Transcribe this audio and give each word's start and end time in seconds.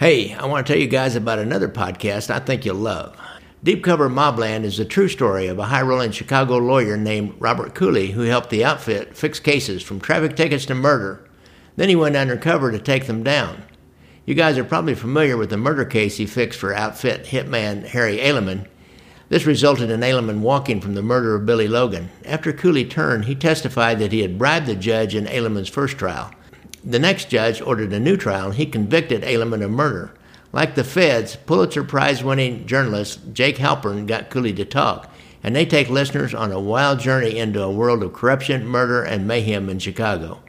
Hey, 0.00 0.32
I 0.32 0.46
want 0.46 0.66
to 0.66 0.72
tell 0.72 0.80
you 0.80 0.88
guys 0.88 1.14
about 1.14 1.40
another 1.40 1.68
podcast 1.68 2.30
I 2.30 2.38
think 2.38 2.64
you'll 2.64 2.76
love. 2.76 3.14
Deep 3.62 3.84
Cover 3.84 4.08
Mobland 4.08 4.64
is 4.64 4.80
a 4.80 4.84
true 4.86 5.08
story 5.08 5.46
of 5.46 5.58
a 5.58 5.66
high 5.66 5.82
rolling 5.82 6.10
Chicago 6.10 6.56
lawyer 6.56 6.96
named 6.96 7.34
Robert 7.38 7.74
Cooley 7.74 8.12
who 8.12 8.22
helped 8.22 8.48
the 8.48 8.64
outfit 8.64 9.14
fix 9.14 9.38
cases 9.38 9.82
from 9.82 10.00
traffic 10.00 10.36
tickets 10.36 10.64
to 10.64 10.74
murder. 10.74 11.28
Then 11.76 11.90
he 11.90 11.96
went 11.96 12.16
undercover 12.16 12.72
to 12.72 12.78
take 12.78 13.08
them 13.08 13.22
down. 13.22 13.62
You 14.24 14.32
guys 14.32 14.56
are 14.56 14.64
probably 14.64 14.94
familiar 14.94 15.36
with 15.36 15.50
the 15.50 15.58
murder 15.58 15.84
case 15.84 16.16
he 16.16 16.24
fixed 16.24 16.58
for 16.58 16.72
outfit 16.72 17.26
hitman 17.26 17.84
Harry 17.88 18.22
Aleman. 18.22 18.68
This 19.28 19.44
resulted 19.44 19.90
in 19.90 20.02
Aleman 20.02 20.40
walking 20.40 20.80
from 20.80 20.94
the 20.94 21.02
murder 21.02 21.34
of 21.34 21.44
Billy 21.44 21.68
Logan. 21.68 22.08
After 22.24 22.54
Cooley 22.54 22.86
turned, 22.86 23.26
he 23.26 23.34
testified 23.34 23.98
that 23.98 24.12
he 24.12 24.22
had 24.22 24.38
bribed 24.38 24.64
the 24.64 24.76
judge 24.76 25.14
in 25.14 25.26
Aleman's 25.26 25.68
first 25.68 25.98
trial. 25.98 26.32
The 26.82 26.98
next 26.98 27.28
judge 27.28 27.60
ordered 27.60 27.92
a 27.92 28.00
new 28.00 28.16
trial 28.16 28.46
and 28.46 28.54
he 28.54 28.66
convicted 28.66 29.22
Aleman 29.22 29.62
of 29.62 29.70
murder. 29.70 30.12
Like 30.52 30.74
the 30.74 30.84
feds, 30.84 31.36
Pulitzer 31.36 31.84
Prize 31.84 32.24
winning 32.24 32.66
journalist 32.66 33.20
Jake 33.32 33.56
Halpern 33.58 34.06
got 34.06 34.30
Cooley 34.30 34.52
to 34.54 34.64
talk, 34.64 35.12
and 35.44 35.54
they 35.54 35.64
take 35.64 35.88
listeners 35.88 36.34
on 36.34 36.50
a 36.50 36.58
wild 36.58 36.98
journey 36.98 37.38
into 37.38 37.62
a 37.62 37.70
world 37.70 38.02
of 38.02 38.12
corruption, 38.12 38.66
murder, 38.66 39.02
and 39.02 39.28
mayhem 39.28 39.68
in 39.68 39.78
Chicago. 39.78 40.40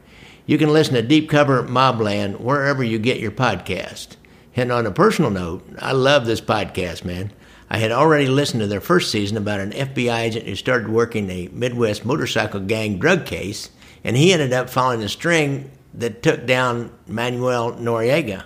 You 0.47 0.57
can 0.57 0.73
listen 0.73 0.95
to 0.95 1.03
Deep 1.03 1.29
Cover 1.29 1.63
Mobland 1.63 2.39
wherever 2.39 2.83
you 2.83 2.97
get 2.97 3.19
your 3.19 3.31
podcast. 3.31 4.15
And 4.55 4.71
on 4.71 4.87
a 4.87 4.91
personal 4.91 5.29
note, 5.29 5.63
I 5.79 5.91
love 5.91 6.25
this 6.25 6.41
podcast, 6.41 7.05
man. 7.05 7.31
I 7.69 7.77
had 7.77 7.91
already 7.91 8.27
listened 8.27 8.61
to 8.61 8.67
their 8.67 8.81
first 8.81 9.11
season 9.11 9.37
about 9.37 9.59
an 9.59 9.71
FBI 9.71 10.19
agent 10.19 10.45
who 10.45 10.55
started 10.55 10.89
working 10.89 11.29
a 11.29 11.49
Midwest 11.53 12.03
motorcycle 12.03 12.59
gang 12.61 12.97
drug 12.97 13.25
case, 13.25 13.69
and 14.03 14.17
he 14.17 14.33
ended 14.33 14.51
up 14.51 14.69
following 14.69 15.03
a 15.03 15.09
string 15.09 15.69
that 15.93 16.23
took 16.23 16.45
down 16.45 16.91
Manuel 17.07 17.73
Noriega. 17.73 18.45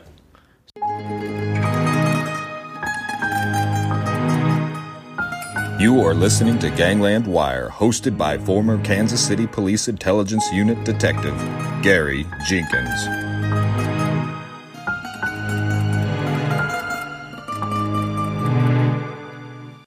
You 5.80 6.02
are 6.02 6.14
listening 6.14 6.58
to 6.60 6.70
Gangland 6.70 7.28
Wire, 7.28 7.70
hosted 7.70 8.18
by 8.18 8.38
former 8.38 8.82
Kansas 8.84 9.24
City 9.24 9.46
Police 9.46 9.88
Intelligence 9.88 10.44
Unit 10.52 10.84
Detective 10.86 11.36
Gary 11.84 12.26
Jenkins. 12.48 13.06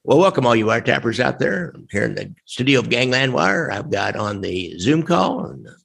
Well, 0.05 0.19
welcome 0.19 0.47
all 0.47 0.55
you 0.55 0.67
wiretappers 0.67 1.21
out 1.21 1.39
there. 1.39 1.73
I'm 1.75 1.87
here 1.91 2.05
in 2.05 2.15
the 2.15 2.35
studio 2.45 2.81
of 2.81 2.89
Gangland 2.89 3.33
Wire. 3.33 3.71
I've 3.71 3.91
got 3.91 4.15
on 4.15 4.41
the 4.41 4.79
Zoom 4.79 5.03
call 5.03 5.47
and 5.47 5.67
the 5.67 5.77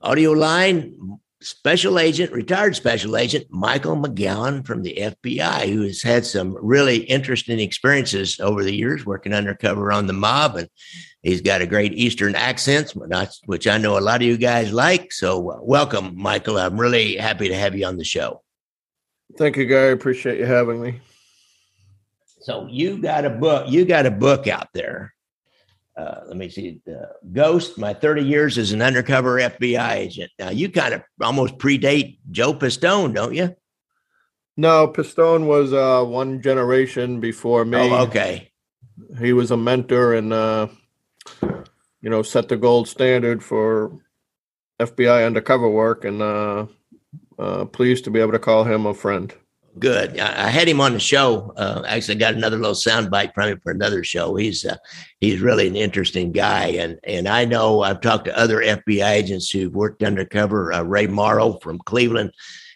audio 0.00 0.32
line 0.32 1.18
special 1.42 1.98
agent, 1.98 2.32
retired 2.32 2.76
special 2.76 3.16
agent 3.16 3.46
Michael 3.50 3.96
McGowan 3.96 4.66
from 4.66 4.82
the 4.82 4.94
FBI, 4.94 5.72
who 5.72 5.82
has 5.82 6.02
had 6.02 6.26
some 6.26 6.56
really 6.60 6.98
interesting 6.98 7.60
experiences 7.60 8.38
over 8.40 8.62
the 8.62 8.74
years 8.74 9.06
working 9.06 9.32
undercover 9.32 9.90
on 9.90 10.06
the 10.06 10.12
mob. 10.12 10.56
And 10.56 10.68
he's 11.22 11.40
got 11.40 11.62
a 11.62 11.66
great 11.66 11.94
Eastern 11.94 12.34
accent, 12.34 12.92
which 13.46 13.66
I 13.66 13.78
know 13.78 13.98
a 13.98 14.00
lot 14.00 14.20
of 14.20 14.26
you 14.26 14.36
guys 14.36 14.72
like. 14.72 15.12
So, 15.12 15.50
uh, 15.50 15.58
welcome, 15.62 16.14
Michael. 16.14 16.58
I'm 16.58 16.78
really 16.78 17.16
happy 17.16 17.48
to 17.48 17.54
have 17.54 17.74
you 17.76 17.86
on 17.86 17.96
the 17.96 18.04
show. 18.04 18.42
Thank 19.38 19.56
you, 19.56 19.64
Gary. 19.64 19.92
Appreciate 19.92 20.38
you 20.38 20.46
having 20.46 20.82
me. 20.82 21.00
So, 22.42 22.66
you 22.70 22.98
got 22.98 23.24
a 23.24 23.30
book, 23.30 23.70
you 23.70 23.84
got 23.84 24.06
a 24.06 24.10
book 24.10 24.46
out 24.46 24.68
there 24.74 25.14
uh, 26.00 26.20
let 26.26 26.36
me 26.36 26.48
see, 26.48 26.80
uh, 26.88 27.06
Ghost, 27.32 27.78
my 27.78 27.92
30 27.92 28.22
years 28.22 28.58
as 28.58 28.72
an 28.72 28.82
undercover 28.82 29.38
FBI 29.38 29.92
agent. 29.92 30.30
Now, 30.38 30.50
you 30.50 30.70
kind 30.70 30.94
of 30.94 31.02
almost 31.20 31.58
predate 31.58 32.18
Joe 32.30 32.54
Pistone, 32.54 33.14
don't 33.14 33.34
you? 33.34 33.54
No, 34.56 34.88
Pistone 34.88 35.46
was 35.46 35.72
uh, 35.72 36.04
one 36.04 36.42
generation 36.42 37.20
before 37.20 37.64
me. 37.64 37.78
Oh, 37.78 38.02
okay. 38.04 38.50
He 39.18 39.32
was 39.32 39.50
a 39.50 39.56
mentor 39.56 40.14
and, 40.14 40.32
uh, 40.32 40.68
you 41.42 42.10
know, 42.10 42.22
set 42.22 42.48
the 42.48 42.56
gold 42.56 42.88
standard 42.88 43.42
for 43.42 43.98
FBI 44.78 45.26
undercover 45.26 45.68
work, 45.68 46.04
and 46.04 46.22
uh, 46.22 46.66
uh, 47.38 47.64
pleased 47.66 48.04
to 48.04 48.10
be 48.10 48.20
able 48.20 48.32
to 48.32 48.38
call 48.38 48.64
him 48.64 48.86
a 48.86 48.94
friend 48.94 49.34
good. 49.78 50.18
I, 50.18 50.48
had 50.48 50.68
him 50.68 50.80
on 50.80 50.92
the 50.92 51.00
show. 51.00 51.52
Uh, 51.56 51.82
actually, 51.86 52.16
got 52.16 52.34
another 52.34 52.56
little 52.56 52.74
soundbite 52.74 53.34
from 53.34 53.48
him 53.48 53.60
for 53.60 53.72
another 53.72 54.02
show. 54.04 54.34
He's 54.36 54.64
uh, 54.64 54.76
he's 55.20 55.40
really 55.40 55.66
an 55.68 55.76
interesting 55.76 56.32
guy, 56.32 56.66
and 56.68 56.98
and 57.04 57.28
I 57.28 57.44
know 57.44 57.82
I've 57.82 58.00
talked 58.00 58.26
to 58.26 58.38
other 58.38 58.58
FBI 58.58 59.10
agents 59.10 59.50
who've 59.50 59.74
worked 59.74 60.02
undercover. 60.02 60.72
Uh, 60.72 60.82
Ray 60.82 61.06
Morrow 61.06 61.58
from 61.62 61.78
Cleveland, 61.78 62.32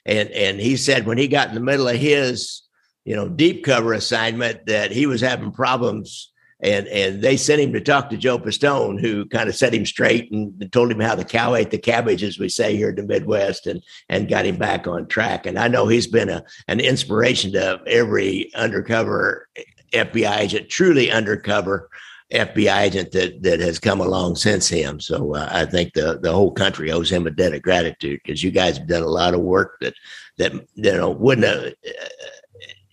and 0.06 0.30
and 0.30 0.60
he 0.60 0.76
said 0.76 1.06
when 1.06 1.18
he 1.18 1.28
got 1.28 1.48
in 1.48 1.54
the 1.54 1.60
middle 1.60 1.88
of 1.88 1.96
his 1.96 2.62
you 3.04 3.16
know 3.16 3.28
deep 3.28 3.64
cover 3.64 3.92
assignment 3.92 4.66
that 4.66 4.90
he 4.90 5.06
was 5.06 5.20
having 5.20 5.52
problems 5.52 6.32
and 6.64 6.88
and 6.88 7.20
they 7.20 7.36
sent 7.36 7.60
him 7.60 7.74
to 7.74 7.80
talk 7.80 8.08
to 8.08 8.16
Joe 8.16 8.38
Pistone, 8.38 8.98
who 8.98 9.26
kind 9.26 9.50
of 9.50 9.54
set 9.54 9.74
him 9.74 9.84
straight 9.84 10.32
and 10.32 10.72
told 10.72 10.90
him 10.90 10.98
how 10.98 11.14
the 11.14 11.24
cow 11.24 11.54
ate 11.54 11.70
the 11.70 11.78
cabbage, 11.78 12.22
as 12.22 12.38
we 12.38 12.48
say 12.48 12.74
here 12.74 12.88
in 12.88 12.96
the 12.96 13.02
Midwest, 13.02 13.66
and 13.66 13.82
and 14.08 14.30
got 14.30 14.46
him 14.46 14.56
back 14.56 14.86
on 14.86 15.06
track. 15.06 15.44
And 15.44 15.58
I 15.58 15.68
know 15.68 15.86
he's 15.86 16.06
been 16.06 16.30
a 16.30 16.42
an 16.66 16.80
inspiration 16.80 17.52
to 17.52 17.80
every 17.86 18.52
undercover 18.54 19.46
FBI 19.92 20.38
agent, 20.38 20.70
truly 20.70 21.10
undercover 21.10 21.90
FBI 22.32 22.80
agent 22.80 23.12
that 23.12 23.42
that 23.42 23.60
has 23.60 23.78
come 23.78 24.00
along 24.00 24.36
since 24.36 24.66
him. 24.66 25.00
So 25.00 25.34
uh, 25.34 25.48
I 25.52 25.66
think 25.66 25.92
the 25.92 26.18
the 26.18 26.32
whole 26.32 26.50
country 26.50 26.90
owes 26.90 27.12
him 27.12 27.26
a 27.26 27.30
debt 27.30 27.52
of 27.52 27.60
gratitude 27.60 28.20
because 28.24 28.42
you 28.42 28.50
guys 28.50 28.78
have 28.78 28.88
done 28.88 29.02
a 29.02 29.06
lot 29.06 29.34
of 29.34 29.40
work 29.40 29.76
that 29.82 29.94
that 30.38 30.52
you 30.76 30.92
know 30.92 31.10
wouldn't 31.10 31.46
have. 31.46 31.74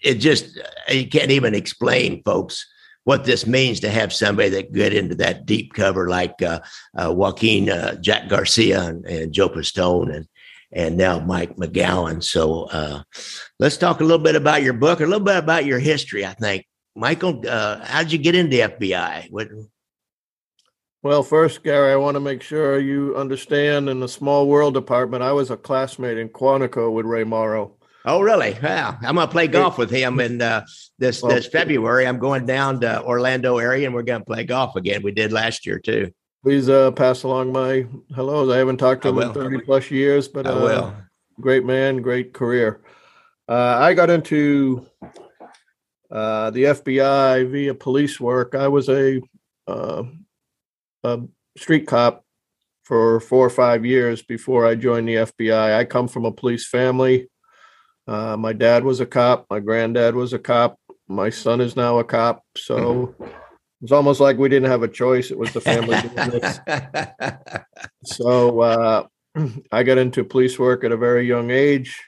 It 0.03 0.15
just 0.15 0.59
you 0.89 1.07
can't 1.07 1.31
even 1.31 1.55
explain, 1.55 2.21
folks 2.23 2.67
what 3.03 3.25
this 3.25 3.47
means 3.47 3.79
to 3.79 3.89
have 3.89 4.13
somebody 4.13 4.49
that 4.49 4.73
get 4.73 4.93
into 4.93 5.15
that 5.15 5.45
deep 5.45 5.73
cover 5.73 6.07
like 6.07 6.41
uh, 6.41 6.59
uh, 6.95 7.11
Joaquin 7.11 7.69
uh, 7.69 7.95
Jack 7.95 8.27
Garcia 8.29 8.81
and, 8.81 9.05
and, 9.05 9.33
Joe 9.33 9.49
Pistone 9.49 10.15
and 10.15 10.27
and 10.73 10.95
now 10.95 11.19
Mike 11.19 11.57
McGowan. 11.57 12.23
So 12.23 12.63
uh, 12.65 13.03
let's 13.59 13.77
talk 13.77 13.99
a 13.99 14.03
little 14.03 14.23
bit 14.23 14.35
about 14.35 14.63
your 14.63 14.73
book, 14.73 15.01
a 15.01 15.05
little 15.05 15.19
bit 15.19 15.35
about 15.35 15.65
your 15.65 15.79
history. 15.79 16.25
I 16.25 16.33
think, 16.33 16.65
Michael, 16.95 17.43
uh, 17.47 17.83
how 17.83 18.03
did 18.03 18.13
you 18.13 18.17
get 18.17 18.35
into 18.35 18.55
FBI? 18.55 19.29
What, 19.31 19.49
well, 21.03 21.23
first, 21.23 21.63
Gary, 21.63 21.91
I 21.91 21.95
want 21.95 22.15
to 22.15 22.21
make 22.21 22.41
sure 22.41 22.79
you 22.79 23.17
understand 23.17 23.89
in 23.89 23.99
the 23.99 24.07
small 24.07 24.47
world 24.47 24.73
department, 24.73 25.23
I 25.23 25.31
was 25.31 25.49
a 25.49 25.57
classmate 25.57 26.17
in 26.17 26.29
Quantico 26.29 26.91
with 26.91 27.05
Ray 27.05 27.23
Morrow. 27.23 27.73
Oh, 28.03 28.21
really? 28.21 28.57
Yeah, 28.61 28.97
I'm 29.01 29.15
gonna 29.15 29.27
play 29.27 29.47
golf 29.47 29.77
with 29.77 29.91
him 29.91 30.19
in 30.19 30.41
uh, 30.41 30.65
this 30.97 31.21
well, 31.21 31.35
this 31.35 31.47
February. 31.47 32.07
I'm 32.07 32.17
going 32.17 32.45
down 32.45 32.81
to 32.81 33.03
Orlando 33.03 33.57
area, 33.59 33.85
and 33.85 33.93
we're 33.93 34.01
gonna 34.01 34.25
play 34.25 34.43
golf 34.43 34.75
again. 34.75 35.03
We 35.03 35.11
did 35.11 35.31
last 35.31 35.65
year 35.65 35.77
too. 35.79 36.11
Please 36.43 36.69
uh, 36.69 36.91
pass 36.91 37.21
along 37.23 37.51
my 37.51 37.85
hellos. 38.15 38.49
I 38.49 38.57
haven't 38.57 38.77
talked 38.77 39.03
to 39.03 39.09
him 39.09 39.19
in 39.19 39.33
30 39.33 39.59
plus 39.59 39.91
years, 39.91 40.27
but 40.27 40.47
uh, 40.47 40.53
I 40.53 40.63
will. 40.63 40.95
Great 41.39 41.63
man, 41.63 42.01
great 42.01 42.33
career. 42.33 42.81
Uh, 43.47 43.77
I 43.79 43.93
got 43.93 44.09
into 44.09 44.87
uh, 46.09 46.49
the 46.49 46.63
FBI 46.63 47.49
via 47.49 47.75
police 47.75 48.19
work. 48.19 48.55
I 48.55 48.67
was 48.67 48.89
a, 48.89 49.21
uh, 49.67 50.03
a 51.03 51.19
street 51.57 51.85
cop 51.85 52.25
for 52.83 53.19
four 53.19 53.45
or 53.45 53.51
five 53.51 53.85
years 53.85 54.23
before 54.23 54.65
I 54.65 54.75
joined 54.75 55.07
the 55.07 55.15
FBI. 55.15 55.77
I 55.77 55.85
come 55.85 56.07
from 56.07 56.25
a 56.25 56.31
police 56.31 56.67
family. 56.67 57.27
Uh, 58.11 58.35
my 58.35 58.51
dad 58.51 58.83
was 58.83 58.99
a 58.99 59.05
cop. 59.05 59.45
My 59.49 59.61
granddad 59.61 60.15
was 60.15 60.33
a 60.33 60.39
cop. 60.39 60.77
My 61.07 61.29
son 61.29 61.61
is 61.61 61.77
now 61.77 61.99
a 61.99 62.03
cop. 62.03 62.43
So 62.57 63.15
it's 63.81 63.93
almost 63.93 64.19
like 64.19 64.37
we 64.37 64.49
didn't 64.49 64.69
have 64.69 64.83
a 64.83 64.89
choice. 64.89 65.31
It 65.31 65.37
was 65.37 65.53
the 65.53 65.61
family 65.61 65.95
business. 66.15 66.59
so 68.03 68.59
uh, 68.59 69.07
I 69.71 69.83
got 69.83 69.97
into 69.97 70.25
police 70.25 70.59
work 70.59 70.83
at 70.83 70.91
a 70.91 70.97
very 70.97 71.25
young 71.25 71.51
age. 71.51 72.03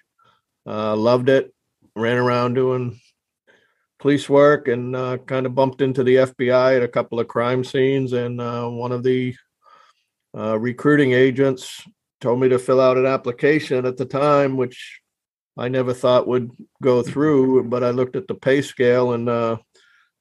Uh, 0.67 0.93
loved 0.97 1.29
it. 1.29 1.53
Ran 1.95 2.17
around 2.17 2.55
doing 2.55 2.99
police 3.99 4.27
work 4.27 4.67
and 4.67 4.97
uh, 4.97 5.19
kind 5.19 5.45
of 5.45 5.55
bumped 5.55 5.81
into 5.81 6.03
the 6.03 6.15
FBI 6.15 6.75
at 6.75 6.83
a 6.83 6.87
couple 6.89 7.21
of 7.21 7.29
crime 7.29 7.63
scenes. 7.63 8.11
And 8.11 8.41
uh, 8.41 8.67
one 8.67 8.91
of 8.91 9.03
the 9.03 9.35
uh, 10.37 10.59
recruiting 10.59 11.13
agents 11.13 11.81
told 12.19 12.41
me 12.41 12.49
to 12.49 12.59
fill 12.59 12.81
out 12.81 12.97
an 12.97 13.05
application 13.05 13.85
at 13.85 13.95
the 13.95 14.05
time, 14.05 14.57
which 14.57 14.99
I 15.57 15.67
never 15.67 15.93
thought 15.93 16.27
would 16.27 16.51
go 16.81 17.03
through, 17.03 17.65
but 17.65 17.83
I 17.83 17.91
looked 17.91 18.15
at 18.15 18.27
the 18.27 18.35
pay 18.35 18.61
scale 18.61 19.13
and 19.13 19.29
uh, 19.29 19.57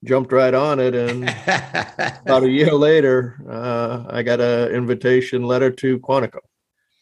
jumped 0.03 0.31
right 0.31 0.53
on 0.53 0.79
it. 0.79 0.93
And 0.93 1.23
about 2.25 2.43
a 2.43 2.49
year 2.49 2.73
later, 2.73 3.43
uh, 3.49 4.05
I 4.09 4.23
got 4.23 4.41
an 4.41 4.71
invitation 4.71 5.43
letter 5.43 5.71
to 5.71 5.99
Quantico. 5.99 6.39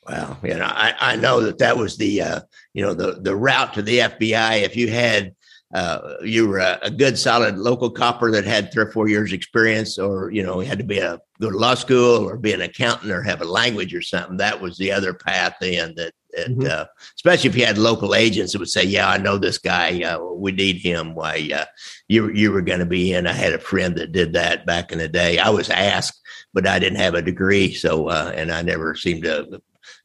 Well, 0.08 0.40
you 0.44 0.56
know, 0.56 0.66
I, 0.66 0.96
I 1.00 1.16
know 1.16 1.42
that 1.42 1.60
that 1.60 1.78
was 1.78 1.98
the 1.98 2.22
uh, 2.22 2.42
you 2.74 2.84
know 2.84 2.94
the 2.94 3.20
the 3.22 3.36
route 3.36 3.74
to 3.76 3.82
the 3.82 4.00
FBI. 4.00 4.64
If 4.64 4.76
you 4.76 4.88
had 4.90 5.36
uh, 5.74 6.16
you 6.24 6.48
were 6.48 6.58
a, 6.58 6.80
a, 6.82 6.92
good 6.92 7.18
solid 7.18 7.58
local 7.58 7.90
copper 7.90 8.30
that 8.32 8.44
had 8.44 8.74
three 8.74 8.84
or 8.84 8.92
four 8.92 9.08
years 9.08 9.32
experience, 9.32 9.98
or 9.98 10.30
you 10.32 10.44
know, 10.44 10.60
had 10.60 10.80
to 10.80 10.84
be 10.84 11.00
a 11.00 11.20
go 11.40 11.50
to 11.52 11.58
law 11.58 11.76
school 11.76 12.28
or 12.28 12.36
be 12.36 12.52
an 12.52 12.62
accountant 12.62 13.12
or 13.12 13.22
have 13.22 13.42
a 13.42 13.46
language 13.46 13.94
or 13.94 14.02
something. 14.02 14.38
That 14.38 14.60
was 14.60 14.78
the 14.78 14.92
other 14.92 15.14
path 15.14 15.62
in 15.62 15.94
that 15.96 16.14
it, 16.42 16.52
mm-hmm. 16.52 16.68
uh, 16.70 16.86
especially 17.16 17.50
if 17.50 17.56
you 17.56 17.66
had 17.66 17.78
local 17.78 18.16
agents 18.16 18.54
that 18.54 18.60
would 18.60 18.70
say, 18.70 18.84
"Yeah, 18.84 19.10
I 19.10 19.18
know 19.18 19.38
this 19.38 19.58
guy. 19.58 20.02
Uh, 20.02 20.20
we 20.20 20.52
need 20.52 20.78
him." 20.78 21.16
Why 21.16 21.50
uh, 21.54 21.66
you 22.08 22.30
you 22.32 22.52
were 22.52 22.62
going 22.62 22.80
to 22.80 22.86
be 22.86 23.14
in? 23.14 23.28
I 23.28 23.34
had 23.34 23.54
a 23.54 23.60
friend 23.60 23.96
that 23.96 24.12
did 24.12 24.34
that 24.34 24.66
back 24.66 24.92
in 24.92 24.98
the 24.98 25.08
day. 25.08 25.40
I 25.40 25.50
was 25.50 25.70
asked, 25.70 26.20
but 26.54 26.68
I 26.68 26.80
didn't 26.80 27.00
have 27.00 27.16
a 27.16 27.22
degree, 27.22 27.74
so 27.74 28.08
uh, 28.10 28.32
and 28.36 28.52
I 28.52 28.62
never 28.62 28.96
seemed 28.96 29.24
to 29.24 29.62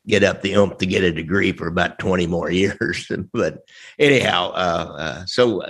get 0.06 0.22
up 0.22 0.42
the 0.42 0.54
ump 0.54 0.78
to 0.78 0.86
get 0.86 1.02
a 1.02 1.12
degree 1.12 1.52
for 1.52 1.66
about 1.66 1.98
twenty 1.98 2.26
more 2.26 2.50
years. 2.62 3.10
but 3.32 3.60
anyhow, 3.98 4.52
uh, 4.52 4.96
uh, 4.98 5.24
so 5.26 5.62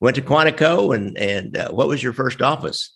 went 0.00 0.16
to 0.16 0.22
Quantico, 0.22 0.94
and 0.94 1.16
and 1.16 1.56
what 1.70 1.88
was 1.88 2.02
your 2.02 2.12
first 2.12 2.42
office? 2.42 2.95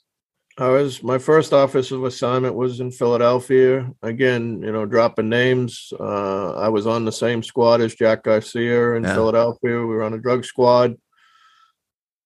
I 0.60 0.68
was 0.68 1.02
my 1.02 1.16
first 1.16 1.54
office 1.54 1.90
of 1.90 2.04
assignment 2.04 2.54
was 2.54 2.80
in 2.80 2.90
Philadelphia. 2.90 3.90
Again, 4.02 4.62
you 4.62 4.70
know, 4.70 4.84
dropping 4.84 5.30
names. 5.30 5.90
Uh, 5.98 6.54
I 6.54 6.68
was 6.68 6.86
on 6.86 7.06
the 7.06 7.12
same 7.12 7.42
squad 7.42 7.80
as 7.80 7.94
Jack 7.94 8.24
Garcia 8.24 8.92
in 8.92 9.04
yeah. 9.04 9.14
Philadelphia. 9.14 9.78
We 9.78 9.86
were 9.86 10.02
on 10.02 10.12
a 10.12 10.18
drug 10.18 10.44
squad. 10.44 10.98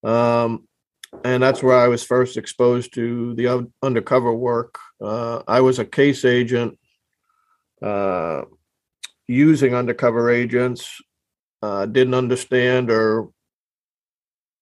Um, 0.03 0.67
and 1.25 1.41
that's 1.41 1.63
where 1.63 1.79
I 1.79 1.87
was 1.87 2.03
first 2.03 2.37
exposed 2.37 2.93
to 2.95 3.35
the 3.37 3.71
undercover 3.83 4.35
work. 4.35 4.81
Uh, 5.01 5.45
I 5.47 5.61
was 5.61 5.79
a 5.79 5.85
case 5.85 6.25
agent 6.25 6.77
uh, 7.81 8.43
using 9.29 9.77
undercover 9.77 10.31
agents. 10.31 11.01
Uh, 11.63 11.87
didn't 11.87 12.15
understand 12.15 12.91
or 12.91 13.29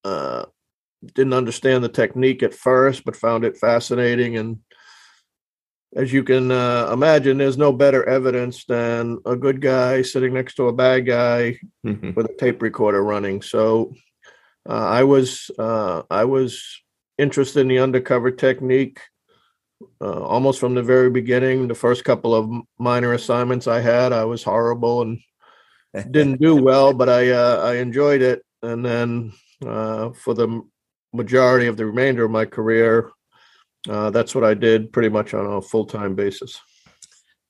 uh, 0.05 0.45
didn't 1.14 1.34
understand 1.34 1.82
the 1.82 1.88
technique 1.88 2.43
at 2.43 2.54
first, 2.54 3.04
but 3.04 3.16
found 3.16 3.44
it 3.44 3.56
fascinating. 3.56 4.37
And 4.37 4.58
as 5.94 6.12
you 6.12 6.25
can 6.25 6.50
uh, 6.50 6.90
imagine, 6.93 7.38
there's 7.38 7.58
no 7.58 7.72
better 7.72 8.08
evidence 8.08 8.64
than 8.64 9.19
a 9.26 9.37
good 9.37 9.60
guy 9.60 10.02
sitting 10.02 10.32
next 10.32 10.54
to 10.54 10.69
a 10.69 10.72
bad 10.72 11.06
guy 11.06 11.58
mm-hmm. 11.84 12.12
with 12.14 12.26
a 12.26 12.37
tape 12.38 12.62
recorder 12.62 13.02
running. 13.02 13.43
So 13.43 13.94
uh, 14.69 14.87
I 14.87 15.04
was 15.04 15.50
uh, 15.58 16.02
I 16.10 16.25
was 16.25 16.62
interested 17.19 17.60
in 17.60 17.69
the 17.69 17.81
undercover 17.81 18.31
technique 18.31 19.00
uh, 20.00 20.22
almost 20.22 20.60
from 20.60 20.75
the 20.75 20.82
very 20.82 21.10
beginning. 21.10 21.69
The 21.69 21.75
first 21.75 22.04
couple 22.04 22.34
of 22.34 22.50
minor 22.78 23.12
assignments 23.12 23.66
I 23.66 23.81
had, 23.81 24.12
I 24.12 24.25
was 24.25 24.43
horrible 24.43 25.02
and 25.02 25.20
didn't 26.10 26.40
do 26.40 26.56
well, 26.62 26.93
but 26.93 27.08
I 27.08 27.31
uh, 27.31 27.60
I 27.62 27.76
enjoyed 27.76 28.22
it. 28.22 28.44
And 28.62 28.84
then 28.84 29.32
uh, 29.64 30.10
for 30.10 30.34
the 30.34 30.62
majority 31.12 31.67
of 31.67 31.76
the 31.76 31.87
remainder 31.87 32.25
of 32.25 32.31
my 32.31 32.44
career, 32.44 33.11
uh, 33.88 34.11
that's 34.11 34.35
what 34.35 34.44
I 34.44 34.55
did 34.55 34.93
pretty 34.93 35.09
much 35.09 35.35
on 35.35 35.47
a 35.47 35.62
full 35.62 35.87
time 35.87 36.14
basis. 36.14 36.61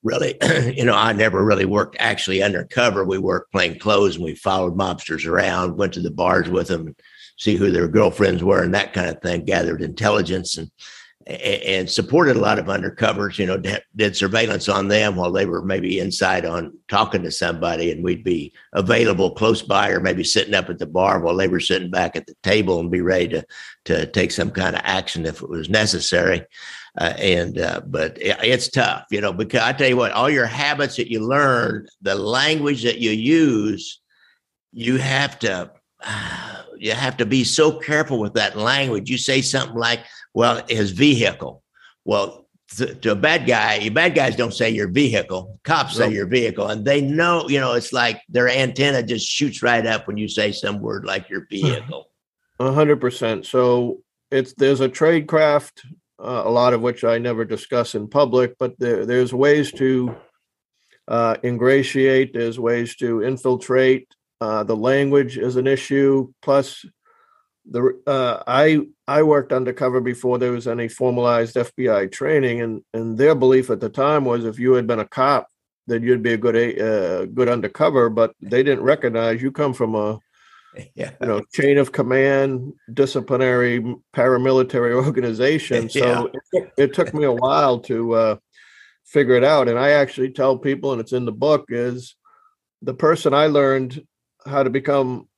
Really, 0.03 0.37
you 0.75 0.85
know, 0.85 0.95
I 0.95 1.13
never 1.13 1.45
really 1.45 1.65
worked 1.65 1.97
actually 2.01 2.43
undercover. 2.43 3.05
We 3.05 3.19
worked 3.19 3.53
plain 3.53 3.79
clothes 3.79 4.17
and 4.17 4.25
we 4.25 4.35
followed 4.35 4.77
mobsters 4.77 5.27
around, 5.27 5.77
went 5.77 5.93
to 5.95 6.01
the 6.01 6.11
bars 6.11 6.49
with 6.49 6.69
them, 6.69 6.97
see 7.39 7.57
who 7.57 7.71
their 7.71 7.89
girlfriends 7.89 8.43
were, 8.43 8.63
and 8.63 8.75
that 8.75 8.93
kind 8.93 9.09
of 9.09 9.23
thing. 9.23 9.45
Gathered 9.45 9.83
intelligence 9.83 10.57
and 10.59 10.71
and 11.27 11.89
supported 11.89 12.37
a 12.37 12.41
lot 12.41 12.59
of 12.59 12.67
undercovers, 12.67 13.39
you 13.39 13.47
know, 13.47 13.61
did 13.97 14.17
surveillance 14.17 14.69
on 14.69 14.89
them 14.89 15.17
while 15.17 15.33
they 15.33 15.47
were 15.47 15.63
maybe 15.63 15.99
inside 15.99 16.45
on 16.45 16.77
talking 16.89 17.23
to 17.23 17.31
somebody, 17.31 17.91
and 17.91 18.03
we'd 18.03 18.25
be 18.25 18.53
available 18.73 19.31
close 19.33 19.63
by 19.63 19.91
or 19.91 20.01
maybe 20.01 20.25
sitting 20.25 20.55
up 20.55 20.69
at 20.69 20.79
the 20.79 20.87
bar 20.87 21.21
while 21.21 21.37
they 21.37 21.49
were 21.49 21.61
sitting 21.61 21.91
back 21.91 22.17
at 22.17 22.27
the 22.27 22.35
table 22.43 22.81
and 22.81 22.91
be 22.91 23.01
ready 23.01 23.29
to 23.29 23.45
to 23.85 24.07
take 24.07 24.31
some 24.31 24.51
kind 24.51 24.77
of 24.77 24.83
action 24.85 25.27
if 25.27 25.43
it 25.43 25.49
was 25.49 25.69
necessary. 25.69 26.45
Uh, 26.99 27.15
and 27.19 27.59
uh, 27.59 27.81
but 27.87 28.19
it's 28.21 28.69
tough, 28.69 29.07
you 29.11 29.21
know, 29.21 29.33
because 29.33 29.63
I 29.63 29.73
tell 29.73 29.89
you 29.89 29.97
what, 29.97 30.13
all 30.13 30.29
your 30.29 30.47
habits 30.47 30.97
that 30.97 31.11
you 31.11 31.21
learn, 31.21 31.89
the 32.03 32.15
language 32.15 32.83
that 32.83 32.99
you 32.99 33.11
use, 33.11 34.01
you 34.73 34.99
have 34.99 35.39
to. 35.41 35.71
You 36.79 36.91
have 36.91 37.19
to 37.19 37.27
be 37.27 37.45
so 37.45 37.79
careful 37.79 38.19
with 38.19 38.35
that 38.35 38.57
language. 38.57 39.09
You 39.09 39.17
say 39.17 39.41
something 39.41 39.77
like, 39.77 40.01
well, 40.35 40.65
his 40.69 40.91
vehicle. 40.91 41.63
Well, 42.05 42.47
to, 42.77 42.95
to 42.95 43.13
a 43.13 43.17
bad 43.17 43.47
guy, 43.47 43.89
bad 43.91 44.15
guys 44.15 44.37
don't 44.37 44.55
say 44.55 44.71
your 44.71 44.89
vehicle. 44.89 45.61
Cops 45.65 45.97
say 45.97 46.11
your 46.11 46.27
vehicle, 46.27 46.69
and 46.69 46.85
they 46.85 47.01
know, 47.01 47.49
you 47.49 47.61
know, 47.61 47.75
it's 47.75 47.93
like 47.93 48.23
their 48.29 48.49
antenna 48.49 49.03
just 49.03 49.27
shoots 49.27 49.63
right 49.63 49.87
up 49.87 50.07
when 50.07 50.17
you 50.17 50.29
say 50.29 50.53
some 50.53 50.81
word 50.81 51.05
like 51.05 51.29
your 51.29 51.47
vehicle. 51.51 52.09
A 52.59 52.73
hundred 52.73 53.01
percent. 53.01 53.47
So 53.47 54.03
it's 54.31 54.55
there's 54.55 54.81
a 54.81 54.89
trade 54.89 55.27
craft, 55.27 55.85
uh, 56.19 56.43
a 56.45 56.51
lot 56.51 56.73
of 56.73 56.81
which 56.81 57.05
I 57.05 57.19
never 57.19 57.45
discuss 57.45 57.95
in 57.95 58.09
public, 58.09 58.57
but 58.59 58.79
there, 58.79 59.05
there's 59.05 59.35
ways 59.35 59.71
to 59.73 60.15
uh, 61.09 61.37
ingratiate. 61.45 62.33
There's 62.33 62.59
ways 62.59 62.97
to 62.97 63.23
infiltrate. 63.23 64.09
Uh, 64.41 64.65
the 64.65 64.77
language 64.77 65.39
is 65.39 65.57
an 65.57 65.67
issue. 65.67 66.33
Plus, 66.43 66.85
the 67.71 68.01
uh, 68.07 68.43
I 68.47 68.87
I 69.07 69.23
worked 69.23 69.53
undercover 69.53 70.01
before 70.01 70.39
there 70.39 70.53
was 70.53 70.67
any 70.67 70.89
formalized 70.89 71.57
FBI 71.57 72.11
training, 72.11 72.61
and 72.61 72.83
and 72.93 73.17
their 73.17 73.35
belief 73.35 73.71
at 73.71 73.81
the 73.81 73.89
time 73.89 74.25
was 74.25 74.45
if 74.45 74.59
you 74.59 74.73
had 74.73 74.87
been 74.87 74.99
a 74.99 75.07
cop, 75.09 75.49
then 75.87 76.03
you'd 76.03 76.23
be 76.23 76.33
a 76.33 76.39
good 76.39 76.57
uh, 76.57 77.27
good 77.27 77.49
undercover. 77.49 78.11
But 78.11 78.35
they 78.41 78.63
didn't 78.63 78.85
recognize 78.85 79.43
you 79.43 79.53
come 79.53 79.75
from 79.75 79.95
a 79.95 80.19
yeah. 80.95 81.13
you 81.21 81.27
know 81.27 81.41
chain 81.53 81.79
of 81.79 81.93
command, 81.93 82.73
disciplinary 82.93 83.81
paramilitary 84.15 84.95
organization. 85.07 85.89
So 85.89 85.99
yeah. 85.99 86.25
it, 86.25 86.43
took, 86.53 86.73
it, 86.79 86.95
took 86.95 87.15
me 87.15 87.25
a 87.25 87.33
while 87.33 87.79
to 87.81 88.15
uh, 88.15 88.37
figure 89.05 89.35
it 89.35 89.45
out. 89.45 89.69
And 89.69 89.79
I 89.79 89.91
actually 89.91 90.31
tell 90.31 90.59
people, 90.59 90.93
and 90.93 91.01
it's 91.01 91.13
in 91.13 91.27
the 91.27 91.33
book, 91.33 91.67
is 91.69 92.17
the 92.81 92.95
person 92.95 93.35
I 93.35 93.47
learned 93.47 94.05
how 94.45 94.63
to 94.65 94.71
become 94.71 95.29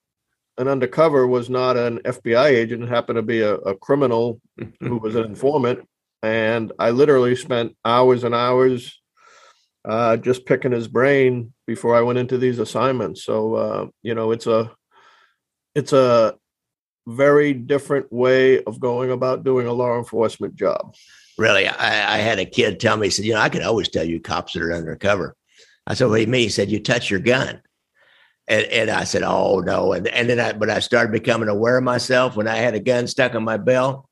an 0.58 0.68
undercover 0.68 1.26
was 1.26 1.50
not 1.50 1.76
an 1.76 1.98
FBI 2.00 2.46
agent. 2.46 2.84
It 2.84 2.88
happened 2.88 3.16
to 3.16 3.22
be 3.22 3.40
a, 3.40 3.54
a 3.54 3.76
criminal 3.76 4.40
who 4.80 4.98
was 4.98 5.14
an 5.14 5.24
informant. 5.24 5.88
And 6.22 6.72
I 6.78 6.90
literally 6.90 7.36
spent 7.36 7.76
hours 7.84 8.24
and 8.24 8.34
hours 8.34 9.00
uh, 9.84 10.16
just 10.16 10.46
picking 10.46 10.72
his 10.72 10.88
brain 10.88 11.52
before 11.66 11.94
I 11.94 12.00
went 12.00 12.18
into 12.18 12.38
these 12.38 12.58
assignments. 12.58 13.24
So 13.24 13.54
uh, 13.54 13.86
you 14.02 14.14
know, 14.14 14.30
it's 14.30 14.46
a 14.46 14.70
it's 15.74 15.92
a 15.92 16.34
very 17.06 17.52
different 17.52 18.10
way 18.12 18.62
of 18.64 18.80
going 18.80 19.10
about 19.10 19.44
doing 19.44 19.66
a 19.66 19.72
law 19.72 19.98
enforcement 19.98 20.54
job. 20.54 20.94
Really, 21.36 21.66
I, 21.66 22.14
I 22.14 22.18
had 22.18 22.38
a 22.38 22.46
kid 22.46 22.78
tell 22.80 22.96
me, 22.96 23.08
he 23.08 23.10
said, 23.10 23.24
you 23.24 23.34
know, 23.34 23.40
I 23.40 23.48
can 23.48 23.62
always 23.62 23.88
tell 23.88 24.04
you 24.04 24.20
cops 24.20 24.52
that 24.52 24.62
are 24.62 24.72
undercover. 24.72 25.36
I 25.86 25.94
said, 25.94 26.08
what 26.08 26.16
do 26.16 26.20
you 26.22 26.28
mean? 26.28 26.42
He 26.42 26.48
said, 26.48 26.70
you 26.70 26.80
touch 26.80 27.10
your 27.10 27.20
gun. 27.20 27.60
And, 28.46 28.64
and 28.66 28.90
I 28.90 29.04
said, 29.04 29.22
"Oh 29.22 29.60
no!" 29.60 29.92
And 29.92 30.06
and 30.06 30.28
then 30.28 30.38
I, 30.38 30.52
but 30.52 30.70
I 30.70 30.80
started 30.80 31.12
becoming 31.12 31.48
aware 31.48 31.78
of 31.78 31.84
myself 31.84 32.36
when 32.36 32.46
I 32.46 32.56
had 32.56 32.74
a 32.74 32.80
gun 32.80 33.06
stuck 33.06 33.34
on 33.34 33.44
my 33.44 33.56
belt. 33.56 34.06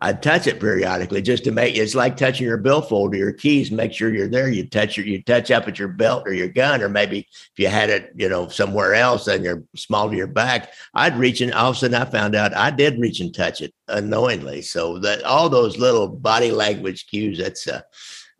I'd 0.00 0.22
touch 0.22 0.46
it 0.46 0.60
periodically 0.60 1.22
just 1.22 1.44
to 1.44 1.50
make 1.50 1.76
it's 1.76 1.94
like 1.94 2.16
touching 2.16 2.46
your 2.46 2.56
billfold 2.56 3.14
or 3.14 3.16
your 3.16 3.32
keys. 3.32 3.72
Make 3.72 3.92
sure 3.92 4.14
you're 4.14 4.28
there. 4.28 4.48
You 4.48 4.68
touch 4.68 4.96
your 4.96 5.06
you 5.06 5.22
touch 5.22 5.50
up 5.50 5.66
at 5.66 5.78
your 5.78 5.88
belt 5.88 6.24
or 6.26 6.32
your 6.32 6.48
gun, 6.48 6.82
or 6.82 6.88
maybe 6.88 7.20
if 7.20 7.58
you 7.58 7.68
had 7.68 7.90
it, 7.90 8.12
you 8.14 8.28
know, 8.28 8.48
somewhere 8.48 8.94
else 8.94 9.26
and 9.26 9.42
you're 9.42 9.64
small 9.74 10.08
to 10.08 10.16
your 10.16 10.28
back. 10.28 10.72
I'd 10.94 11.18
reach 11.18 11.40
and 11.40 11.52
all 11.52 11.70
of 11.70 11.76
a 11.76 11.78
sudden 11.78 12.00
I 12.00 12.04
found 12.04 12.36
out 12.36 12.54
I 12.54 12.70
did 12.70 13.00
reach 13.00 13.20
and 13.20 13.34
touch 13.34 13.60
it 13.60 13.74
unknowingly. 13.88 14.62
So 14.62 14.98
that 15.00 15.24
all 15.24 15.48
those 15.48 15.78
little 15.78 16.08
body 16.08 16.52
language 16.52 17.06
cues. 17.08 17.38
That's 17.38 17.66
uh, 17.66 17.80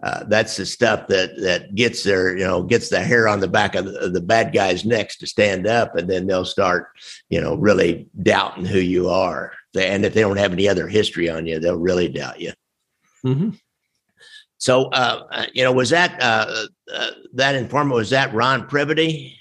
uh, 0.00 0.22
that's 0.28 0.56
the 0.56 0.64
stuff 0.64 1.08
that 1.08 1.36
that 1.40 1.74
gets 1.74 2.04
their 2.04 2.36
you 2.36 2.44
know 2.44 2.62
gets 2.62 2.88
the 2.88 3.02
hair 3.02 3.26
on 3.26 3.40
the 3.40 3.48
back 3.48 3.74
of 3.74 3.86
the, 3.86 3.98
of 3.98 4.12
the, 4.12 4.20
bad 4.20 4.52
guy's 4.52 4.84
necks 4.84 5.16
to 5.16 5.26
stand 5.26 5.66
up 5.66 5.96
and 5.96 6.08
then 6.08 6.26
they'll 6.26 6.44
start 6.44 6.90
you 7.30 7.40
know 7.40 7.56
really 7.56 8.08
doubting 8.22 8.64
who 8.64 8.78
you 8.78 9.08
are. 9.08 9.52
And 9.78 10.04
if 10.04 10.14
they 10.14 10.22
don't 10.22 10.38
have 10.38 10.52
any 10.52 10.68
other 10.68 10.86
history 10.86 11.28
on 11.28 11.46
you 11.46 11.58
they'll 11.58 11.78
really 11.78 12.08
doubt 12.08 12.40
you. 12.40 12.52
Mm-hmm. 13.26 13.50
so 14.58 14.84
uh, 14.90 15.26
uh 15.32 15.46
you 15.52 15.64
know 15.64 15.72
was 15.72 15.90
that 15.90 16.22
uh, 16.22 16.66
uh, 16.92 17.10
that 17.34 17.56
informant 17.56 17.96
was 17.96 18.10
that 18.10 18.32
ron 18.32 18.68
Previte 18.68 19.34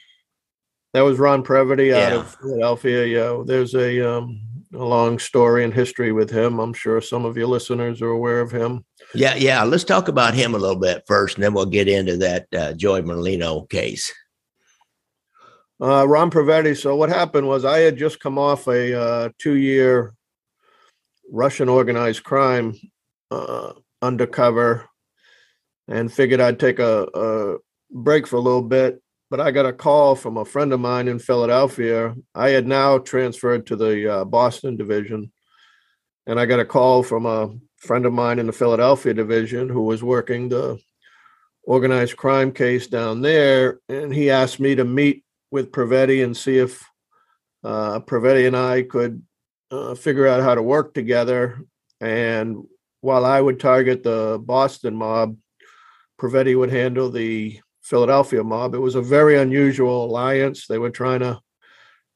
that 0.93 1.01
was 1.01 1.19
ron 1.19 1.43
Previte 1.43 1.93
out 1.93 2.13
of 2.13 2.35
philadelphia 2.35 3.05
yeah 3.05 3.43
there's 3.45 3.75
a 3.75 4.01
um 4.01 4.41
a 4.73 4.83
long 4.83 5.17
story 5.19 5.63
and 5.63 5.73
history 5.73 6.11
with 6.11 6.29
him. 6.29 6.59
I'm 6.59 6.73
sure 6.73 6.99
some 6.99 7.23
of 7.23 7.37
your 7.37 7.47
listeners 7.47 8.01
are 8.01 8.09
aware 8.09 8.41
of 8.41 8.51
him 8.51 8.83
yeah, 9.13 9.35
yeah. 9.35 9.63
Let's 9.63 9.83
talk 9.83 10.07
about 10.07 10.33
him 10.33 10.53
a 10.53 10.57
little 10.57 10.79
bit 10.79 11.03
first, 11.07 11.35
and 11.35 11.43
then 11.43 11.53
we'll 11.53 11.65
get 11.65 11.87
into 11.87 12.17
that 12.17 12.47
uh, 12.53 12.73
Joey 12.73 13.01
Merlino 13.01 13.69
case. 13.69 14.13
Uh, 15.79 16.07
Ron 16.07 16.31
Previte. 16.31 16.75
So 16.77 16.95
what 16.95 17.09
happened 17.09 17.47
was 17.47 17.63
I 17.63 17.79
had 17.79 17.97
just 17.97 18.19
come 18.19 18.39
off 18.39 18.67
a 18.67 18.99
uh, 18.99 19.29
two-year 19.37 20.13
Russian 21.29 21.69
organized 21.69 22.23
crime 22.23 22.75
uh, 23.31 23.73
undercover, 24.01 24.87
and 25.87 26.11
figured 26.11 26.41
I'd 26.41 26.59
take 26.59 26.79
a, 26.79 27.07
a 27.13 27.57
break 27.91 28.27
for 28.27 28.37
a 28.37 28.41
little 28.41 28.61
bit. 28.61 29.01
But 29.29 29.41
I 29.41 29.51
got 29.51 29.65
a 29.65 29.73
call 29.73 30.15
from 30.15 30.37
a 30.37 30.45
friend 30.45 30.71
of 30.71 30.79
mine 30.79 31.09
in 31.09 31.19
Philadelphia. 31.19 32.15
I 32.33 32.49
had 32.49 32.65
now 32.65 32.97
transferred 32.97 33.67
to 33.67 33.75
the 33.75 34.11
uh, 34.11 34.25
Boston 34.25 34.77
division, 34.77 35.31
and 36.25 36.39
I 36.39 36.45
got 36.45 36.61
a 36.61 36.65
call 36.65 37.03
from 37.03 37.25
a 37.25 37.49
friend 37.77 38.05
of 38.05 38.13
mine 38.13 38.39
in 38.39 38.47
the 38.47 38.53
Philadelphia 38.53 39.13
division 39.13 39.69
who 39.69 39.83
was 39.83 40.03
working 40.03 40.49
the 40.49 40.79
organized 41.63 42.17
crime 42.17 42.51
case 42.51 42.87
down 42.87 43.21
there, 43.21 43.79
and 43.89 44.13
he 44.13 44.29
asked 44.29 44.59
me 44.59 44.75
to 44.75 44.85
meet 44.85 45.23
with 45.51 45.71
Previte 45.71 46.23
and 46.23 46.35
see 46.35 46.57
if 46.57 46.83
uh, 47.63 47.99
Previte 47.99 48.47
and 48.47 48.57
I 48.57 48.83
could 48.83 49.21
uh, 49.71 49.95
figure 49.95 50.27
out 50.27 50.43
how 50.43 50.55
to 50.55 50.61
work 50.61 50.93
together. 50.93 51.61
And 51.99 52.63
while 53.01 53.25
I 53.25 53.39
would 53.41 53.59
target 53.59 54.03
the 54.03 54.41
Boston 54.41 54.95
mob, 54.95 55.37
Previte 56.19 56.57
would 56.57 56.71
handle 56.71 57.09
the 57.09 57.59
Philadelphia 57.81 58.43
mob. 58.43 58.73
It 58.73 58.79
was 58.79 58.95
a 58.95 59.01
very 59.01 59.37
unusual 59.37 60.05
alliance. 60.05 60.67
They 60.67 60.77
were 60.77 60.89
trying 60.89 61.19
to 61.19 61.39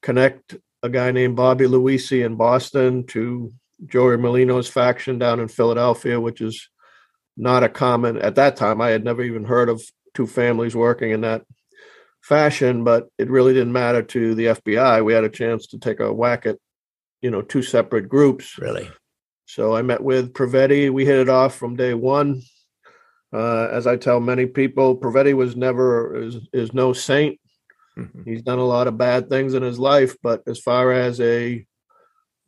connect 0.02 0.56
a 0.84 0.90
guy 0.90 1.12
named 1.12 1.36
Bobby 1.36 1.66
Luisi 1.66 2.26
in 2.26 2.36
Boston 2.36 3.06
to 3.08 3.54
Joey 3.86 4.18
Merlino's 4.18 4.68
faction 4.68 5.18
down 5.18 5.40
in 5.40 5.48
Philadelphia, 5.48 6.20
which 6.20 6.42
is 6.42 6.70
not 7.38 7.64
a 7.64 7.70
common 7.70 8.18
at 8.18 8.36
that 8.36 8.56
time. 8.56 8.82
I 8.82 8.90
had 8.90 9.04
never 9.04 9.24
even 9.24 9.46
heard 9.46 9.70
of 9.70 9.82
two 10.14 10.28
families 10.28 10.76
working 10.76 11.12
in 11.12 11.22
that 11.22 11.44
fashion, 12.22 12.84
but 12.84 13.08
it 13.18 13.30
really 13.30 13.54
didn't 13.54 13.74
matter 13.74 14.04
to 14.04 14.36
the 14.36 14.46
FBI. 14.46 15.04
We 15.04 15.14
had 15.14 15.24
a 15.24 15.30
chance 15.30 15.68
to 15.68 15.80
take 15.80 16.00
a 16.00 16.14
whack 16.14 16.46
at, 16.46 16.58
you 17.22 17.32
know, 17.32 17.42
two 17.42 17.64
separate 17.64 18.10
groups. 18.10 18.58
Really? 18.58 18.90
So 19.46 19.76
I 19.76 19.82
met 19.82 20.04
with 20.04 20.34
Previte. 20.34 20.92
We 20.92 21.06
hit 21.06 21.20
it 21.20 21.30
off 21.30 21.56
from 21.56 21.76
day 21.76 21.94
one. 21.94 22.42
Uh, 23.34 23.68
as 23.72 23.88
I 23.88 23.96
tell 23.96 24.20
many 24.20 24.46
people, 24.46 24.98
Previte 24.98 25.34
was 25.36 25.56
never 25.56 26.22
is, 26.22 26.38
is 26.54 26.74
no 26.74 26.94
saint. 26.94 27.40
Mm-hmm. 27.98 28.24
He's 28.24 28.42
done 28.42 28.60
a 28.60 28.66
lot 28.66 28.88
of 28.88 28.98
bad 28.98 29.30
things 29.30 29.54
in 29.54 29.64
his 29.64 29.80
life, 29.80 30.16
but 30.22 30.42
as 30.48 30.60
far 30.60 30.92
as 30.92 31.20
a 31.20 31.66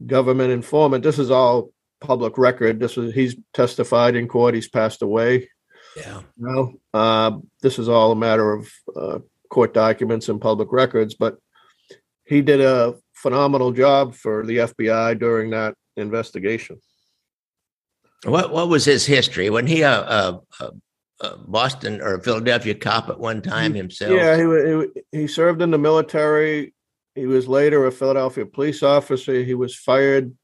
government 0.05 0.51
informant, 0.51 1.03
this 1.03 1.19
is 1.19 1.31
all 1.31 1.71
public 1.99 2.37
record. 2.37 2.79
This 2.79 2.97
is 2.97 3.13
he's 3.13 3.35
testified 3.53 4.15
in 4.15 4.27
court. 4.27 4.55
He's 4.55 4.69
passed 4.69 5.01
away. 5.01 5.49
Yeah. 5.95 6.21
Now, 6.37 6.73
uh, 6.93 7.37
this 7.61 7.79
is 7.79 7.87
all 7.87 8.11
a 8.11 8.15
matter 8.15 8.53
of 8.53 8.71
uh, 8.95 9.19
court 9.49 9.73
documents 9.73 10.29
and 10.29 10.41
public 10.41 10.71
records, 10.71 11.15
but 11.15 11.37
he 12.25 12.41
did 12.41 12.61
a 12.61 12.95
phenomenal 13.13 13.71
job 13.71 14.15
for 14.15 14.45
the 14.45 14.57
FBI 14.57 15.19
during 15.19 15.51
that 15.51 15.75
investigation. 15.95 16.79
What 18.25 18.51
what 18.51 18.69
was 18.69 18.85
his 18.85 19.05
history? 19.05 19.49
When 19.49 19.67
he 19.67 19.81
a, 19.81 20.01
a, 20.01 20.41
a 21.21 21.37
Boston 21.37 22.01
or 22.01 22.19
Philadelphia 22.19 22.73
cop 22.73 23.09
at 23.09 23.19
one 23.19 23.41
time 23.41 23.73
himself? 23.73 24.11
Yeah, 24.11 24.37
he, 24.37 24.91
he 25.11 25.19
he 25.19 25.27
served 25.27 25.61
in 25.61 25.71
the 25.71 25.77
military. 25.77 26.73
He 27.15 27.25
was 27.25 27.47
later 27.47 27.85
a 27.85 27.91
Philadelphia 27.91 28.45
police 28.45 28.81
officer. 28.81 29.43
He 29.43 29.53
was 29.53 29.75
fired 29.75 30.35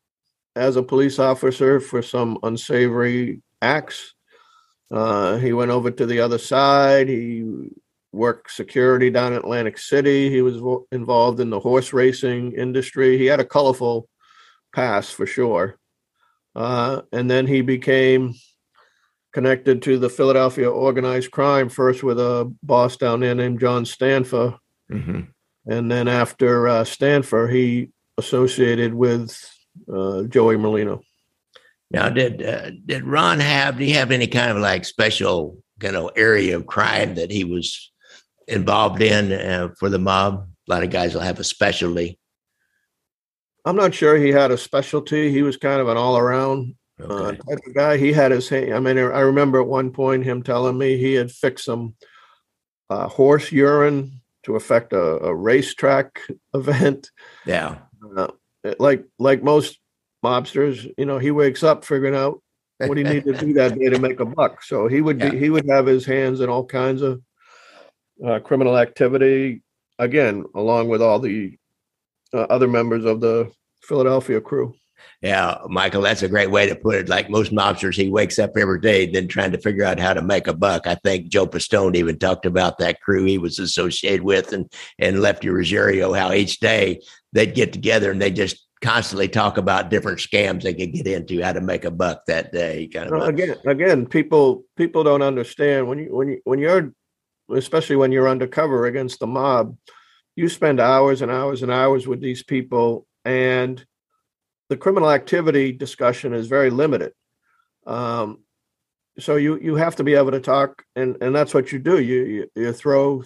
as 0.56 0.76
a 0.76 0.84
police 0.84 1.20
officer 1.20 1.80
for 1.80 2.02
some 2.02 2.38
unsavory 2.44 3.42
acts. 3.62 4.14
Uh, 4.92 5.38
he 5.38 5.54
went 5.54 5.72
over 5.72 5.92
to 5.92 6.06
the 6.06 6.20
other 6.20 6.38
side. 6.38 7.08
He 7.08 7.70
worked 8.12 8.52
security 8.52 9.10
down 9.10 9.34
in 9.34 9.40
Atlantic 9.40 9.78
City. 9.78 10.30
He 10.30 10.42
was 10.42 10.58
vo- 10.58 10.88
involved 10.92 11.40
in 11.40 11.50
the 11.50 11.60
horse 11.60 11.94
racing 11.94 12.54
industry. 12.54 13.18
He 13.18 13.26
had 13.26 13.40
a 13.40 13.46
colorful 13.46 14.10
past 14.74 15.14
for 15.14 15.26
sure. 15.26 15.78
Uh, 16.56 17.02
and 17.12 17.30
then 17.30 17.46
he 17.46 17.62
became 17.62 18.34
connected 19.32 19.82
to 19.84 20.00
the 20.00 20.10
Philadelphia 20.10 20.70
organized 20.70 21.32
crime, 21.32 21.70
first 21.70 22.04
with 22.04 22.20
a 22.20 22.52
boss 22.64 22.98
down 22.98 23.20
there 23.20 23.36
named 23.36 23.60
John 23.60 23.86
Stanfa. 23.86 24.58
Mm-hmm. 24.92 25.22
And 25.68 25.92
then 25.92 26.08
after 26.08 26.68
uh, 26.68 26.84
Stanfa, 26.84 27.52
he 27.52 27.90
associated 28.18 28.94
with 28.94 29.38
uh, 29.92 30.24
Joey 30.24 30.58
Merlino. 30.58 31.02
Now, 31.92 32.10
did 32.10 32.44
uh, 32.44 32.72
did 32.86 33.04
Ron 33.04 33.40
have? 33.40 33.78
Did 33.78 33.86
he 33.86 33.92
have 33.94 34.12
any 34.12 34.28
kind 34.28 34.52
of 34.52 34.58
like 34.58 34.86
special 34.86 35.58
you 35.82 35.92
know, 35.92 36.10
area 36.10 36.56
of 36.56 36.68
crime 36.68 37.16
that 37.16 37.32
he 37.32 37.44
was 37.44 37.92
involved 38.48 39.02
in 39.02 39.32
uh, 39.32 39.70
for 39.80 39.90
the 39.90 40.00
mob? 40.00 40.48
A 40.68 40.72
lot 40.72 40.84
of 40.84 40.92
guys 40.92 41.14
will 41.14 41.22
have 41.22 41.40
a 41.40 41.44
specialty. 41.44 42.20
I'm 43.66 43.76
not 43.76 43.94
sure 43.94 44.16
he 44.16 44.30
had 44.30 44.52
a 44.52 44.58
specialty. 44.58 45.32
He 45.32 45.42
was 45.42 45.58
kind 45.58 45.82
of 45.82 45.88
an 45.88 45.98
all 45.98 46.18
around 46.18 46.76
uh, 47.00 47.06
okay. 47.06 47.40
uh, 47.40 47.56
type 47.56 47.68
of 47.68 47.74
guy. 47.74 47.98
He 47.98 48.14
had 48.14 48.32
his 48.32 48.48
hand. 48.50 48.74
I 48.74 48.80
mean, 48.80 48.98
I 48.98 49.20
remember 49.22 49.60
at 49.60 49.68
one 49.68 49.92
point 49.92 50.24
him 50.24 50.44
telling 50.44 50.78
me 50.78 50.98
he 50.98 51.14
had 51.14 51.32
fixed 51.32 51.66
some 51.66 51.96
uh, 52.90 53.08
horse 53.08 53.52
urine 53.52 54.19
to 54.44 54.56
affect 54.56 54.94
a, 54.94 55.24
a 55.24 55.34
racetrack 55.34 56.22
event. 56.54 57.12
Yeah. 57.46 57.78
Uh, 58.16 58.28
like 58.80 59.06
like 59.18 59.44
most 59.44 59.80
mobsters, 60.24 60.92
you 60.98 61.06
know, 61.06 61.18
he 61.18 61.32
wakes 61.32 61.64
up 61.64 61.86
figuring 61.86 62.16
out 62.16 62.42
what 62.78 62.98
he 62.98 63.04
needs 63.04 63.26
to 63.26 63.34
do 63.34 63.54
that 63.54 63.78
day 63.78 63.90
to 63.90 64.00
make 64.08 64.20
a 64.20 64.26
buck. 64.26 64.64
So 64.64 64.88
he 64.88 65.02
would 65.02 65.20
yeah. 65.20 65.32
be, 65.32 65.40
he 65.40 65.50
would 65.50 65.68
have 65.70 65.86
his 65.86 66.06
hands 66.06 66.40
in 66.42 66.50
all 66.50 66.66
kinds 66.66 67.02
of 67.02 67.22
uh, 68.26 68.40
criminal 68.40 68.78
activity. 68.78 69.62
Again, 69.98 70.46
along 70.56 70.88
with 70.88 71.02
all 71.02 71.20
the 71.20 71.58
uh, 72.34 72.42
other 72.50 72.68
members 72.68 73.06
of 73.06 73.20
the 73.20 73.52
Philadelphia 73.82 74.40
crew. 74.40 74.74
Yeah, 75.22 75.58
Michael, 75.68 76.02
that's 76.02 76.24
a 76.24 76.30
great 76.30 76.50
way 76.50 76.68
to 76.68 76.76
put 76.76 76.96
it. 76.96 77.10
Like 77.10 77.30
most 77.30 77.52
mobsters, 77.52 77.96
he 77.96 78.10
wakes 78.10 78.40
up 78.40 78.58
every 78.58 78.80
day 78.80 79.06
then 79.06 79.28
trying 79.28 79.52
to 79.52 79.58
figure 79.58 79.84
out 79.84 80.00
how 80.00 80.14
to 80.14 80.22
make 80.22 80.48
a 80.48 80.54
buck. 80.54 80.88
I 80.88 80.96
think 80.96 81.28
Joe 81.28 81.48
Pistone 81.48 81.96
even 81.96 82.18
talked 82.18 82.46
about 82.46 82.78
that 82.78 83.02
crew 83.02 83.26
he 83.26 83.38
was 83.38 83.60
associated 83.60 84.24
with 84.24 84.54
and 84.54 84.72
and 84.98 85.22
Lefty 85.22 85.50
Ruggiero, 85.50 86.14
how 86.14 86.32
each 86.32 86.60
day 86.60 87.02
they'd 87.34 87.54
get 87.54 87.74
together 87.74 88.12
and 88.12 88.22
they 88.22 88.32
just 88.32 88.66
constantly 88.82 89.28
talk 89.28 89.58
about 89.58 89.90
different 89.90 90.20
scams 90.20 90.62
they 90.62 90.74
could 90.74 90.94
get 90.94 91.08
into, 91.08 91.42
how 91.42 91.52
to 91.52 91.62
make 91.62 91.86
a 91.86 91.92
buck 91.92 92.26
that 92.28 92.52
day. 92.52 92.88
Kind 92.88 93.12
of 93.12 93.28
again, 93.28 93.58
again, 93.66 94.06
people 94.06 94.64
people 94.78 95.04
don't 95.04 95.22
understand 95.22 95.88
when 95.88 96.00
you 96.00 96.16
when 96.16 96.30
you 96.30 96.42
when 96.44 96.60
you're 96.60 96.94
especially 97.52 97.96
when 97.96 98.12
you're 98.12 98.30
undercover 98.30 98.86
against 98.86 99.20
the 99.20 99.28
mob, 99.28 99.76
you 100.36 100.50
spend 100.50 100.80
hours 100.80 101.22
and 101.22 101.32
hours 101.32 101.64
and 101.64 101.72
hours 101.72 102.08
with 102.08 102.22
these 102.22 102.44
people 102.44 103.06
and 103.26 103.86
the 104.70 104.78
criminal 104.78 105.12
activity 105.12 105.72
discussion 105.72 106.34
is 106.34 106.48
very 106.48 106.70
limited. 106.70 107.12
Um, 107.86 108.40
so 109.18 109.36
you 109.36 109.60
you 109.60 109.76
have 109.76 109.96
to 109.98 110.04
be 110.04 110.14
able 110.14 110.32
to 110.32 110.40
talk, 110.40 110.84
and 110.96 111.18
and 111.22 111.36
that's 111.36 111.54
what 111.54 111.72
you 111.72 111.80
do. 111.80 112.00
You 112.00 112.24
you, 112.24 112.52
you 112.56 112.74
throw 112.74 113.24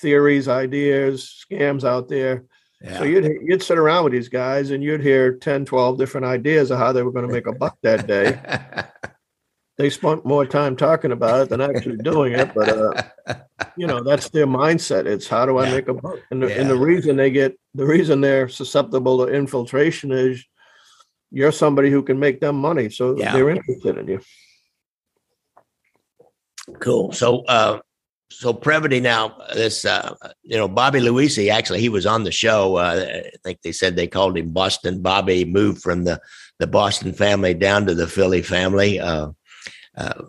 theories, 0.00 0.48
ideas, 0.48 1.44
scams 1.50 1.84
out 1.84 2.08
there. 2.08 2.44
Yeah. 2.82 2.98
So 2.98 3.04
you'd 3.04 3.30
you'd 3.42 3.62
sit 3.62 3.78
around 3.78 4.04
with 4.04 4.12
these 4.12 4.28
guys 4.28 4.70
and 4.70 4.82
you'd 4.82 5.02
hear 5.02 5.34
10, 5.34 5.64
12 5.64 5.98
different 5.98 6.26
ideas 6.26 6.70
of 6.70 6.78
how 6.78 6.92
they 6.92 7.02
were 7.02 7.12
going 7.12 7.26
to 7.26 7.32
make 7.32 7.46
a 7.46 7.52
buck 7.52 7.78
that 7.82 8.06
day. 8.06 8.40
they 9.78 9.88
spent 9.88 10.26
more 10.26 10.44
time 10.44 10.76
talking 10.76 11.12
about 11.12 11.42
it 11.42 11.48
than 11.48 11.60
actually 11.60 11.96
doing 11.98 12.32
it, 12.32 12.52
but 12.54 12.68
uh, 12.68 13.34
you 13.76 13.86
know 13.86 14.02
that's 14.02 14.28
their 14.30 14.46
mindset. 14.46 15.06
It's 15.06 15.28
how 15.28 15.46
do 15.46 15.58
I 15.58 15.68
yeah. 15.68 15.74
make 15.74 15.88
a 15.88 15.94
buck? 15.94 16.18
And 16.30 16.42
the, 16.42 16.48
yeah. 16.48 16.60
and 16.60 16.70
the 16.70 16.78
reason 16.78 17.16
they 17.16 17.30
get 17.30 17.56
the 17.74 17.86
reason 17.86 18.20
they're 18.20 18.48
susceptible 18.48 19.24
to 19.24 19.32
infiltration 19.32 20.10
is 20.10 20.44
you're 21.32 21.52
somebody 21.52 21.90
who 21.90 22.02
can 22.02 22.18
make 22.18 22.40
them 22.40 22.56
money, 22.56 22.90
so 22.90 23.16
yeah. 23.16 23.32
they're 23.32 23.50
interested 23.50 23.98
in 23.98 24.06
you. 24.06 24.20
Cool. 26.78 27.12
So, 27.12 27.44
uh, 27.46 27.80
so 28.30 28.52
Previte 28.54 29.02
now, 29.02 29.36
this, 29.54 29.84
uh, 29.84 30.14
you 30.42 30.56
know, 30.56 30.68
Bobby 30.68 31.00
Luisi, 31.00 31.50
actually, 31.50 31.80
he 31.80 31.88
was 31.88 32.06
on 32.06 32.24
the 32.24 32.32
show. 32.32 32.76
Uh, 32.76 33.22
I 33.24 33.30
think 33.44 33.62
they 33.62 33.72
said 33.72 33.96
they 33.96 34.06
called 34.06 34.38
him 34.38 34.52
Boston 34.52 35.02
Bobby, 35.02 35.44
moved 35.44 35.82
from 35.82 36.04
the, 36.04 36.20
the 36.58 36.66
Boston 36.66 37.12
family 37.12 37.54
down 37.54 37.86
to 37.86 37.94
the 37.94 38.06
Philly 38.06 38.42
family. 38.42 39.00
Uh, 39.00 39.30
uh, 39.96 40.22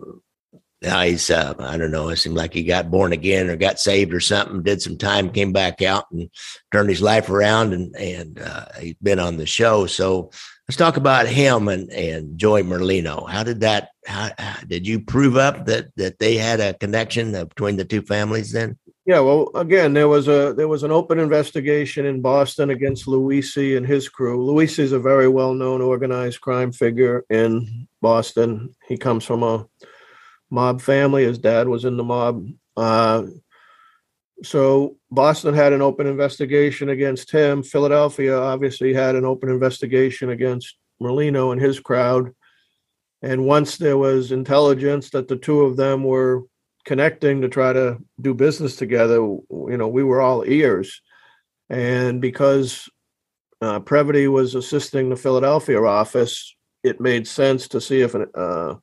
now 0.82 1.00
he's, 1.00 1.30
uh, 1.30 1.54
I 1.58 1.78
don't 1.78 1.92
know, 1.92 2.10
it 2.10 2.16
seemed 2.16 2.36
like 2.36 2.52
he 2.52 2.62
got 2.62 2.90
born 2.90 3.12
again 3.12 3.48
or 3.48 3.56
got 3.56 3.80
saved 3.80 4.12
or 4.12 4.20
something, 4.20 4.62
did 4.62 4.82
some 4.82 4.98
time, 4.98 5.30
came 5.30 5.52
back 5.52 5.80
out 5.80 6.04
and 6.10 6.28
turned 6.72 6.90
his 6.90 7.00
life 7.00 7.30
around 7.30 7.72
and, 7.72 7.96
and 7.96 8.38
uh, 8.38 8.66
he's 8.80 8.96
been 9.02 9.18
on 9.18 9.38
the 9.38 9.46
show. 9.46 9.86
So, 9.86 10.30
let's 10.68 10.76
talk 10.76 10.96
about 10.96 11.26
him 11.26 11.68
and 11.68 11.90
and 11.90 12.38
Joey 12.38 12.62
Merlino. 12.62 13.28
How 13.28 13.42
did 13.42 13.60
that? 13.60 13.90
How, 14.06 14.30
did 14.66 14.86
you 14.86 15.00
prove 15.00 15.36
up 15.36 15.66
that 15.66 15.88
that 15.96 16.18
they 16.18 16.36
had 16.36 16.60
a 16.60 16.74
connection 16.74 17.32
between 17.32 17.76
the 17.76 17.84
two 17.84 18.02
families? 18.02 18.52
Then, 18.52 18.78
yeah. 19.06 19.20
Well, 19.20 19.50
again, 19.54 19.92
there 19.94 20.08
was 20.08 20.28
a 20.28 20.54
there 20.56 20.68
was 20.68 20.82
an 20.82 20.90
open 20.90 21.18
investigation 21.18 22.06
in 22.06 22.22
Boston 22.22 22.70
against 22.70 23.06
Luisi 23.06 23.76
and 23.76 23.86
his 23.86 24.08
crew. 24.08 24.38
Luisi 24.38 24.80
is 24.80 24.92
a 24.92 24.98
very 24.98 25.28
well 25.28 25.54
known 25.54 25.82
organized 25.82 26.40
crime 26.40 26.72
figure 26.72 27.24
in 27.30 27.86
Boston. 28.00 28.74
He 28.88 28.96
comes 28.96 29.24
from 29.24 29.42
a 29.42 29.66
mob 30.50 30.80
family. 30.80 31.24
His 31.24 31.38
dad 31.38 31.68
was 31.68 31.84
in 31.84 31.96
the 31.96 32.04
mob. 32.04 32.46
Uh, 32.76 33.24
so 34.44 34.96
Boston 35.10 35.54
had 35.54 35.72
an 35.72 35.82
open 35.82 36.06
investigation 36.06 36.88
against 36.88 37.30
him. 37.30 37.62
Philadelphia 37.62 38.36
obviously 38.36 38.92
had 38.92 39.14
an 39.14 39.24
open 39.24 39.48
investigation 39.48 40.30
against 40.30 40.76
Merlino 41.02 41.52
and 41.52 41.60
his 41.60 41.80
crowd. 41.80 42.34
And 43.22 43.46
once 43.46 43.78
there 43.78 43.96
was 43.96 44.32
intelligence 44.32 45.10
that 45.10 45.28
the 45.28 45.36
two 45.36 45.62
of 45.62 45.76
them 45.76 46.04
were 46.04 46.42
connecting 46.84 47.40
to 47.40 47.48
try 47.48 47.72
to 47.72 47.98
do 48.20 48.34
business 48.34 48.76
together, 48.76 49.14
you 49.14 49.76
know, 49.78 49.88
we 49.88 50.04
were 50.04 50.20
all 50.20 50.44
ears. 50.44 51.00
And 51.70 52.20
because 52.20 52.88
uh, 53.62 53.80
Previte 53.80 54.30
was 54.30 54.54
assisting 54.54 55.08
the 55.08 55.16
Philadelphia 55.16 55.82
office, 55.82 56.54
it 56.82 57.00
made 57.00 57.26
sense 57.26 57.68
to 57.68 57.80
see 57.80 58.02
if 58.02 58.14
an, 58.14 58.26
uh, 58.34 58.74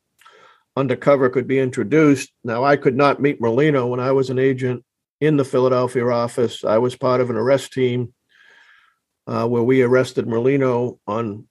undercover 0.76 1.30
could 1.30 1.46
be 1.46 1.60
introduced. 1.60 2.32
Now, 2.42 2.64
I 2.64 2.76
could 2.76 2.96
not 2.96 3.20
meet 3.20 3.40
Merlino 3.40 3.88
when 3.88 4.00
I 4.00 4.10
was 4.10 4.30
an 4.30 4.40
agent 4.40 4.84
in 5.22 5.36
the 5.36 5.44
Philadelphia 5.44 6.04
office. 6.08 6.64
I 6.64 6.78
was 6.78 6.96
part 6.96 7.20
of 7.20 7.30
an 7.30 7.36
arrest 7.36 7.72
team 7.72 8.12
uh, 9.28 9.46
where 9.46 9.62
we 9.62 9.80
arrested 9.80 10.26
Merlino 10.26 10.98
on 11.06 11.46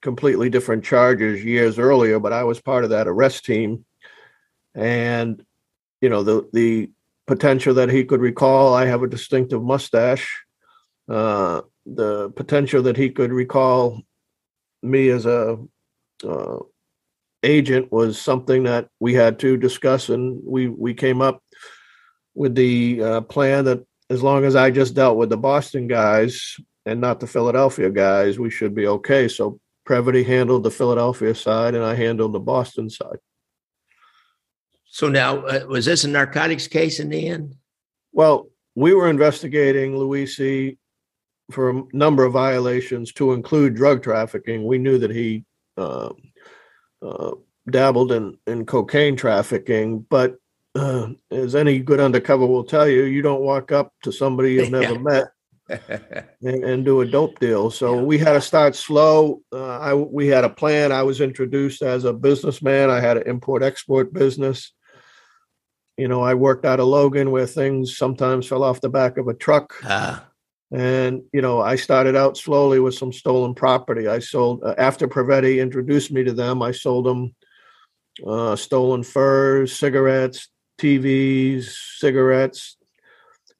completely 0.00 0.50
different 0.50 0.84
charges 0.84 1.44
years 1.44 1.78
earlier, 1.78 2.18
but 2.18 2.32
I 2.32 2.42
was 2.42 2.60
part 2.60 2.82
of 2.82 2.90
that 2.90 3.06
arrest 3.06 3.44
team. 3.44 3.84
And, 4.74 5.40
you 6.00 6.08
know, 6.08 6.24
the, 6.24 6.48
the 6.52 6.90
potential 7.28 7.74
that 7.74 7.90
he 7.90 8.04
could 8.04 8.20
recall, 8.20 8.74
I 8.74 8.86
have 8.86 9.04
a 9.04 9.08
distinctive 9.08 9.62
mustache. 9.62 10.28
Uh, 11.08 11.60
the 11.86 12.30
potential 12.30 12.82
that 12.82 12.96
he 12.96 13.08
could 13.08 13.32
recall 13.32 14.02
me 14.82 15.10
as 15.10 15.26
a 15.26 15.58
uh, 16.28 16.58
agent 17.44 17.92
was 17.92 18.20
something 18.20 18.64
that 18.64 18.88
we 18.98 19.14
had 19.14 19.38
to 19.40 19.56
discuss, 19.56 20.08
and 20.08 20.42
we 20.44 20.68
we 20.68 20.94
came 20.94 21.20
up 21.22 21.40
with 22.34 22.54
the 22.54 23.02
uh, 23.02 23.20
plan 23.22 23.64
that 23.64 23.84
as 24.10 24.22
long 24.22 24.44
as 24.44 24.56
I 24.56 24.70
just 24.70 24.94
dealt 24.94 25.16
with 25.16 25.30
the 25.30 25.36
Boston 25.36 25.86
guys 25.86 26.56
and 26.86 27.00
not 27.00 27.20
the 27.20 27.26
Philadelphia 27.26 27.90
guys, 27.90 28.38
we 28.38 28.50
should 28.50 28.74
be 28.74 28.86
okay. 28.86 29.28
So 29.28 29.60
Previte 29.88 30.26
handled 30.26 30.64
the 30.64 30.70
Philadelphia 30.70 31.34
side, 31.34 31.74
and 31.74 31.84
I 31.84 31.94
handled 31.94 32.32
the 32.32 32.40
Boston 32.40 32.90
side. 32.90 33.18
So 34.86 35.08
now, 35.08 35.38
uh, 35.38 35.64
was 35.66 35.86
this 35.86 36.04
a 36.04 36.08
narcotics 36.08 36.68
case 36.68 37.00
in 37.00 37.08
the 37.08 37.28
end? 37.28 37.54
Well, 38.12 38.48
we 38.74 38.94
were 38.94 39.08
investigating 39.08 39.94
Luisi 39.94 40.76
for 41.50 41.70
a 41.70 41.82
number 41.92 42.24
of 42.24 42.32
violations, 42.32 43.12
to 43.12 43.32
include 43.32 43.74
drug 43.74 44.02
trafficking. 44.02 44.64
We 44.64 44.78
knew 44.78 44.98
that 44.98 45.10
he 45.10 45.44
uh, 45.76 46.10
uh, 47.00 47.32
dabbled 47.70 48.12
in, 48.12 48.38
in 48.46 48.66
cocaine 48.66 49.16
trafficking, 49.16 50.00
but 50.08 50.36
uh, 50.74 51.08
as 51.30 51.54
any 51.54 51.78
good 51.78 52.00
undercover 52.00 52.46
will 52.46 52.64
tell 52.64 52.88
you, 52.88 53.04
you 53.04 53.22
don't 53.22 53.42
walk 53.42 53.72
up 53.72 53.92
to 54.02 54.12
somebody 54.12 54.54
you've 54.54 54.70
never 54.70 54.98
met 54.98 55.28
and, 55.68 56.64
and, 56.64 56.84
do 56.84 57.00
a 57.00 57.06
dope 57.06 57.38
deal. 57.38 57.70
So 57.70 57.96
yeah. 57.96 58.02
we 58.02 58.18
had 58.18 58.32
to 58.32 58.40
start 58.40 58.74
slow. 58.74 59.42
Uh, 59.52 59.78
I 59.78 59.94
we 59.94 60.26
had 60.26 60.44
a 60.44 60.50
plan. 60.50 60.92
I 60.92 61.02
was 61.02 61.20
introduced 61.20 61.82
as 61.82 62.04
a 62.04 62.12
businessman. 62.12 62.90
I 62.90 63.00
had 63.00 63.16
an 63.16 63.24
import 63.26 63.62
export 63.62 64.12
business. 64.12 64.72
You 65.96 66.08
know, 66.08 66.22
I 66.22 66.34
worked 66.34 66.64
out 66.64 66.80
of 66.80 66.86
Logan 66.86 67.30
where 67.30 67.46
things 67.46 67.96
sometimes 67.96 68.46
fell 68.46 68.64
off 68.64 68.80
the 68.80 68.88
back 68.88 69.18
of 69.18 69.28
a 69.28 69.34
truck. 69.34 69.74
Ah. 69.84 70.26
And 70.72 71.22
you 71.34 71.42
know, 71.42 71.60
I 71.60 71.76
started 71.76 72.16
out 72.16 72.38
slowly 72.38 72.80
with 72.80 72.94
some 72.94 73.12
stolen 73.12 73.54
property. 73.54 74.08
I 74.08 74.20
sold 74.20 74.62
uh, 74.64 74.74
after 74.78 75.06
Previte 75.06 75.60
introduced 75.60 76.10
me 76.10 76.24
to 76.24 76.32
them. 76.32 76.62
I 76.62 76.72
sold 76.72 77.04
them 77.04 77.34
uh, 78.26 78.56
stolen 78.56 79.02
furs, 79.02 79.74
cigarettes, 79.74 80.48
TVs, 80.82 81.76
cigarettes, 81.98 82.76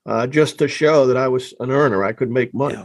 uh, 0.07 0.27
just 0.27 0.59
to 0.59 0.69
show 0.69 1.07
that 1.07 1.17
I 1.17 1.29
was 1.29 1.55
an 1.61 1.71
earner. 1.71 2.05
I 2.05 2.13
could 2.13 2.31
make 2.31 2.53
money. 2.53 2.85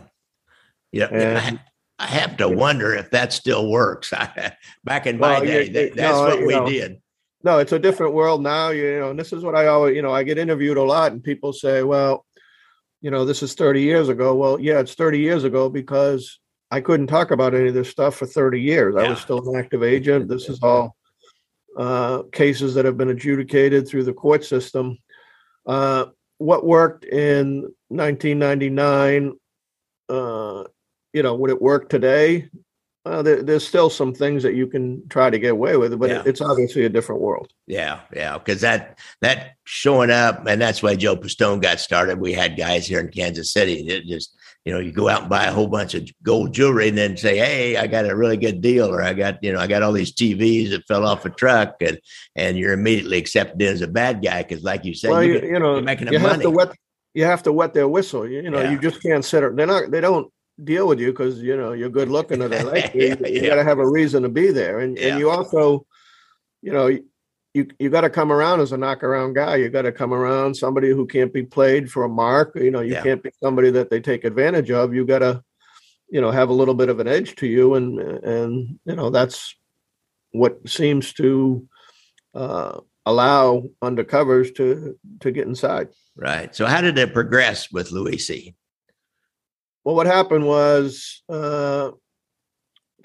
Yeah, 0.91 1.07
yeah. 1.11 1.17
And, 1.17 1.59
I, 1.99 2.05
I 2.05 2.07
have 2.07 2.37
to 2.37 2.47
wonder 2.47 2.93
if 2.93 3.09
that 3.11 3.33
still 3.33 3.69
works. 3.69 4.13
Back 4.83 5.07
in 5.07 5.17
my 5.17 5.39
well, 5.39 5.41
day, 5.41 5.69
that, 5.69 5.95
that's 5.95 6.17
no, 6.17 6.23
what 6.23 6.39
we 6.45 6.53
know, 6.53 6.69
did. 6.69 7.01
No, 7.43 7.57
it's 7.57 7.71
a 7.71 7.79
different 7.79 8.13
world 8.13 8.43
now. 8.43 8.69
You 8.69 8.99
know, 8.99 9.09
and 9.09 9.19
this 9.19 9.33
is 9.33 9.43
what 9.43 9.55
I 9.55 9.67
always, 9.67 9.95
you 9.95 10.03
know, 10.03 10.11
I 10.11 10.23
get 10.23 10.37
interviewed 10.37 10.77
a 10.77 10.83
lot, 10.83 11.11
and 11.11 11.23
people 11.23 11.53
say, 11.53 11.81
"Well, 11.81 12.25
you 13.01 13.09
know, 13.09 13.25
this 13.25 13.41
is 13.41 13.55
30 13.55 13.81
years 13.81 14.09
ago." 14.09 14.35
Well, 14.35 14.59
yeah, 14.59 14.79
it's 14.79 14.93
30 14.93 15.19
years 15.19 15.43
ago 15.43 15.69
because 15.69 16.39
I 16.69 16.81
couldn't 16.81 17.07
talk 17.07 17.31
about 17.31 17.55
any 17.55 17.69
of 17.69 17.73
this 17.73 17.89
stuff 17.89 18.15
for 18.15 18.27
30 18.27 18.61
years. 18.61 18.95
Yeah. 18.95 19.03
I 19.03 19.09
was 19.09 19.19
still 19.19 19.47
an 19.49 19.59
active 19.59 19.81
agent. 19.81 20.27
This 20.29 20.49
is 20.49 20.59
all 20.61 20.95
uh, 21.77 22.23
cases 22.31 22.73
that 22.73 22.85
have 22.85 22.97
been 22.97 23.09
adjudicated 23.09 23.87
through 23.87 24.03
the 24.03 24.13
court 24.13 24.43
system. 24.43 24.97
Uh, 25.65 26.07
what 26.39 26.65
worked 26.65 27.05
in 27.05 27.61
1999, 27.89 29.33
uh, 30.09 30.63
you 31.13 31.23
know, 31.23 31.35
would 31.35 31.51
it 31.51 31.61
work 31.61 31.89
today? 31.89 32.49
Uh, 33.05 33.21
there, 33.21 33.41
there's 33.41 33.65
still 33.65 33.89
some 33.89 34.13
things 34.13 34.43
that 34.43 34.53
you 34.53 34.67
can 34.67 35.07
try 35.07 35.29
to 35.29 35.39
get 35.39 35.51
away 35.51 35.77
with, 35.77 35.97
but 35.97 36.09
yeah. 36.09 36.23
it's 36.25 36.41
obviously 36.41 36.83
a 36.83 36.89
different 36.89 37.21
world. 37.21 37.53
Yeah, 37.65 38.01
yeah, 38.13 38.37
because 38.37 38.59
that 38.61 38.99
that 39.21 39.55
showing 39.63 40.11
up, 40.11 40.45
and 40.45 40.61
that's 40.61 40.83
why 40.83 40.95
Joe 40.95 41.15
Pistone 41.15 41.61
got 41.61 41.79
started. 41.79 42.19
We 42.19 42.33
had 42.33 42.57
guys 42.57 42.85
here 42.85 42.99
in 42.99 43.09
Kansas 43.09 43.53
City 43.53 43.87
that 43.87 44.05
just 44.05 44.35
you 44.67 44.73
know, 44.73 44.79
you 44.79 44.91
go 44.91 45.07
out 45.07 45.21
and 45.21 45.29
buy 45.29 45.45
a 45.45 45.53
whole 45.53 45.67
bunch 45.67 45.93
of 45.93 46.09
gold 46.23 46.51
jewelry 46.51 46.89
and 46.89 46.97
then 46.97 47.15
say, 47.15 47.37
Hey, 47.37 47.77
I 47.77 47.87
got 47.87 48.05
a 48.05 48.13
really 48.13 48.35
good 48.35 48.59
deal, 48.59 48.93
or 48.93 49.01
I 49.01 49.13
got, 49.13 49.41
you 49.41 49.53
know, 49.53 49.59
I 49.59 49.67
got 49.67 49.81
all 49.81 49.93
these 49.93 50.11
TVs 50.11 50.71
that 50.71 50.85
fell 50.85 51.05
off 51.05 51.23
a 51.23 51.29
truck 51.29 51.77
and, 51.79 51.97
and 52.35 52.57
you're 52.57 52.73
immediately 52.73 53.17
accepted 53.17 53.61
as 53.61 53.81
a 53.81 53.87
bad 53.87 54.21
guy. 54.21 54.43
Cause 54.43 54.63
like 54.63 54.83
you 54.83 54.93
said, 54.93 55.11
well, 55.11 55.23
you, 55.23 55.39
you, 55.39 55.57
know, 55.57 55.79
making 55.79 56.11
you 56.11 56.19
have 56.19 56.31
money. 56.31 56.43
to 56.43 56.49
wet, 56.49 56.75
you 57.13 57.23
have 57.23 57.43
to 57.43 57.53
wet 57.53 57.73
their 57.73 57.87
whistle. 57.87 58.27
You, 58.27 58.41
you 58.41 58.49
know, 58.49 58.59
yeah. 58.59 58.71
you 58.71 58.77
just 58.77 59.01
can't 59.01 59.23
sit, 59.23 59.39
there 59.39 59.53
they're 59.53 59.65
not, 59.65 59.89
they 59.89 60.01
don't 60.01 60.29
deal 60.61 60.85
with 60.85 60.99
you 60.99 61.13
because, 61.13 61.41
you 61.41 61.55
know, 61.55 61.71
you're 61.71 61.87
good 61.87 62.09
looking 62.09 62.41
or 62.41 62.49
they 62.49 62.61
like 62.61 62.93
you. 62.93 63.07
yeah, 63.07 63.15
you, 63.25 63.35
you 63.35 63.47
got 63.47 63.55
to 63.55 63.63
have 63.63 63.79
a 63.79 63.89
reason 63.89 64.23
to 64.23 64.29
be 64.29 64.51
there. 64.51 64.79
And, 64.79 64.97
and 64.97 65.17
you 65.17 65.29
also, 65.29 65.85
you 66.61 66.73
know, 66.73 66.89
you 67.57 67.67
you 67.79 67.89
got 67.89 68.01
to 68.01 68.09
come 68.09 68.31
around 68.31 68.61
as 68.61 68.71
a 68.71 68.77
knockaround 68.77 69.33
guy. 69.33 69.55
You 69.55 69.69
got 69.69 69.81
to 69.81 69.91
come 69.91 70.13
around 70.13 70.55
somebody 70.55 70.89
who 70.89 71.07
can't 71.07 71.33
be 71.33 71.43
played 71.43 71.91
for 71.91 72.03
a 72.03 72.09
mark. 72.09 72.55
You 72.55 72.69
know, 72.69 72.81
you 72.81 72.93
yeah. 72.93 73.03
can't 73.03 73.23
be 73.23 73.31
somebody 73.41 73.71
that 73.71 73.89
they 73.89 73.99
take 73.99 74.23
advantage 74.23 74.69
of. 74.69 74.93
You 74.93 75.05
got 75.05 75.19
to, 75.19 75.43
you 76.07 76.21
know, 76.21 76.29
have 76.29 76.49
a 76.49 76.53
little 76.53 76.75
bit 76.75 76.89
of 76.89 76.99
an 76.99 77.07
edge 77.07 77.35
to 77.37 77.47
you, 77.47 77.73
and 77.73 77.99
and 77.99 78.79
you 78.85 78.95
know 78.95 79.09
that's 79.09 79.55
what 80.31 80.69
seems 80.69 81.13
to 81.13 81.67
uh, 82.35 82.79
allow 83.05 83.63
undercovers 83.83 84.55
to 84.55 84.97
to 85.21 85.31
get 85.31 85.47
inside. 85.47 85.89
Right. 86.15 86.55
So 86.55 86.67
how 86.67 86.81
did 86.81 86.97
it 86.97 87.13
progress 87.13 87.71
with 87.71 87.89
Luisi? 87.89 88.53
Well, 89.83 89.95
what 89.95 90.07
happened 90.07 90.45
was 90.45 91.23
uh, 91.27 91.91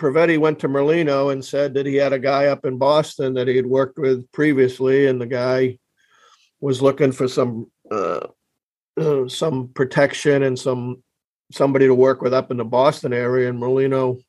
Previte 0.03 0.37
went 0.39 0.59
to 0.59 0.69
Merlino 0.69 1.33
and 1.33 1.45
said 1.45 1.75
that 1.75 1.87
he 1.87 1.95
had 1.95 2.13
a 2.13 2.19
guy 2.19 2.47
up 2.47 2.67
in 2.67 2.77
Boston 2.77 3.35
that 3.35 3.47
he 3.47 3.55
had 3.55 3.67
worked 3.67 3.99
with 3.99 4.31
previously, 4.33 5.07
and 5.07 5.21
the 5.21 5.27
guy 5.27 5.79
was 6.61 6.83
looking 6.83 7.13
for 7.13 7.29
some 7.29 7.71
uh, 7.89 8.27
uh, 9.01 9.29
some 9.29 9.69
protection 9.69 10.43
and 10.43 10.59
some 10.59 11.05
somebody 11.53 11.87
to 11.87 11.95
work 11.95 12.21
with 12.21 12.35
up 12.35 12.51
in 12.51 12.57
the 12.57 12.65
Boston 12.65 13.13
area. 13.13 13.49
And 13.49 13.61
Merlino 13.61 14.21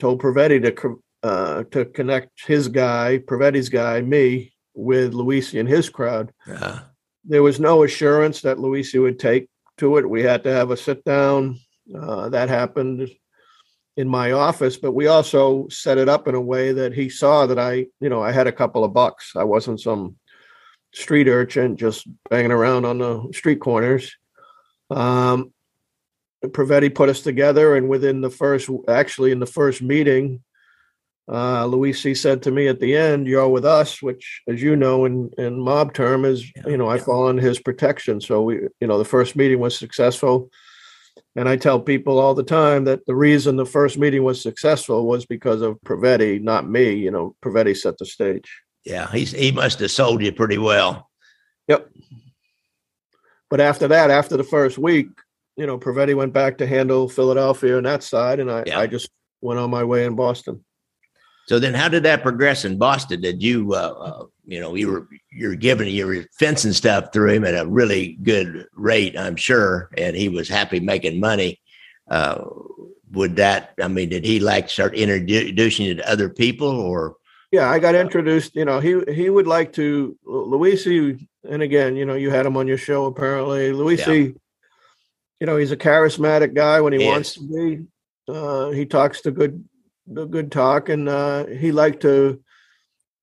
told 0.00 0.20
Previte 0.20 0.64
to 0.64 1.02
uh, 1.22 1.62
to 1.70 1.84
connect 1.84 2.44
his 2.44 2.66
guy, 2.66 3.22
Previte's 3.24 3.68
guy, 3.68 4.00
me, 4.00 4.52
with 4.74 5.12
Luisi 5.12 5.60
and 5.60 5.68
his 5.68 5.88
crowd. 5.88 6.32
Yeah. 6.44 6.80
There 7.24 7.44
was 7.44 7.60
no 7.60 7.84
assurance 7.84 8.40
that 8.40 8.56
Luisi 8.56 9.00
would 9.00 9.20
take 9.20 9.48
to 9.78 9.96
it. 9.98 10.10
We 10.10 10.24
had 10.24 10.42
to 10.42 10.52
have 10.52 10.72
a 10.72 10.76
sit 10.76 11.04
down. 11.04 11.60
Uh, 11.96 12.30
that 12.30 12.48
happened 12.48 13.08
in 13.96 14.08
my 14.08 14.32
office, 14.32 14.76
but 14.76 14.92
we 14.92 15.06
also 15.06 15.68
set 15.68 15.98
it 15.98 16.08
up 16.08 16.26
in 16.26 16.34
a 16.34 16.40
way 16.40 16.72
that 16.72 16.92
he 16.92 17.08
saw 17.08 17.46
that 17.46 17.58
I, 17.58 17.86
you 18.00 18.08
know, 18.08 18.22
I 18.22 18.32
had 18.32 18.46
a 18.46 18.52
couple 18.52 18.84
of 18.84 18.92
bucks. 18.92 19.32
I 19.36 19.44
wasn't 19.44 19.80
some 19.80 20.16
street 20.92 21.28
urchin 21.28 21.76
just 21.76 22.06
banging 22.28 22.50
around 22.50 22.84
on 22.84 22.98
the 22.98 23.28
street 23.32 23.60
corners. 23.60 24.16
Um, 24.90 25.52
Previte 26.44 26.94
put 26.94 27.08
us 27.08 27.22
together, 27.22 27.76
and 27.76 27.88
within 27.88 28.20
the 28.20 28.30
first, 28.30 28.68
actually 28.88 29.32
in 29.32 29.38
the 29.38 29.46
first 29.46 29.80
meeting, 29.80 30.42
uh, 31.26 31.64
Luisi 31.64 32.14
said 32.14 32.42
to 32.42 32.50
me 32.50 32.66
at 32.68 32.80
the 32.80 32.94
end, 32.94 33.26
"You're 33.26 33.48
with 33.48 33.64
us," 33.64 34.02
which, 34.02 34.42
as 34.46 34.62
you 34.62 34.76
know, 34.76 35.06
in 35.06 35.30
in 35.38 35.58
mob 35.58 35.94
term 35.94 36.24
is, 36.26 36.44
yeah, 36.54 36.68
you 36.68 36.76
know, 36.76 36.88
I 36.88 36.98
fall 36.98 37.28
under 37.28 37.40
his 37.40 37.58
protection. 37.58 38.20
So 38.20 38.42
we, 38.42 38.56
you 38.80 38.86
know, 38.86 38.98
the 38.98 39.06
first 39.06 39.36
meeting 39.36 39.58
was 39.58 39.78
successful. 39.78 40.50
And 41.36 41.48
I 41.48 41.56
tell 41.56 41.80
people 41.80 42.18
all 42.18 42.34
the 42.34 42.44
time 42.44 42.84
that 42.84 43.06
the 43.06 43.14
reason 43.14 43.56
the 43.56 43.66
first 43.66 43.98
meeting 43.98 44.22
was 44.22 44.40
successful 44.40 45.06
was 45.06 45.26
because 45.26 45.62
of 45.62 45.80
Previte, 45.84 46.42
not 46.42 46.68
me. 46.68 46.92
You 46.94 47.10
know, 47.10 47.34
Previte 47.42 47.76
set 47.76 47.98
the 47.98 48.06
stage. 48.06 48.48
Yeah, 48.84 49.10
he's 49.10 49.32
he 49.32 49.50
must 49.50 49.80
have 49.80 49.90
sold 49.90 50.22
you 50.22 50.30
pretty 50.32 50.58
well. 50.58 51.10
Yep. 51.68 51.90
But 53.50 53.60
after 53.60 53.88
that, 53.88 54.10
after 54.10 54.36
the 54.36 54.44
first 54.44 54.78
week, 54.78 55.08
you 55.56 55.66
know, 55.66 55.78
Previte 55.78 56.14
went 56.16 56.32
back 56.32 56.58
to 56.58 56.66
handle 56.66 57.08
Philadelphia 57.08 57.76
and 57.78 57.86
that 57.86 58.02
side, 58.02 58.40
and 58.40 58.50
I, 58.50 58.64
yeah. 58.66 58.78
I 58.78 58.86
just 58.86 59.08
went 59.40 59.60
on 59.60 59.70
my 59.70 59.84
way 59.84 60.04
in 60.04 60.16
Boston. 60.16 60.64
So 61.46 61.58
then, 61.58 61.74
how 61.74 61.88
did 61.88 62.04
that 62.04 62.22
progress 62.22 62.64
in 62.64 62.78
Boston? 62.78 63.20
Did 63.20 63.42
you, 63.42 63.74
uh, 63.74 63.76
uh, 63.76 64.24
you 64.46 64.60
know, 64.60 64.74
you 64.74 64.90
were 64.90 65.08
you're 65.30 65.54
giving 65.54 65.92
your 65.94 66.24
fencing 66.38 66.72
stuff 66.72 67.12
through 67.12 67.30
him 67.30 67.44
at 67.44 67.54
a 67.54 67.66
really 67.66 68.18
good 68.22 68.66
rate, 68.74 69.18
I'm 69.18 69.36
sure, 69.36 69.90
and 69.96 70.14
he 70.14 70.28
was 70.28 70.48
happy 70.48 70.80
making 70.80 71.20
money. 71.20 71.60
Uh, 72.10 72.44
would 73.12 73.36
that? 73.36 73.74
I 73.80 73.88
mean, 73.88 74.10
did 74.10 74.24
he 74.24 74.40
like 74.40 74.68
start 74.68 74.94
introducing 74.94 75.86
you 75.86 75.94
to 75.96 76.10
other 76.10 76.28
people, 76.28 76.68
or? 76.68 77.16
Yeah, 77.52 77.70
I 77.70 77.78
got 77.78 77.94
introduced. 77.94 78.54
You 78.54 78.64
know, 78.64 78.80
he 78.80 79.00
he 79.12 79.30
would 79.30 79.46
like 79.46 79.72
to 79.74 80.16
Luisi, 80.26 81.26
and 81.48 81.62
again, 81.62 81.96
you 81.96 82.04
know, 82.04 82.14
you 82.14 82.30
had 82.30 82.46
him 82.46 82.56
on 82.56 82.66
your 82.66 82.78
show 82.78 83.06
apparently. 83.06 83.70
Luisi, 83.70 84.26
yeah. 84.26 84.32
you 85.40 85.46
know, 85.46 85.56
he's 85.56 85.72
a 85.72 85.76
charismatic 85.76 86.54
guy 86.54 86.80
when 86.80 86.92
he, 86.92 87.00
he 87.00 87.06
wants 87.06 87.34
to 87.34 87.40
be. 87.40 87.86
Uh, 88.26 88.70
he 88.70 88.84
talks 88.84 89.20
the 89.22 89.30
good 89.30 89.64
the 90.06 90.26
good 90.26 90.52
talk, 90.52 90.88
and 90.88 91.08
uh, 91.08 91.46
he 91.46 91.72
liked 91.72 92.02
to 92.02 92.42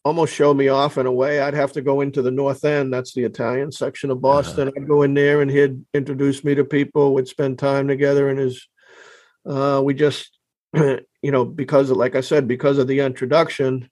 almost 0.03 0.33
show 0.33 0.53
me 0.53 0.67
off 0.67 0.97
in 0.97 1.05
a 1.05 1.11
way. 1.11 1.41
I'd 1.41 1.53
have 1.53 1.73
to 1.73 1.81
go 1.81 2.01
into 2.01 2.21
the 2.21 2.31
North 2.31 2.65
End. 2.65 2.93
That's 2.93 3.13
the 3.13 3.23
Italian 3.23 3.71
section 3.71 4.09
of 4.09 4.21
Boston. 4.21 4.67
Uh-huh. 4.67 4.81
I'd 4.81 4.87
go 4.87 5.03
in 5.03 5.13
there 5.13 5.41
and 5.41 5.51
he'd 5.51 5.85
introduce 5.93 6.43
me 6.43 6.55
to 6.55 6.65
people. 6.65 7.13
We'd 7.13 7.27
spend 7.27 7.59
time 7.59 7.87
together 7.87 8.29
and 8.29 8.39
his. 8.39 8.67
Uh, 9.47 9.81
we 9.83 9.93
just, 9.93 10.37
you 10.73 11.03
know, 11.23 11.45
because 11.45 11.89
of, 11.89 11.97
like 11.97 12.15
I 12.15 12.21
said, 12.21 12.47
because 12.47 12.77
of 12.77 12.87
the 12.87 12.99
introduction, 12.99 13.89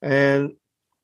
and 0.00 0.52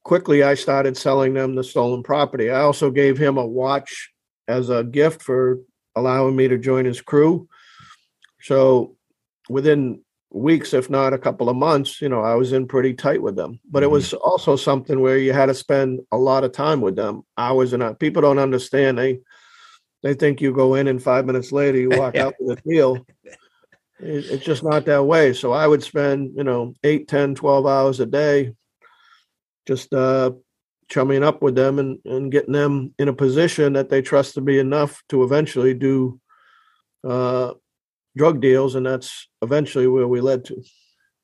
quickly 0.04 0.42
I 0.42 0.54
started 0.54 0.96
selling 0.96 1.34
them 1.34 1.54
the 1.54 1.64
stolen 1.64 2.02
property. 2.02 2.50
I 2.50 2.60
also 2.60 2.90
gave 2.90 3.18
him 3.18 3.36
a 3.36 3.46
watch 3.46 4.12
as 4.46 4.70
a 4.70 4.82
gift 4.82 5.22
for 5.22 5.58
allowing 5.94 6.34
me 6.34 6.48
to 6.48 6.58
join 6.58 6.84
his 6.84 7.00
crew. 7.00 7.48
So 8.40 8.96
within 9.48 10.02
weeks, 10.30 10.74
if 10.74 10.90
not 10.90 11.12
a 11.12 11.18
couple 11.18 11.48
of 11.48 11.56
months, 11.56 12.02
you 12.02 12.08
know, 12.08 12.20
I 12.20 12.34
was 12.34 12.52
in 12.52 12.66
pretty 12.66 12.94
tight 12.94 13.22
with 13.22 13.36
them. 13.36 13.60
But 13.70 13.82
it 13.82 13.90
was 13.90 14.08
mm-hmm. 14.08 14.18
also 14.22 14.56
something 14.56 15.00
where 15.00 15.18
you 15.18 15.32
had 15.32 15.46
to 15.46 15.54
spend 15.54 16.00
a 16.12 16.18
lot 16.18 16.44
of 16.44 16.52
time 16.52 16.80
with 16.80 16.96
them, 16.96 17.22
hours 17.36 17.72
and 17.72 17.82
hours. 17.82 17.96
People 17.98 18.22
don't 18.22 18.38
understand. 18.38 18.98
They 18.98 19.20
they 20.02 20.14
think 20.14 20.40
you 20.40 20.52
go 20.52 20.74
in 20.74 20.86
and 20.86 21.02
five 21.02 21.26
minutes 21.26 21.50
later 21.50 21.78
you 21.78 21.90
walk 21.90 22.16
out 22.16 22.34
with 22.38 22.58
a 22.58 22.68
deal. 22.68 23.04
it's 24.00 24.44
just 24.44 24.62
not 24.62 24.84
that 24.84 25.04
way. 25.04 25.32
So 25.32 25.52
I 25.52 25.66
would 25.66 25.82
spend, 25.82 26.32
you 26.36 26.44
know, 26.44 26.74
8, 26.84 27.08
10, 27.08 27.34
12 27.34 27.66
hours 27.66 27.98
a 27.98 28.06
day 28.06 28.54
just 29.66 29.92
uh, 29.92 30.30
chumming 30.88 31.24
up 31.24 31.42
with 31.42 31.54
them 31.54 31.78
and, 31.78 31.98
and 32.04 32.30
getting 32.30 32.52
them 32.52 32.94
in 32.98 33.08
a 33.08 33.12
position 33.12 33.72
that 33.72 33.88
they 33.88 34.00
trust 34.00 34.40
me 34.40 34.58
enough 34.58 35.02
to 35.08 35.24
eventually 35.24 35.74
do 35.74 36.20
uh, 37.04 37.54
drug 38.18 38.42
deals. 38.42 38.74
And 38.74 38.84
that's 38.84 39.28
eventually 39.40 39.86
where 39.86 40.08
we 40.08 40.20
led 40.20 40.44
to. 40.46 40.62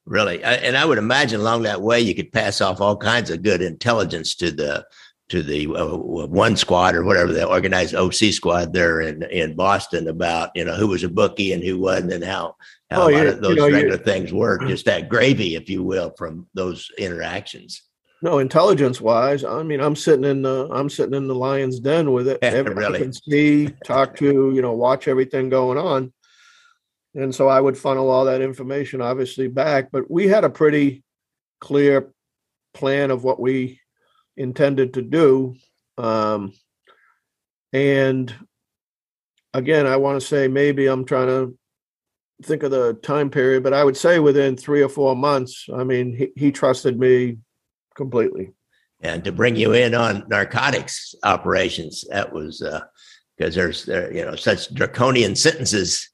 Really, 0.07 0.45
and 0.45 0.77
I 0.77 0.85
would 0.85 0.99
imagine 0.99 1.41
along 1.41 1.63
that 1.63 1.81
way 1.81 1.99
you 1.99 2.15
could 2.15 2.31
pass 2.31 2.61
off 2.61 2.83
all 2.83 2.95
kinds 2.95 3.31
of 3.31 3.43
good 3.43 3.63
intelligence 3.63 4.35
to 4.37 4.51
the 4.51 4.85
to 5.31 5.43
the 5.43 5.67
uh, 5.75 5.97
one 6.27 6.57
squad 6.57 6.95
or 6.95 7.05
whatever 7.05 7.33
the 7.33 7.47
organized 7.47 7.95
OC 7.95 8.15
squad 8.33 8.75
there 8.75 9.01
in 9.01 9.23
in 9.23 9.57
Boston 9.57 10.09
about 10.09 10.51
you 10.55 10.63
know 10.63 10.75
who 10.75 10.89
was 10.89 11.05
a 11.05 11.09
bookie 11.09 11.55
and 11.55 11.63
who 11.63 11.79
wasn't 11.79 12.13
and 12.13 12.23
how 12.23 12.55
how 12.91 13.05
oh, 13.05 13.27
of 13.27 13.41
those 13.41 13.57
you 13.57 13.63
know, 13.63 13.71
regular 13.71 13.97
things 13.97 14.31
work. 14.31 14.61
Just 14.69 14.85
that 14.85 15.09
gravy, 15.09 15.55
if 15.55 15.71
you 15.71 15.83
will, 15.83 16.13
from 16.19 16.47
those 16.53 16.91
interactions. 16.99 17.83
No, 18.25 18.39
intelligence 18.39 19.03
wise, 19.03 19.45
I 19.45 19.63
mean, 19.63 19.81
I'm 19.81 19.95
sitting 19.95 20.25
in 20.25 20.41
the 20.41 20.67
I'm 20.73 20.89
sitting 20.89 21.13
in 21.13 21.29
the 21.29 21.35
lion's 21.35 21.79
den 21.79 22.11
with 22.11 22.27
it. 22.27 22.39
Yeah, 22.43 22.61
really? 22.61 23.01
can 23.01 23.13
see, 23.13 23.69
talk 23.85 24.17
to, 24.17 24.51
you 24.55 24.63
know, 24.63 24.73
watch 24.73 25.09
everything 25.09 25.51
going 25.51 25.77
on. 25.77 26.11
And 27.15 27.35
so 27.35 27.49
I 27.49 27.61
would 27.61 27.79
funnel 27.79 28.11
all 28.11 28.25
that 28.25 28.41
information 28.41 29.01
obviously 29.01 29.49
back. 29.49 29.91
But 29.93 30.11
we 30.11 30.27
had 30.29 30.45
a 30.45 30.51
pretty 30.51 31.03
clear 31.61 32.13
plan 32.73 33.11
of 33.11 33.25
what 33.25 33.41
we 33.41 33.81
intended 34.37 34.95
to 34.95 35.03
do. 35.03 35.57
Um, 35.97 36.53
and 37.73 38.35
again, 39.53 39.87
I 39.87 39.97
want 39.97 40.21
to 40.21 40.27
say 40.27 40.49
maybe 40.49 40.87
I'm 40.87 41.05
trying 41.05 41.29
to 41.29 41.57
think 42.43 42.63
of 42.65 42.73
the 42.73 42.95
time 42.95 43.31
period, 43.31 43.63
but 43.63 43.73
I 43.73 43.85
would 43.85 43.97
say 43.97 44.19
within 44.19 44.57
three 44.57 44.83
or 44.83 44.89
four 44.89 45.15
months, 45.15 45.67
I 45.73 45.85
mean, 45.85 46.15
he, 46.15 46.31
he 46.37 46.53
trusted 46.53 46.99
me 46.99 47.39
completely. 47.95 48.53
And 49.01 49.23
to 49.25 49.33
bring 49.33 49.55
you 49.55 49.73
in 49.73 49.95
on 49.95 50.25
narcotics 50.29 51.15
operations, 51.23 52.05
that 52.11 52.33
was 52.33 52.61
because 53.37 53.57
uh, 53.57 53.61
there's 53.61 53.85
there, 53.85 54.13
you 54.13 54.25
know 54.25 54.35
such 54.35 54.73
draconian 54.73 55.37
sentences 55.37 56.11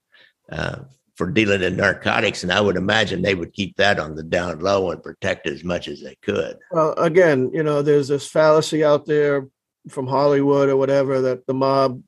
uh, 0.50 0.80
for 1.14 1.30
dealing 1.30 1.62
in 1.62 1.76
narcotics, 1.76 2.42
and 2.42 2.50
I 2.50 2.60
would 2.60 2.76
imagine 2.76 3.20
they 3.20 3.34
would 3.34 3.52
keep 3.52 3.76
that 3.76 3.98
on 3.98 4.14
the 4.14 4.22
down 4.22 4.60
low 4.60 4.90
and 4.90 5.02
protect 5.02 5.46
as 5.46 5.62
much 5.62 5.86
as 5.86 6.00
they 6.00 6.16
could. 6.22 6.56
Well, 6.70 6.94
again, 6.94 7.50
you 7.52 7.62
know, 7.62 7.82
there's 7.82 8.08
this 8.08 8.26
fallacy 8.26 8.82
out 8.82 9.06
there 9.06 9.46
from 9.88 10.06
Hollywood 10.06 10.68
or 10.68 10.76
whatever 10.76 11.20
that 11.20 11.46
the 11.46 11.54
mob 11.54 12.02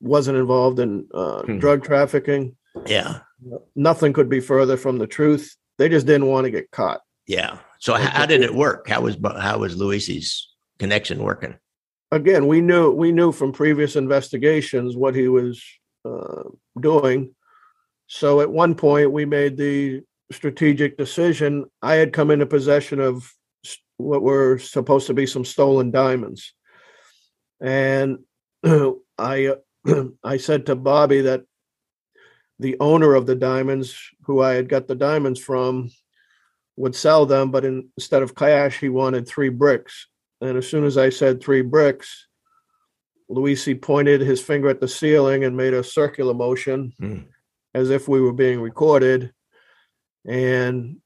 wasn't 0.00 0.38
involved 0.38 0.78
in 0.78 1.08
uh, 1.12 1.42
hmm. 1.42 1.58
drug 1.58 1.82
trafficking. 1.82 2.56
Yeah, 2.86 3.20
nothing 3.74 4.12
could 4.12 4.28
be 4.28 4.40
further 4.40 4.76
from 4.76 4.98
the 4.98 5.06
truth. 5.06 5.56
They 5.78 5.88
just 5.88 6.06
didn't 6.06 6.28
want 6.28 6.44
to 6.44 6.50
get 6.50 6.70
caught. 6.70 7.00
Yeah. 7.26 7.58
So 7.78 7.94
how, 7.94 8.10
how 8.10 8.26
did 8.26 8.42
it 8.42 8.54
work? 8.54 8.88
How 8.88 9.00
was 9.00 9.16
how 9.40 9.58
was 9.58 9.76
Luisi's 9.76 10.48
connection 10.78 11.22
working? 11.22 11.56
Again, 12.10 12.46
we 12.46 12.60
knew 12.60 12.90
we 12.92 13.12
knew 13.12 13.32
from 13.32 13.52
previous 13.52 13.96
investigations 13.96 14.96
what 14.96 15.14
he 15.14 15.28
was 15.28 15.62
uh, 16.04 16.44
doing. 16.80 17.34
So 18.14 18.40
at 18.40 18.48
one 18.48 18.76
point, 18.76 19.10
we 19.10 19.24
made 19.24 19.56
the 19.56 20.02
strategic 20.30 20.96
decision. 20.96 21.64
I 21.82 21.94
had 21.94 22.12
come 22.12 22.30
into 22.30 22.46
possession 22.46 23.00
of 23.00 23.28
what 23.96 24.22
were 24.22 24.56
supposed 24.58 25.08
to 25.08 25.14
be 25.14 25.26
some 25.26 25.44
stolen 25.44 25.90
diamonds, 25.90 26.54
and 27.60 28.18
I 29.18 29.56
I 30.24 30.36
said 30.36 30.66
to 30.66 30.76
Bobby 30.76 31.22
that 31.22 31.42
the 32.60 32.76
owner 32.78 33.14
of 33.14 33.26
the 33.26 33.34
diamonds, 33.34 33.98
who 34.26 34.40
I 34.40 34.52
had 34.52 34.68
got 34.68 34.86
the 34.86 34.94
diamonds 34.94 35.40
from, 35.40 35.90
would 36.76 36.94
sell 36.94 37.26
them, 37.26 37.50
but 37.50 37.64
in, 37.64 37.88
instead 37.96 38.22
of 38.22 38.36
cash, 38.36 38.78
he 38.78 38.90
wanted 38.90 39.26
three 39.26 39.48
bricks. 39.48 40.06
And 40.40 40.56
as 40.56 40.68
soon 40.68 40.84
as 40.84 40.96
I 40.96 41.08
said 41.08 41.42
three 41.42 41.62
bricks, 41.62 42.28
Luisi 43.28 43.74
pointed 43.74 44.20
his 44.20 44.40
finger 44.40 44.68
at 44.68 44.80
the 44.80 44.86
ceiling 44.86 45.42
and 45.42 45.56
made 45.56 45.74
a 45.74 45.82
circular 45.82 46.32
motion 46.32 46.92
mm. 47.00 47.24
As 47.74 47.90
if 47.90 48.08
we 48.08 48.20
were 48.20 48.32
being 48.32 48.60
recorded. 48.60 49.32
And 50.26 50.98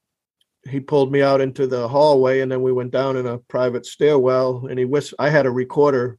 he 0.67 0.79
pulled 0.79 1.11
me 1.11 1.21
out 1.21 1.41
into 1.41 1.67
the 1.67 1.87
hallway 1.87 2.41
and 2.41 2.51
then 2.51 2.61
we 2.61 2.71
went 2.71 2.91
down 2.91 3.17
in 3.17 3.25
a 3.25 3.37
private 3.37 3.85
stairwell 3.85 4.67
and 4.67 4.77
he 4.77 4.85
whis- 4.85 5.13
I 5.17 5.29
had 5.29 5.45
a 5.45 5.51
recorder 5.51 6.17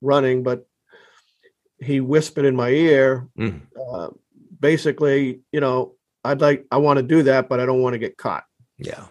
running, 0.00 0.42
but 0.42 0.66
he 1.78 2.00
whispered 2.00 2.44
in 2.44 2.56
my 2.56 2.70
ear, 2.70 3.28
mm. 3.38 3.60
uh, 3.80 4.08
basically, 4.58 5.40
you 5.52 5.60
know, 5.60 5.94
I'd 6.24 6.40
like, 6.40 6.66
I 6.70 6.78
want 6.78 6.98
to 6.98 7.02
do 7.02 7.22
that, 7.24 7.48
but 7.48 7.60
I 7.60 7.66
don't 7.66 7.82
want 7.82 7.94
to 7.94 7.98
get 7.98 8.16
caught. 8.16 8.44
Yeah. 8.78 9.06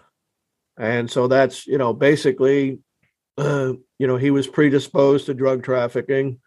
And 0.78 1.10
so 1.10 1.28
that's, 1.28 1.66
you 1.66 1.78
know, 1.78 1.92
basically, 1.92 2.78
uh, 3.38 3.72
you 3.98 4.06
know, 4.06 4.16
he 4.16 4.30
was 4.30 4.46
predisposed 4.46 5.26
to 5.26 5.34
drug 5.34 5.62
trafficking. 5.62 6.40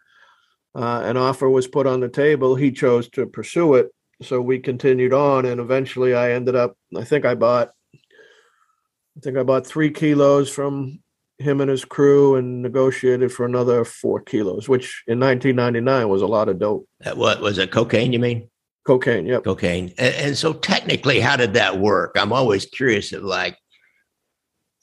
Uh, 0.74 1.02
an 1.04 1.16
offer 1.16 1.50
was 1.50 1.66
put 1.66 1.88
on 1.88 1.98
the 1.98 2.08
table. 2.08 2.54
He 2.54 2.70
chose 2.70 3.08
to 3.10 3.26
pursue 3.26 3.74
it. 3.74 3.90
So 4.22 4.40
we 4.40 4.58
continued 4.58 5.12
on. 5.12 5.46
And 5.46 5.60
eventually 5.60 6.14
I 6.14 6.32
ended 6.32 6.56
up, 6.56 6.76
I 6.96 7.04
think 7.04 7.24
I 7.24 7.34
bought, 7.34 7.72
I 7.94 9.20
think 9.20 9.36
I 9.36 9.42
bought 9.42 9.66
three 9.66 9.90
kilos 9.90 10.50
from 10.50 11.00
him 11.38 11.60
and 11.60 11.70
his 11.70 11.84
crew 11.84 12.36
and 12.36 12.62
negotiated 12.62 13.32
for 13.32 13.46
another 13.46 13.84
four 13.84 14.20
kilos, 14.20 14.68
which 14.68 15.02
in 15.06 15.18
1999 15.18 16.08
was 16.08 16.22
a 16.22 16.26
lot 16.26 16.48
of 16.48 16.58
dope. 16.58 16.86
That 17.00 17.16
what 17.16 17.40
was 17.40 17.58
it? 17.58 17.70
Cocaine, 17.70 18.12
you 18.12 18.18
mean? 18.18 18.48
Cocaine, 18.86 19.26
yep. 19.26 19.44
Cocaine. 19.44 19.92
And, 19.98 20.14
and, 20.14 20.38
so 20.38 20.52
technically, 20.52 21.20
how 21.20 21.36
did 21.36 21.54
that 21.54 21.78
work? 21.78 22.16
I'm 22.18 22.32
always 22.32 22.66
curious 22.66 23.12
of 23.12 23.22
like, 23.22 23.56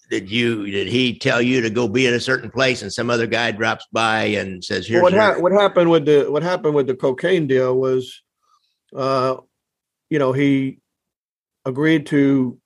did 0.10 0.32
you 0.32 0.65
did 0.71 0.88
he 0.88 1.17
tell 1.17 1.41
you 1.41 1.62
to 1.62 1.69
go 1.69 1.88
be 1.88 2.08
at 2.08 2.13
a 2.13 2.19
certain 2.19 2.50
place 2.50 2.82
and 2.82 2.93
some 2.93 3.10
other 3.10 3.28
guy 3.28 3.52
drops 3.52 3.86
by 3.91 4.23
and 4.23 4.63
says 4.63 4.88
here's 4.88 5.02
what, 5.02 5.13
ha- 5.13 5.38
what 5.38 5.52
happened 5.52 5.89
with 5.89 6.06
the 6.06 6.32
what 6.32 6.43
happened 6.43 6.76
with 6.76 6.88
the 6.88 6.95
cocaine 6.95 7.45
deal 7.45 7.78
was 7.78 8.23
uh 8.95 9.38
you 10.10 10.19
know 10.19 10.32
he 10.32 10.80
agreed 11.65 12.06
to 12.06 12.58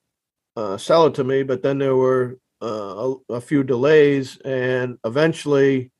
uh, 0.54 0.76
sell 0.76 1.06
it 1.06 1.14
to 1.14 1.24
me 1.24 1.42
but 1.42 1.62
then 1.62 1.78
there 1.78 1.96
were 1.96 2.38
uh, 2.62 3.14
a, 3.28 3.34
a 3.34 3.40
few 3.40 3.64
delays 3.64 4.38
and 4.44 4.98
eventually 5.04 5.90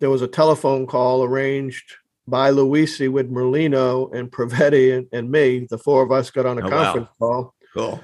there 0.00 0.10
was 0.10 0.22
a 0.22 0.28
telephone 0.28 0.86
call 0.86 1.22
arranged 1.24 1.96
by 2.26 2.50
Luisi 2.50 3.10
with 3.10 3.30
Merlino 3.30 4.14
and 4.14 4.30
Previte 4.30 4.96
and, 4.96 5.06
and, 5.12 5.30
me. 5.30 5.66
The 5.68 5.78
four 5.78 6.02
of 6.02 6.10
us 6.10 6.30
got 6.30 6.46
on 6.46 6.58
a 6.58 6.66
oh, 6.66 6.70
conference 6.70 7.08
wow. 7.18 7.28
call. 7.28 7.54
Cool. 7.76 8.00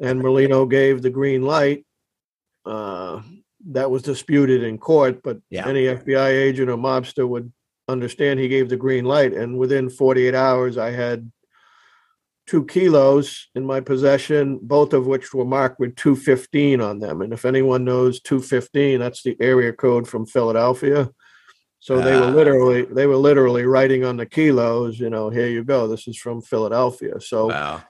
and 0.00 0.20
Merlino 0.20 0.68
gave 0.68 1.02
the 1.02 1.10
green 1.10 1.42
light. 1.42 1.84
Uh, 2.64 3.22
that 3.70 3.90
was 3.90 4.02
disputed 4.02 4.62
in 4.62 4.78
court, 4.78 5.22
but 5.22 5.38
yeah. 5.50 5.66
any 5.66 5.84
FBI 5.84 6.28
agent 6.28 6.70
or 6.70 6.76
mobster 6.76 7.26
would 7.28 7.52
understand 7.88 8.38
he 8.38 8.48
gave 8.48 8.68
the 8.68 8.76
green 8.76 9.04
light. 9.04 9.32
And 9.32 9.58
within 9.58 9.90
48 9.90 10.34
hours, 10.34 10.78
I 10.78 10.90
had 10.90 11.30
two 12.46 12.64
kilos 12.64 13.48
in 13.54 13.64
my 13.64 13.80
possession, 13.80 14.58
both 14.62 14.94
of 14.94 15.06
which 15.06 15.34
were 15.34 15.44
marked 15.44 15.78
with 15.78 15.96
215 15.96 16.80
on 16.80 16.98
them. 16.98 17.20
And 17.20 17.32
if 17.32 17.44
anyone 17.44 17.84
knows 17.84 18.20
215, 18.20 18.98
that's 18.98 19.22
the 19.22 19.36
area 19.40 19.72
code 19.72 20.08
from 20.08 20.24
Philadelphia. 20.24 21.10
So 21.80 22.00
they 22.00 22.16
were 22.16 22.26
ah. 22.26 22.30
literally 22.30 22.82
they 22.82 23.06
were 23.06 23.16
literally 23.16 23.64
writing 23.64 24.04
on 24.04 24.16
the 24.16 24.26
kilos, 24.26 24.98
you 24.98 25.10
know, 25.10 25.30
here 25.30 25.46
you 25.46 25.62
go. 25.62 25.86
This 25.86 26.08
is 26.08 26.16
from 26.16 26.42
Philadelphia. 26.42 27.20
So 27.20 27.48
wow. 27.48 27.82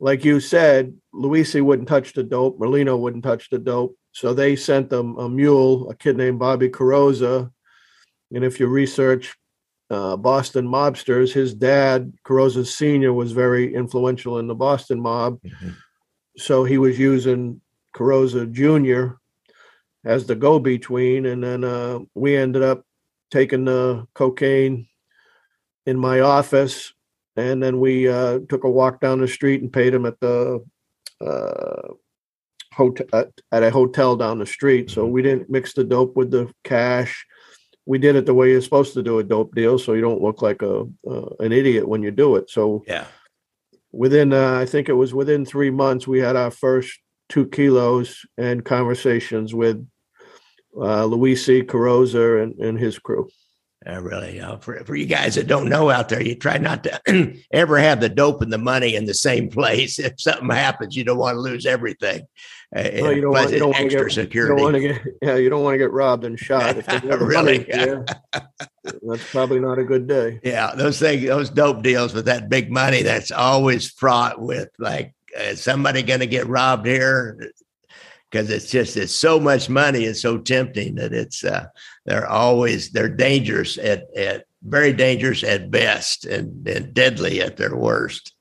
like 0.00 0.24
you 0.24 0.40
said, 0.40 0.94
Luisi 1.14 1.62
wouldn't 1.62 1.88
touch 1.88 2.14
the 2.14 2.24
dope, 2.24 2.58
Merlino 2.58 2.98
wouldn't 2.98 3.24
touch 3.24 3.48
the 3.50 3.58
dope. 3.58 3.96
So 4.12 4.34
they 4.34 4.56
sent 4.56 4.90
them 4.90 5.16
a 5.18 5.28
mule, 5.28 5.88
a 5.90 5.94
kid 5.94 6.16
named 6.16 6.40
Bobby 6.40 6.68
Carrozza. 6.68 7.52
And 8.32 8.44
if 8.44 8.60
you 8.60 8.66
research 8.66 9.36
uh, 9.90 10.16
Boston 10.16 10.66
mobsters, 10.66 11.32
his 11.32 11.54
dad, 11.54 12.12
Carrozza 12.24 12.66
Sr., 12.66 13.12
was 13.12 13.32
very 13.32 13.74
influential 13.74 14.38
in 14.38 14.46
the 14.46 14.54
Boston 14.54 15.00
mob. 15.00 15.40
Mm-hmm. 15.42 15.70
So 16.36 16.64
he 16.64 16.78
was 16.78 16.98
using 16.98 17.60
Carrozza 17.94 18.50
Jr 18.52 19.16
as 20.04 20.26
the 20.26 20.34
go 20.34 20.58
between, 20.58 21.26
and 21.26 21.42
then 21.42 21.64
uh, 21.64 21.98
we 22.14 22.36
ended 22.36 22.62
up 22.62 22.82
taking 23.30 23.64
the 23.64 24.06
cocaine 24.14 24.88
in 25.86 25.98
my 25.98 26.20
office, 26.20 26.92
and 27.36 27.62
then 27.62 27.80
we 27.80 28.08
uh, 28.08 28.38
took 28.48 28.64
a 28.64 28.70
walk 28.70 29.00
down 29.00 29.20
the 29.20 29.28
street 29.28 29.60
and 29.62 29.72
paid 29.72 29.92
him 29.92 30.06
at 30.06 30.18
the 30.20 30.64
uh, 31.20 31.88
hotel 32.72 33.06
at, 33.12 33.28
at 33.52 33.62
a 33.62 33.70
hotel 33.70 34.16
down 34.16 34.38
the 34.38 34.46
street. 34.46 34.90
So 34.90 35.06
we 35.06 35.22
didn't 35.22 35.50
mix 35.50 35.74
the 35.74 35.84
dope 35.84 36.16
with 36.16 36.30
the 36.30 36.52
cash. 36.64 37.26
We 37.88 37.98
did 37.98 38.16
it 38.16 38.26
the 38.26 38.34
way 38.34 38.50
you're 38.50 38.68
supposed 38.68 38.92
to 38.94 39.02
do 39.02 39.18
a 39.18 39.24
dope 39.24 39.54
deal, 39.54 39.78
so 39.78 39.94
you 39.94 40.02
don't 40.02 40.20
look 40.20 40.42
like 40.42 40.60
a 40.60 40.74
uh, 41.12 41.28
an 41.40 41.52
idiot 41.52 41.88
when 41.88 42.02
you 42.02 42.10
do 42.10 42.36
it. 42.36 42.50
So 42.50 42.84
Yeah. 42.86 43.06
within 43.92 44.32
uh, 44.32 44.60
I 44.62 44.66
think 44.66 44.88
it 44.88 45.00
was 45.02 45.14
within 45.14 45.46
three 45.46 45.70
months 45.70 46.06
we 46.06 46.20
had 46.20 46.36
our 46.36 46.50
first 46.50 46.90
two 47.30 47.46
kilos 47.46 48.08
and 48.36 48.62
conversations 48.62 49.54
with 49.54 49.76
uh, 50.76 51.04
Luisi 51.12 51.62
Carrozza 51.62 52.42
and, 52.42 52.52
and 52.60 52.78
his 52.78 52.98
crew. 52.98 53.28
Uh, 53.86 54.02
really, 54.02 54.40
uh, 54.40 54.56
for 54.56 54.82
for 54.84 54.96
you 54.96 55.06
guys 55.06 55.36
that 55.36 55.46
don't 55.46 55.68
know 55.68 55.88
out 55.88 56.08
there, 56.08 56.20
you 56.20 56.34
try 56.34 56.58
not 56.58 56.82
to 56.82 57.34
ever 57.52 57.78
have 57.78 58.00
the 58.00 58.08
dope 58.08 58.42
and 58.42 58.52
the 58.52 58.58
money 58.58 58.96
in 58.96 59.04
the 59.04 59.14
same 59.14 59.48
place. 59.58 59.98
If 60.00 60.20
something 60.20 60.50
happens, 60.50 60.96
you 60.96 61.04
don't 61.04 61.16
want 61.16 61.36
to 61.36 61.40
lose 61.40 61.64
everything. 61.64 62.22
Uh, 62.74 62.88
Well, 63.00 63.12
you 63.12 63.22
don't 63.22 63.30
want- 63.32 63.52
you 63.52 63.58
don't 63.60 63.74
extra 63.76 63.90
get- 63.90 64.02
You 64.02 64.10
security. 64.10 64.54
don't 64.56 64.62
want 64.72 64.74
to 64.74 64.80
get 64.80 65.02
yeah, 65.22 65.36
you 65.36 65.48
don't 65.48 65.62
want 65.62 65.74
to 65.74 65.78
get 65.78 65.92
robbed 65.92 66.24
and 66.24 66.38
shot. 66.38 66.76
If 66.76 66.88
Really? 67.04 67.34
money 67.34 67.58
there, 67.70 68.04
that's 69.02 69.30
probably 69.30 69.60
not 69.60 69.78
a 69.78 69.84
good 69.84 70.06
day. 70.08 70.40
Yeah, 70.44 70.74
those 70.74 70.98
things, 70.98 71.24
those 71.26 71.48
dope 71.48 71.82
deals 71.82 72.12
with 72.14 72.24
that 72.26 72.48
big 72.48 72.70
money, 72.72 73.02
that's 73.02 73.30
always 73.30 73.88
fraught 73.90 74.40
with 74.40 74.68
like, 74.78 75.14
is 75.36 75.62
somebody 75.62 76.02
going 76.02 76.20
to 76.20 76.26
get 76.26 76.48
robbed 76.48 76.86
here? 76.86 77.38
Because 78.30 78.50
it's 78.50 78.70
just 78.70 78.96
it's 78.98 79.14
so 79.14 79.40
much 79.40 79.70
money 79.70 80.04
and 80.04 80.16
so 80.16 80.36
tempting 80.36 80.96
that 80.96 81.14
it's 81.14 81.44
uh, 81.44 81.66
they're 82.08 82.26
always 82.26 82.90
they're 82.90 83.10
dangerous 83.10 83.76
at 83.76 84.06
at 84.16 84.46
very 84.62 84.94
dangerous 84.94 85.44
at 85.44 85.70
best 85.70 86.24
and, 86.24 86.66
and 86.66 86.94
deadly 86.94 87.42
at 87.42 87.58
their 87.58 87.76
worst. 87.76 88.34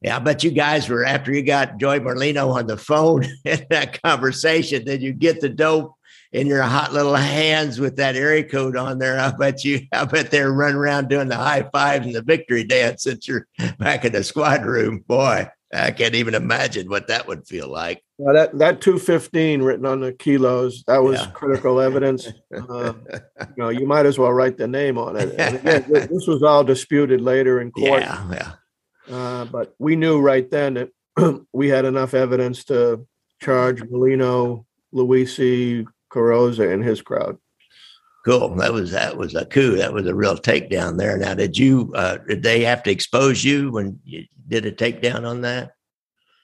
Yeah, 0.00 0.16
I 0.16 0.18
bet 0.18 0.42
you 0.42 0.50
guys 0.50 0.88
were 0.88 1.04
after 1.04 1.32
you 1.32 1.42
got 1.42 1.78
Joey 1.78 2.00
Merlino 2.00 2.52
on 2.52 2.66
the 2.66 2.76
phone 2.76 3.24
in 3.44 3.64
that 3.70 4.02
conversation, 4.02 4.84
then 4.84 5.00
you 5.00 5.12
get 5.12 5.40
the 5.40 5.48
dope 5.48 5.94
in 6.32 6.48
your 6.48 6.62
hot 6.62 6.92
little 6.92 7.14
hands 7.14 7.78
with 7.78 7.96
that 7.96 8.16
area 8.16 8.42
code 8.42 8.76
on 8.76 8.98
there. 8.98 9.18
I 9.18 9.30
bet 9.30 9.64
you, 9.64 9.86
I 9.92 10.04
bet 10.04 10.32
they're 10.32 10.52
running 10.52 10.76
around 10.76 11.08
doing 11.08 11.28
the 11.28 11.36
high 11.36 11.68
fives 11.70 12.06
and 12.06 12.14
the 12.14 12.22
victory 12.22 12.64
dance 12.64 13.04
since 13.04 13.28
you're 13.28 13.46
back 13.78 14.04
in 14.04 14.12
the 14.12 14.24
squad 14.24 14.66
room. 14.66 15.04
Boy, 15.06 15.48
I 15.72 15.92
can't 15.92 16.16
even 16.16 16.34
imagine 16.34 16.88
what 16.88 17.06
that 17.06 17.28
would 17.28 17.46
feel 17.46 17.68
like. 17.68 18.02
Well, 18.20 18.34
that 18.34 18.58
that 18.58 18.80
two 18.80 18.98
fifteen 18.98 19.62
written 19.62 19.86
on 19.86 20.00
the 20.00 20.12
kilos 20.12 20.82
that 20.88 20.98
was 21.04 21.20
Yeah. 21.20 21.30
critical 21.30 21.80
evidence. 21.80 22.26
Uh, 22.52 22.92
you 23.38 23.54
know, 23.56 23.68
you 23.68 23.86
might 23.86 24.06
as 24.06 24.18
well 24.18 24.32
write 24.32 24.56
the 24.58 24.66
name 24.66 24.98
on 24.98 25.16
it. 25.16 25.34
And 25.38 25.56
again, 25.66 25.84
this 25.88 26.26
was 26.26 26.42
all 26.42 26.64
disputed 26.64 27.20
later 27.20 27.60
in 27.60 27.70
court. 27.70 28.02
Yeah, 28.02 28.30
yeah, 28.32 28.52
Uh, 29.16 29.44
but 29.44 29.74
we 29.78 29.94
knew 29.94 30.20
right 30.20 30.50
then 30.50 30.74
that 30.74 31.44
we 31.52 31.68
had 31.68 31.84
enough 31.84 32.12
evidence 32.12 32.64
to 32.64 33.06
charge 33.40 33.80
Merlino, 33.82 34.64
Luisi, 34.92 35.86
Carrozza, 36.12 36.72
and 36.72 36.82
his 36.82 37.00
crowd. 37.00 37.38
cool. 38.24 38.52
That 38.56 38.72
was 38.72 38.90
that 38.90 39.16
was 39.16 39.36
a 39.36 39.46
coup. 39.46 39.76
That 39.76 39.92
was 39.92 40.06
a 40.08 40.14
real 40.14 40.36
takedown 40.36 40.98
there. 40.98 41.16
Now, 41.18 41.34
did 41.34 41.56
you? 41.56 41.92
Uh, 41.94 42.16
did 42.26 42.42
they 42.42 42.64
have 42.64 42.82
to 42.82 42.90
expose 42.90 43.44
you 43.44 43.70
when 43.70 44.00
you 44.04 44.24
did 44.48 44.66
a 44.66 44.72
takedown 44.72 45.24
on 45.24 45.42
that? 45.42 45.70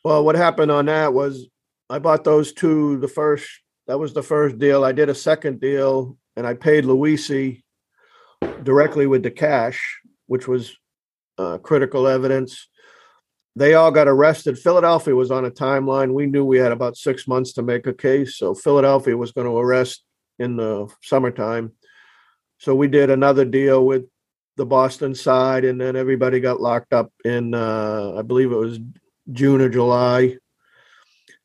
Well, 0.04 0.24
what 0.24 0.36
happened 0.36 0.70
on 0.70 0.86
that 0.86 1.12
was 1.12 1.48
I 1.90 1.98
bought 1.98 2.24
those 2.24 2.52
two. 2.52 2.98
The 2.98 3.08
first 3.08 3.48
that 3.86 3.98
was 3.98 4.14
the 4.14 4.22
first 4.22 4.58
deal. 4.58 4.84
I 4.84 4.92
did 4.92 5.08
a 5.08 5.14
second 5.14 5.60
deal, 5.60 6.16
and 6.36 6.46
I 6.46 6.54
paid 6.54 6.84
Luisi 6.84 7.62
directly 8.62 9.06
with 9.06 9.22
the 9.22 9.30
cash, 9.30 10.00
which 10.26 10.48
was 10.48 10.74
uh, 11.38 11.58
critical 11.58 12.06
evidence. 12.06 12.68
They 13.56 13.74
all 13.74 13.90
got 13.90 14.08
arrested. 14.08 14.58
Philadelphia 14.58 15.14
was 15.14 15.30
on 15.30 15.44
a 15.44 15.50
timeline. 15.50 16.12
We 16.12 16.26
knew 16.26 16.44
we 16.44 16.58
had 16.58 16.72
about 16.72 16.96
six 16.96 17.28
months 17.28 17.52
to 17.52 17.62
make 17.62 17.86
a 17.86 17.92
case, 17.92 18.36
so 18.36 18.54
Philadelphia 18.54 19.16
was 19.16 19.32
going 19.32 19.46
to 19.46 19.56
arrest 19.56 20.02
in 20.38 20.56
the 20.56 20.92
summertime. 21.02 21.72
So 22.58 22.74
we 22.74 22.88
did 22.88 23.10
another 23.10 23.44
deal 23.44 23.84
with 23.84 24.04
the 24.56 24.66
Boston 24.66 25.14
side, 25.14 25.64
and 25.64 25.80
then 25.80 25.94
everybody 25.94 26.40
got 26.40 26.60
locked 26.60 26.92
up 26.92 27.12
in, 27.24 27.54
uh, 27.54 28.14
I 28.16 28.22
believe 28.22 28.50
it 28.50 28.56
was 28.56 28.80
June 29.30 29.60
or 29.60 29.68
July. 29.68 30.36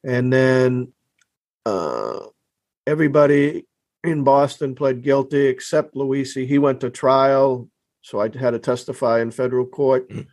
And 0.04 0.32
then 0.32 0.94
uh, 1.66 2.20
everybody 2.88 3.66
in 4.04 4.24
Boston 4.24 4.76
pled 4.76 5.02
guilty 5.02 5.48
except 5.48 5.96
Luisi. 5.96 6.48
He 6.48 6.58
went 6.58 6.82
to 6.82 6.90
trial, 6.90 7.70
so 8.02 8.20
I 8.20 8.30
had 8.38 8.52
to 8.52 8.60
testify 8.60 9.22
in 9.22 9.32
federal 9.32 9.66
court. 9.66 10.10
Mm. 10.10 10.28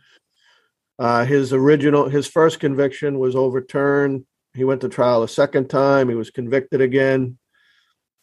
Uh, 0.99 1.25
his 1.25 1.53
original, 1.53 2.09
his 2.09 2.27
first 2.27 2.59
conviction 2.59 3.19
was 3.19 3.35
overturned. 3.35 4.25
He 4.53 4.63
went 4.63 4.81
to 4.81 4.89
trial 4.89 5.21
a 5.21 5.27
second 5.27 5.69
time. 5.69 6.09
He 6.09 6.15
was 6.15 6.31
convicted 6.31 6.81
again. 6.81 7.37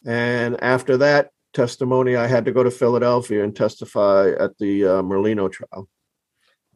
And 0.04 0.62
after 0.62 0.96
that 0.96 1.30
testimony, 1.52 2.16
I 2.16 2.26
had 2.26 2.44
to 2.46 2.52
go 2.52 2.62
to 2.62 2.70
Philadelphia 2.70 3.44
and 3.44 3.54
testify 3.54 4.30
at 4.30 4.58
the 4.58 4.84
uh, 4.84 5.02
Merlino 5.02 5.50
trial. 5.50 5.88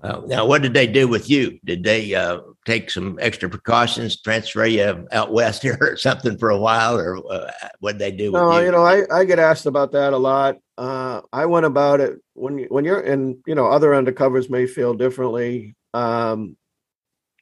Uh, 0.01 0.23
now, 0.27 0.47
what 0.47 0.63
did 0.63 0.75
they 0.75 0.87
do 0.87 1.09
with 1.09 1.29
you? 1.29 1.59
Did 1.65 1.83
they 1.83 2.15
uh, 2.15 2.41
take 2.69 2.91
some 2.91 3.19
extra 3.21 3.49
precautions, 3.49 4.21
transfer 4.21 4.67
you 4.67 5.07
out 5.11 5.33
west 5.33 5.63
here 5.67 5.79
or 5.81 5.97
something 5.97 6.37
for 6.37 6.51
a 6.51 6.59
while, 6.59 6.99
or 6.99 7.17
uh, 7.33 7.51
what 7.81 7.99
they 7.99 8.13
do 8.13 8.31
with 8.31 8.43
No, 8.43 8.59
you? 8.59 8.67
you 8.67 8.73
know, 8.73 8.85
I, 8.85 9.05
I 9.11 9.25
get 9.25 9.39
asked 9.39 9.67
about 9.67 9.93
that 9.93 10.13
a 10.13 10.19
lot. 10.19 10.59
Uh, 10.77 11.23
I 11.33 11.47
went 11.47 11.67
about 11.67 12.01
it 12.01 12.19
when 12.35 12.59
you, 12.59 12.67
when 12.69 12.85
you're 12.85 13.01
and 13.01 13.39
you 13.47 13.55
know 13.55 13.67
other 13.67 13.91
undercovers 13.91 14.51
may 14.51 14.67
feel 14.67 14.95
differently. 14.95 15.75
Um, 15.95 16.57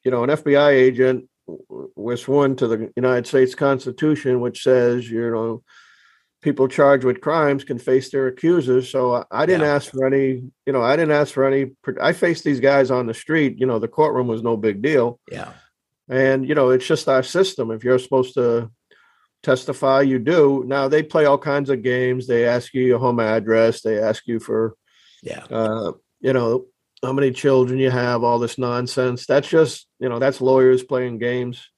you 0.05 0.11
know, 0.11 0.23
an 0.23 0.31
FBI 0.31 0.71
agent 0.71 1.29
w- 1.47 1.91
we're 1.97 2.17
sworn 2.17 2.55
to 2.57 2.69
the 2.69 2.93
United 2.97 3.27
States 3.27 3.55
Constitution, 3.55 4.41
which 4.41 4.63
says 4.63 5.11
you 5.11 5.31
know 5.31 5.63
people 6.47 6.69
charged 6.69 7.03
with 7.05 7.21
crimes 7.21 7.65
can 7.65 7.77
face 7.77 8.09
their 8.11 8.29
accusers. 8.29 8.89
So 8.89 9.15
I, 9.17 9.25
I 9.33 9.47
didn't 9.47 9.67
Yeah. 9.67 9.75
ask 9.75 9.91
for 9.91 10.07
any. 10.07 10.29
You 10.65 10.73
know, 10.73 10.81
I 10.81 10.95
didn't 10.95 11.17
ask 11.21 11.35
for 11.35 11.45
any. 11.45 11.73
I 12.01 12.13
faced 12.13 12.45
these 12.45 12.61
guys 12.61 12.89
on 12.93 13.07
the 13.07 13.15
street. 13.15 13.59
You 13.59 13.67
know, 13.67 13.81
the 13.81 13.89
courtroom 13.99 14.29
was 14.29 14.45
no 14.45 14.57
big 14.57 14.81
deal. 14.81 15.19
yeah, 15.29 15.55
And 16.09 16.49
you 16.49 16.55
know, 16.55 16.71
it's 16.71 16.87
just 16.87 17.09
our 17.09 17.25
system. 17.25 17.73
If 17.73 17.83
you're 17.83 17.99
supposed 17.99 18.35
to 18.35 18.71
testify, 19.43 20.03
you 20.03 20.21
do. 20.21 20.63
Now 20.69 20.87
they 20.87 21.03
play 21.03 21.25
all 21.25 21.39
kinds 21.39 21.69
of 21.69 21.83
games. 21.83 22.29
They 22.29 22.47
ask 22.47 22.73
you 22.75 22.85
your 22.85 23.01
home 23.01 23.19
address. 23.19 23.83
They 23.83 23.99
ask 23.99 24.23
you 24.29 24.39
for, 24.39 24.77
yeah, 25.23 25.45
uh, 25.51 25.93
you 26.21 26.33
know, 26.33 26.67
how 27.03 27.13
many 27.13 27.33
children 27.33 27.81
you 27.81 27.91
have. 27.91 28.23
All 28.23 28.39
this 28.39 28.57
nonsense. 28.57 29.27
That's 29.27 29.49
just 29.49 29.89
you 29.99 30.09
know, 30.09 30.21
that's 30.21 30.41
lawyers 30.41 30.85
playing 30.85 31.19
games. 31.19 31.69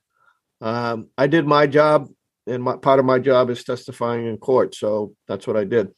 Um, 0.61 1.09
I 1.17 1.27
did 1.27 1.47
my 1.47 1.67
job, 1.67 2.09
and 2.49 2.63
my 2.63 2.77
part 2.77 2.99
of 2.99 3.05
my 3.05 3.19
job 3.19 3.51
is 3.51 3.65
testifying 3.65 4.27
in 4.27 4.39
court. 4.39 4.75
So 4.75 5.15
that's 5.27 5.47
what 5.47 5.57
I 5.57 5.65
did. 5.65 5.89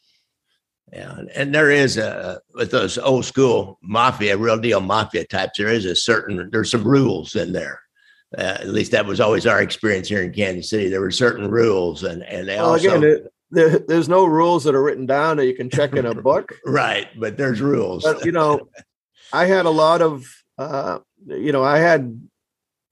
yeah. 0.93 1.21
And, 1.35 1.55
there 1.55 1.71
is 1.71 1.97
a 1.97 2.41
with 2.55 2.71
those 2.71 2.99
old 2.99 3.25
school 3.25 3.79
mafia, 3.83 4.37
real 4.37 4.59
deal 4.59 4.81
mafia 4.81 5.25
types. 5.25 5.59
There 5.59 5.69
is 5.69 5.85
a 5.85 5.95
certain 5.95 6.51
there's 6.51 6.71
some 6.71 6.85
rules 6.85 7.35
in 7.37 7.53
there. 7.53 7.81
Uh, 8.37 8.59
at 8.61 8.69
least 8.69 8.93
that 8.93 9.07
was 9.07 9.21
always 9.21 9.45
our 9.45 9.61
experience 9.61 10.09
here 10.09 10.23
in 10.23 10.33
Kansas 10.33 10.71
City. 10.71 10.89
There 10.89 11.01
were 11.01 11.11
certain 11.11 11.51
rules, 11.51 12.05
and 12.05 12.23
and 12.23 12.49
they 12.49 12.57
Well, 12.57 12.71
also 12.71 12.97
again, 12.97 13.03
it, 13.03 13.33
there, 13.51 13.79
there's 13.81 14.09
no 14.09 14.25
rules 14.25 14.63
that 14.65 14.75
are 14.77 14.83
written 14.83 15.07
down 15.07 15.39
that 15.39 15.47
you 15.47 15.55
can 15.57 15.69
check 15.69 15.95
in 15.95 16.07
a 16.07 16.15
book. 16.31 16.55
right, 16.65 17.09
but 17.19 17.37
there's 17.37 17.61
rules. 17.61 18.05
but 18.05 18.25
you 18.25 18.31
know 18.33 18.69
i 19.33 19.47
had 19.47 19.67
a 19.67 19.71
lot 19.71 20.03
of 20.03 20.25
uh 20.59 20.99
you 21.27 21.51
know 21.53 21.63
i 21.63 21.79
had 21.79 22.21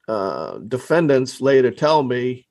uh 0.08 0.58
defendants 0.58 1.40
later 1.40 1.70
tell 1.70 2.02
me 2.02 2.47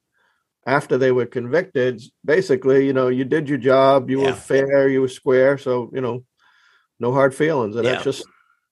after 0.67 0.97
they 0.97 1.12
were 1.12 1.25
convicted 1.25 2.01
basically 2.25 2.86
you 2.86 2.93
know 2.93 3.08
you 3.08 3.23
did 3.23 3.47
your 3.49 3.58
job 3.58 4.10
you 4.10 4.21
Yeah. 4.21 4.27
were 4.32 4.36
fair 4.36 4.88
you 4.89 5.01
were 5.01 5.08
square 5.08 5.58
so 5.58 5.89
you 5.93 6.01
know 6.01 6.23
no 6.99 7.12
hard 7.13 7.34
feelings 7.34 7.75
and 7.75 7.86
Yeah. 7.86 7.93
that's 7.93 8.03
just 8.03 8.25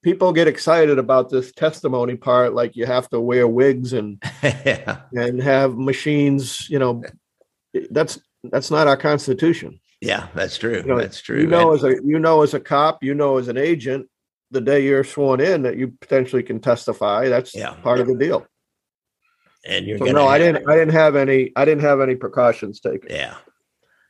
people 0.03 0.33
get 0.33 0.47
excited 0.47 0.99
about 0.99 1.29
this 1.29 1.51
testimony 1.53 2.15
part 2.15 2.53
like 2.53 2.75
you 2.75 2.85
have 2.85 3.09
to 3.09 3.19
wear 3.19 3.47
wigs 3.47 3.93
and 3.93 4.21
yeah, 4.43 5.01
and 5.13 5.41
have 5.41 5.77
machines 5.77 6.69
you 6.69 6.77
know 6.79 7.01
that's 7.89 8.19
that's 8.51 8.69
not 8.69 8.87
our 8.87 8.97
constitution 8.97 9.79
yeah, 10.01 10.27
that's 10.35 10.57
true. 10.57 10.75
You 10.75 10.83
know, 10.83 10.97
that's 10.99 11.19
true. 11.21 11.39
you 11.41 11.47
know 11.47 11.71
And- 11.71 11.77
as 11.79 11.83
a 11.85 11.91
you 12.03 12.19
know 12.19 12.43
as 12.43 12.53
a 12.53 12.59
cop 12.59 13.03
you 13.03 13.13
know 13.15 13.37
as 13.37 13.47
an 13.47 13.57
agent 13.57 14.07
the 14.51 14.61
day 14.61 14.83
you're 14.83 15.03
sworn 15.05 15.39
in 15.41 15.63
that 15.63 15.77
you 15.77 15.93
potentially 16.01 16.43
can 16.43 16.59
testify 16.59 17.29
that's 17.29 17.55
Yeah. 17.55 17.73
part 17.81 17.99
of 18.01 18.07
the 18.07 18.15
deal 18.15 18.45
and 19.65 19.85
you're 19.85 19.97
so 19.97 20.05
no 20.05 20.27
i 20.27 20.37
didn't 20.37 20.67
i 20.69 20.75
didn't 20.75 20.93
have 20.93 21.15
any 21.15 21.51
i 21.55 21.65
didn't 21.65 21.83
have 21.83 22.01
any 22.01 22.15
precautions 22.15 22.79
taken 22.79 23.09
Yeah. 23.09 23.35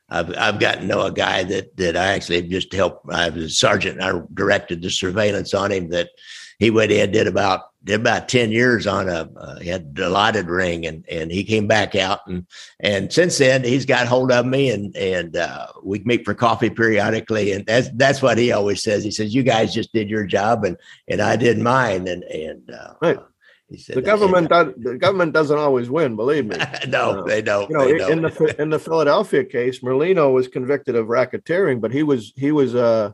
I've 0.08 0.36
I've 0.38 0.60
gotten 0.60 0.82
to 0.82 0.86
know 0.86 1.02
a 1.02 1.12
guy 1.12 1.42
that 1.44 1.76
that 1.78 1.96
I 1.96 2.12
actually 2.12 2.42
just 2.42 2.72
helped. 2.72 3.10
I 3.10 3.28
was 3.28 3.44
a 3.44 3.50
sergeant. 3.50 4.00
And 4.00 4.04
I 4.04 4.22
directed 4.34 4.80
the 4.80 4.90
surveillance 4.90 5.52
on 5.52 5.72
him. 5.72 5.90
That 5.90 6.10
he 6.58 6.70
went 6.70 6.92
in 6.92 7.10
did 7.10 7.26
about 7.26 7.62
did 7.82 8.00
about 8.00 8.28
ten 8.28 8.52
years 8.52 8.86
on 8.86 9.08
a 9.08 9.28
uh, 9.36 9.58
he 9.58 9.68
had 9.68 9.82
a 9.82 10.02
Dilaudid 10.02 10.46
ring, 10.46 10.86
and 10.86 11.04
and 11.08 11.32
he 11.32 11.42
came 11.42 11.66
back 11.66 11.96
out 11.96 12.20
and 12.28 12.46
and 12.78 13.12
since 13.12 13.38
then 13.38 13.64
he's 13.64 13.84
got 13.84 14.06
hold 14.06 14.30
of 14.30 14.46
me 14.46 14.70
and 14.70 14.96
and 14.96 15.36
uh, 15.36 15.66
we 15.82 15.98
meet 16.04 16.24
for 16.24 16.34
coffee 16.34 16.70
periodically, 16.70 17.50
and 17.50 17.66
that's 17.66 17.88
that's 17.94 18.22
what 18.22 18.38
he 18.38 18.52
always 18.52 18.84
says. 18.84 19.02
He 19.02 19.10
says 19.10 19.34
you 19.34 19.42
guys 19.42 19.74
just 19.74 19.92
did 19.92 20.08
your 20.08 20.24
job 20.24 20.64
and 20.64 20.76
and 21.08 21.20
I 21.20 21.34
did 21.34 21.58
mine, 21.58 22.06
and 22.06 22.22
and 22.24 22.70
uh, 22.70 22.94
right. 23.02 23.18
The 23.68 24.02
government 24.02 24.48
does, 24.48 24.74
the 24.76 24.96
government 24.96 25.32
doesn't 25.32 25.58
always 25.58 25.90
win, 25.90 26.14
believe 26.14 26.46
me. 26.46 26.56
no, 26.88 27.20
uh, 27.20 27.22
they 27.24 27.42
don't. 27.42 27.68
You 27.68 27.76
know, 27.76 27.84
they 27.84 28.12
in 28.12 28.22
don't. 28.22 28.34
the 28.34 28.62
in 28.62 28.70
the 28.70 28.78
Philadelphia 28.78 29.44
case, 29.44 29.80
Merlino 29.80 30.32
was 30.32 30.46
convicted 30.46 30.94
of 30.94 31.06
racketeering, 31.06 31.80
but 31.80 31.92
he 31.92 32.04
was 32.04 32.32
he 32.36 32.52
was 32.52 32.76
uh 32.76 33.10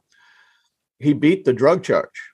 he 0.99 1.15
beat 1.15 1.45
the 1.45 1.55
drug 1.55 1.83
charge. 1.83 2.33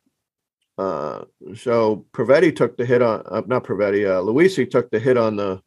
Uh, 0.76 1.24
so 1.56 2.06
Previte 2.12 2.56
took 2.56 2.76
the 2.76 2.84
hit 2.84 3.02
on 3.02 3.22
uh, 3.26 3.42
not 3.46 3.64
Previte, 3.64 4.06
uh, 4.06 4.20
Luisi 4.20 4.68
took 4.68 4.90
the 4.90 4.98
hit 4.98 5.16
on 5.16 5.36
the 5.36 5.60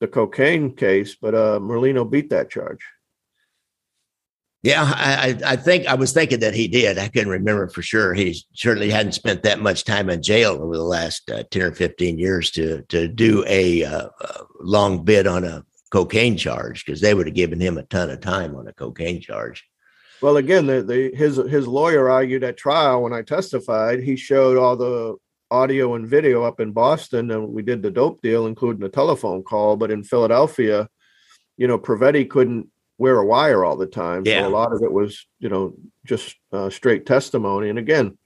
the 0.00 0.06
cocaine 0.06 0.76
case, 0.76 1.16
but 1.20 1.34
uh, 1.34 1.58
Merlino 1.58 2.08
beat 2.08 2.30
that 2.30 2.50
charge. 2.50 2.84
Yeah, 4.64 4.82
I, 4.82 5.38
I 5.44 5.56
think 5.56 5.86
I 5.86 5.94
was 5.94 6.12
thinking 6.12 6.40
that 6.40 6.54
he 6.54 6.68
did. 6.68 6.96
I 6.96 7.08
couldn't 7.08 7.28
remember 7.28 7.68
for 7.68 7.82
sure. 7.82 8.14
He 8.14 8.34
certainly 8.54 8.88
hadn't 8.88 9.12
spent 9.12 9.42
that 9.42 9.60
much 9.60 9.84
time 9.84 10.08
in 10.08 10.22
jail 10.22 10.52
over 10.52 10.74
the 10.74 10.82
last 10.82 11.30
uh, 11.30 11.42
ten 11.50 11.62
or 11.64 11.72
fifteen 11.72 12.18
years 12.18 12.50
to 12.52 12.80
to 12.88 13.06
do 13.06 13.44
a, 13.46 13.84
uh, 13.84 14.08
long 14.60 15.04
bid 15.04 15.26
on 15.26 15.44
a 15.44 15.66
cocaine 15.90 16.38
charge 16.38 16.82
because 16.82 17.02
they 17.02 17.12
would 17.12 17.26
have 17.26 17.34
given 17.34 17.60
him 17.60 17.76
a 17.76 17.82
ton 17.82 18.08
of 18.08 18.22
time 18.22 18.56
on 18.56 18.66
a 18.66 18.72
cocaine 18.72 19.20
charge. 19.20 19.62
Well, 20.22 20.38
again, 20.38 20.64
the, 20.64 20.82
the 20.82 21.14
his 21.14 21.36
his 21.36 21.68
lawyer 21.68 22.08
argued 22.08 22.42
at 22.42 22.56
trial 22.56 23.02
when 23.02 23.12
I 23.12 23.20
testified. 23.20 24.02
He 24.02 24.16
showed 24.16 24.56
all 24.56 24.76
the 24.76 25.16
audio 25.50 25.94
and 25.94 26.08
video 26.08 26.42
up 26.42 26.58
in 26.58 26.72
Boston, 26.72 27.30
and 27.32 27.48
we 27.48 27.60
did 27.60 27.82
the 27.82 27.90
dope 27.90 28.22
deal, 28.22 28.46
including 28.46 28.82
a 28.84 28.88
telephone 28.88 29.42
call. 29.42 29.76
But 29.76 29.90
in 29.90 30.04
Philadelphia, 30.04 30.88
you 31.58 31.68
know, 31.68 31.78
Previte 31.78 32.30
couldn't 32.30 32.68
wear 32.98 33.18
a 33.18 33.26
wire 33.26 33.64
all 33.64 33.76
the 33.76 33.86
time. 33.86 34.22
Yeah. 34.24 34.42
So 34.42 34.48
a 34.48 34.50
lot 34.50 34.72
of 34.72 34.82
it 34.82 34.92
was, 34.92 35.26
you 35.38 35.48
know, 35.48 35.74
just 36.06 36.36
uh, 36.52 36.70
straight 36.70 37.06
testimony. 37.06 37.68
And 37.68 37.78
again, 37.78 38.16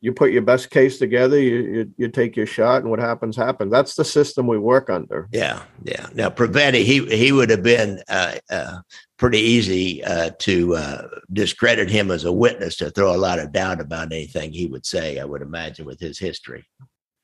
you 0.00 0.12
put 0.12 0.30
your 0.30 0.42
best 0.42 0.70
case 0.70 0.98
together, 0.98 1.40
you, 1.40 1.56
you, 1.56 1.94
you 1.96 2.08
take 2.08 2.36
your 2.36 2.46
shot, 2.46 2.82
and 2.82 2.90
what 2.90 3.00
happens 3.00 3.36
happens. 3.36 3.72
That's 3.72 3.94
the 3.94 4.04
system 4.04 4.46
we 4.46 4.58
work 4.58 4.90
under. 4.90 5.28
Yeah, 5.32 5.62
yeah. 5.82 6.06
Now 6.14 6.30
Previte, 6.30 6.84
he 6.84 7.04
he 7.06 7.32
would 7.32 7.50
have 7.50 7.64
been 7.64 8.00
uh, 8.08 8.36
uh, 8.48 8.78
pretty 9.16 9.40
easy 9.40 10.04
uh, 10.04 10.30
to 10.40 10.76
uh, 10.76 11.08
discredit 11.32 11.90
him 11.90 12.12
as 12.12 12.24
a 12.24 12.32
witness 12.32 12.76
to 12.76 12.90
throw 12.90 13.14
a 13.14 13.18
lot 13.18 13.40
of 13.40 13.52
doubt 13.52 13.80
about 13.80 14.12
anything 14.12 14.52
he 14.52 14.66
would 14.66 14.86
say. 14.86 15.18
I 15.18 15.24
would 15.24 15.42
imagine 15.42 15.84
with 15.84 15.98
his 15.98 16.18
history. 16.18 16.64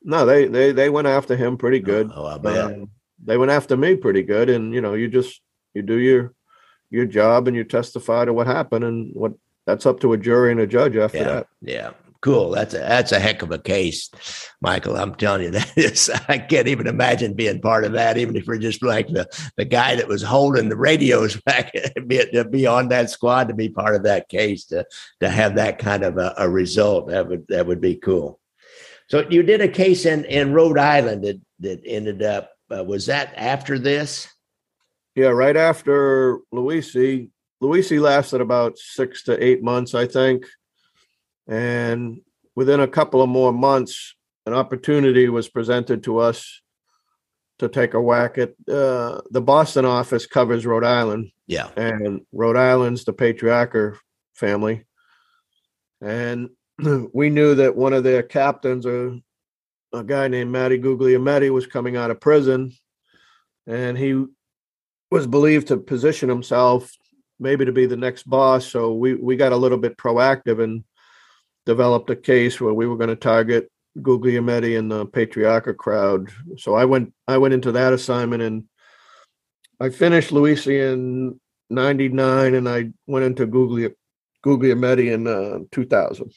No, 0.02 0.26
they 0.26 0.48
they 0.48 0.72
they 0.72 0.90
went 0.90 1.06
after 1.06 1.36
him 1.36 1.56
pretty 1.56 1.80
good. 1.80 2.10
Oh, 2.12 2.26
I 2.26 2.38
bet. 2.38 2.56
Um, 2.56 2.90
they 3.24 3.36
went 3.36 3.52
after 3.52 3.76
me 3.76 3.94
pretty 3.94 4.22
good, 4.22 4.50
and 4.50 4.74
you 4.74 4.80
know, 4.80 4.94
you 4.94 5.06
just 5.06 5.40
you 5.74 5.82
do 5.82 5.98
your 5.98 6.34
your 6.94 7.06
job 7.06 7.48
and 7.48 7.56
you 7.56 7.64
testify 7.64 8.24
to 8.24 8.32
what 8.32 8.46
happened, 8.46 8.84
and 8.84 9.14
what 9.14 9.32
that's 9.66 9.86
up 9.86 10.00
to 10.00 10.12
a 10.12 10.18
jury 10.18 10.52
and 10.52 10.60
a 10.60 10.66
judge 10.66 10.96
after 10.96 11.18
yeah, 11.18 11.24
that. 11.24 11.46
yeah. 11.62 11.90
Cool. 12.24 12.52
That's 12.52 12.72
a 12.72 12.78
that's 12.78 13.12
a 13.12 13.20
heck 13.20 13.42
of 13.42 13.50
a 13.50 13.58
case, 13.58 14.08
Michael. 14.62 14.96
I'm 14.96 15.14
telling 15.14 15.42
you 15.42 15.50
that 15.50 15.76
is. 15.76 16.08
I 16.26 16.38
can't 16.38 16.68
even 16.68 16.86
imagine 16.86 17.34
being 17.34 17.60
part 17.60 17.84
of 17.84 17.92
that, 17.92 18.16
even 18.16 18.34
if 18.34 18.46
we're 18.46 18.56
just 18.56 18.82
like 18.82 19.08
the 19.08 19.28
the 19.58 19.66
guy 19.66 19.94
that 19.96 20.08
was 20.08 20.22
holding 20.22 20.70
the 20.70 20.76
radios 20.76 21.38
back 21.46 21.74
be, 22.06 22.24
to 22.32 22.46
be 22.46 22.66
on 22.66 22.88
that 22.88 23.10
squad 23.10 23.48
to 23.48 23.54
be 23.54 23.68
part 23.68 23.94
of 23.94 24.04
that 24.04 24.30
case 24.30 24.64
to 24.66 24.86
to 25.20 25.28
have 25.28 25.56
that 25.56 25.78
kind 25.78 26.02
of 26.02 26.16
a, 26.16 26.32
a 26.38 26.48
result. 26.48 27.08
That 27.08 27.28
would 27.28 27.46
that 27.48 27.66
would 27.66 27.82
be 27.82 27.96
cool. 27.96 28.40
So 29.10 29.28
you 29.28 29.42
did 29.42 29.60
a 29.60 29.68
case 29.68 30.06
in 30.06 30.24
in 30.24 30.54
Rhode 30.54 30.78
Island 30.78 31.24
that 31.24 31.38
that 31.60 31.82
ended 31.84 32.22
up. 32.22 32.52
Uh, 32.74 32.82
was 32.82 33.04
that 33.04 33.34
after 33.36 33.78
this? 33.78 34.33
Yeah, 35.14 35.28
right 35.28 35.56
after 35.56 36.38
Luisi. 36.52 37.30
Luisi 37.62 38.00
lasted 38.00 38.40
about 38.40 38.78
six 38.78 39.22
to 39.24 39.42
eight 39.42 39.62
months, 39.62 39.94
I 39.94 40.06
think. 40.06 40.44
And 41.46 42.20
within 42.56 42.80
a 42.80 42.88
couple 42.88 43.22
of 43.22 43.28
more 43.28 43.52
months, 43.52 44.14
an 44.46 44.52
opportunity 44.54 45.28
was 45.28 45.48
presented 45.48 46.02
to 46.04 46.18
us 46.18 46.60
to 47.58 47.68
take 47.68 47.94
a 47.94 48.00
whack 48.00 48.36
at 48.38 48.50
uh, 48.68 49.20
the 49.30 49.40
Boston 49.40 49.84
office 49.84 50.26
covers 50.26 50.66
Rhode 50.66 50.84
Island, 50.84 51.30
Yeah. 51.46 51.68
and 51.76 52.22
Rhode 52.32 52.56
Island's 52.56 53.04
the 53.04 53.12
Patriarca 53.12 53.96
family. 54.34 54.84
And 56.00 56.50
we 57.14 57.30
knew 57.30 57.54
that 57.54 57.76
one 57.76 57.92
of 57.92 58.02
their 58.02 58.24
captains, 58.24 58.84
a, 58.86 59.18
a 59.92 60.02
guy 60.02 60.26
named 60.26 60.50
Matty 60.50 60.78
Guglielmetti, 60.78 61.50
was 61.50 61.66
coming 61.66 61.96
out 61.96 62.10
of 62.10 62.20
prison, 62.20 62.72
and 63.68 63.96
he 63.96 64.24
was 65.14 65.28
believed 65.28 65.68
to 65.68 65.76
position 65.76 66.28
himself 66.28 66.90
maybe 67.38 67.64
to 67.64 67.70
be 67.70 67.86
the 67.86 67.96
next 67.96 68.24
boss. 68.24 68.66
So 68.66 68.92
we 68.94 69.14
we 69.14 69.36
got 69.36 69.52
a 69.52 69.56
little 69.56 69.78
bit 69.78 69.96
proactive 69.96 70.60
and 70.60 70.82
developed 71.66 72.10
a 72.10 72.16
case 72.16 72.60
where 72.60 72.74
we 72.74 72.88
were 72.88 72.96
going 72.96 73.14
to 73.14 73.28
target 73.32 73.70
Guglielmetti 73.98 74.76
and 74.76 74.90
the 74.90 75.06
Patriarca 75.06 75.76
crowd. 75.76 76.32
So 76.56 76.74
I 76.74 76.84
went 76.84 77.14
I 77.28 77.38
went 77.38 77.54
into 77.54 77.70
that 77.72 77.92
assignment 77.92 78.42
and 78.42 78.64
I 79.80 79.90
finished 79.90 80.32
Luisi 80.32 80.92
in 80.92 81.38
'99, 81.70 82.54
and 82.54 82.68
I 82.68 82.90
went 83.06 83.24
into 83.24 83.46
Guglia 83.46 83.92
Guglielmetti 84.44 85.12
in 85.12 85.28
uh, 85.28 85.58
2000. 85.70 86.32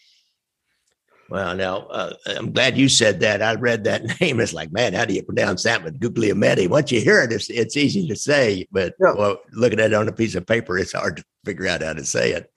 Well, 1.29 1.55
now 1.55 1.79
uh, 1.87 2.13
I'm 2.25 2.51
glad 2.53 2.77
you 2.77 2.87
said 2.87 3.19
that. 3.19 3.41
I 3.41 3.55
read 3.55 3.83
that 3.83 4.03
name. 4.21 4.39
It's 4.39 4.53
like, 4.53 4.71
man, 4.71 4.93
how 4.93 5.05
do 5.05 5.13
you 5.13 5.23
pronounce 5.23 5.63
that 5.63 5.83
with 5.83 5.99
Guglielmetti? 5.99 6.69
Once 6.69 6.91
you 6.91 7.01
hear 7.01 7.21
it, 7.21 7.31
it's, 7.33 7.49
it's 7.49 7.75
easy 7.75 8.07
to 8.07 8.15
say, 8.15 8.67
but 8.71 8.93
Yeah. 8.99 9.13
well, 9.13 9.37
looking 9.51 9.79
at 9.79 9.91
it 9.91 9.93
on 9.93 10.07
a 10.07 10.13
piece 10.13 10.35
of 10.35 10.45
paper, 10.45 10.77
it's 10.77 10.93
hard 10.93 11.17
to 11.17 11.25
figure 11.45 11.67
out 11.67 11.81
how 11.83 11.93
to 11.93 12.05
say 12.05 12.31
it. 12.31 12.51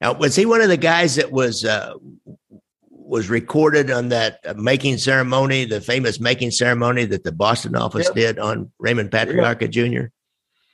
Now, 0.00 0.12
was 0.14 0.36
he 0.36 0.46
one 0.46 0.60
of 0.60 0.68
the 0.68 0.76
guys 0.76 1.16
that 1.16 1.30
was 1.32 1.64
uh, 1.64 1.94
was 2.90 3.28
recorded 3.28 3.90
on 3.90 4.08
that 4.10 4.38
uh, 4.46 4.54
making 4.54 4.96
ceremony, 4.98 5.64
the 5.64 5.80
famous 5.80 6.20
making 6.20 6.50
ceremony 6.52 7.04
that 7.06 7.24
the 7.24 7.32
Boston 7.32 7.74
office 7.74 8.06
Yep. 8.06 8.14
did 8.14 8.38
on 8.38 8.70
Raymond 8.78 9.10
Patriarca 9.10 9.68
Jr.? 9.68 10.06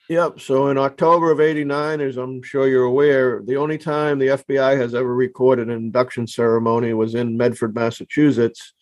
Yep. 0.09 0.41
So 0.41 0.69
in 0.69 0.79
October 0.79 1.31
of 1.33 1.41
'89, 1.41 2.01
as 2.01 2.17
I'm 2.17 2.43
sure 2.43 2.69
you're 2.69 2.85
aware, 2.85 3.43
the 3.45 3.57
only 3.57 3.79
time 3.79 4.19
the 4.19 4.29
FBI 4.29 4.79
has 4.79 4.95
ever 4.95 5.15
recorded 5.15 5.69
an 5.69 5.75
induction 5.75 6.27
ceremony 6.27 6.95
was 6.95 7.15
in 7.15 7.37
Medford, 7.37 7.75
Massachusetts. 7.75 8.73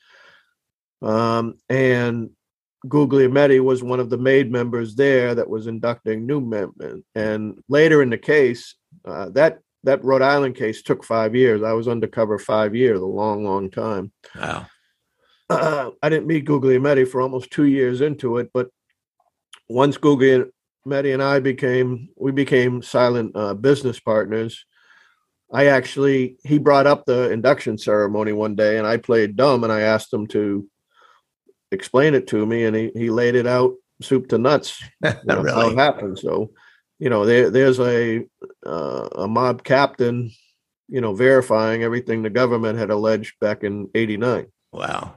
Um, 1.01 1.55
and 1.69 2.31
Guglielmetti 2.87 3.63
was 3.63 3.83
one 3.83 4.01
of 4.01 4.11
the 4.11 4.19
made 4.19 4.53
members 4.53 4.95
there 4.95 5.35
that 5.35 5.49
was 5.49 5.67
inducting 5.67 6.27
new 6.27 6.41
members. 6.41 7.03
And 7.15 7.63
later 7.69 8.03
in 8.03 8.11
the 8.11 8.19
case, 8.19 8.75
uh, 9.05 9.31
that 9.31 9.61
that 9.85 10.05
Rhode 10.05 10.23
Island 10.23 10.57
case 10.57 10.83
took 10.83 11.05
five 11.05 11.35
years. 11.35 11.63
I 11.63 11.73
was 11.73 11.89
undercover 11.89 12.39
five 12.39 12.75
years, 12.75 13.01
a 13.01 13.07
long, 13.07 13.45
long 13.45 13.71
time. 13.71 14.13
Wow. 14.35 14.67
uh, 15.51 15.91
I 16.03 16.09
didn't 16.09 16.27
meet 16.27 16.47
Guglielmetti 16.47 17.07
for 17.07 17.21
almost 17.21 17.51
two 17.51 17.67
years 17.67 18.01
into 18.01 18.39
it, 18.39 18.51
but 18.53 18.71
once 19.69 19.99
Guglielmetti 20.87 21.13
and 21.13 21.23
I 21.23 21.41
became 21.41 22.09
we 22.17 22.33
became 22.33 22.83
silent 22.83 23.33
uh, 23.35 23.55
business 23.55 24.01
partners. 24.01 24.65
I 25.53 25.67
actually 25.67 26.37
he 26.45 26.59
brought 26.59 26.87
up 26.87 27.05
the 27.05 27.31
induction 27.31 27.79
ceremony 27.79 28.33
one 28.33 28.55
day, 28.55 28.79
and 28.79 28.87
I 28.87 28.97
played 28.97 29.37
dumb, 29.37 29.65
and 29.65 29.73
I 29.73 29.83
asked 29.83 30.13
him 30.13 30.27
to 30.29 30.69
explain 31.71 32.15
it 32.15 32.27
to 32.29 32.45
me, 32.47 32.65
and 32.65 32.75
he 32.77 32.91
he 32.95 33.11
laid 33.11 33.35
it 33.35 33.47
out 33.47 33.75
soup 34.03 34.29
to 34.29 34.39
nuts 34.39 34.83
you 35.05 35.13
know, 35.27 35.45
how 35.45 35.69
it 35.69 35.79
happened. 35.79 36.19
So, 36.19 36.51
you 36.99 37.11
know, 37.11 37.25
there 37.25 37.51
there's 37.51 37.79
a 37.81 38.25
uh, 38.67 39.09
a 39.17 39.29
mob 39.29 39.63
captain, 39.63 40.31
you 40.89 41.01
know, 41.01 41.15
verifying 41.15 41.83
everything 41.83 42.23
the 42.23 42.31
government 42.31 42.79
had 42.79 42.91
alleged 42.91 43.35
back 43.41 43.65
in 43.65 43.89
'89. 43.95 44.47
Wow. 44.73 45.15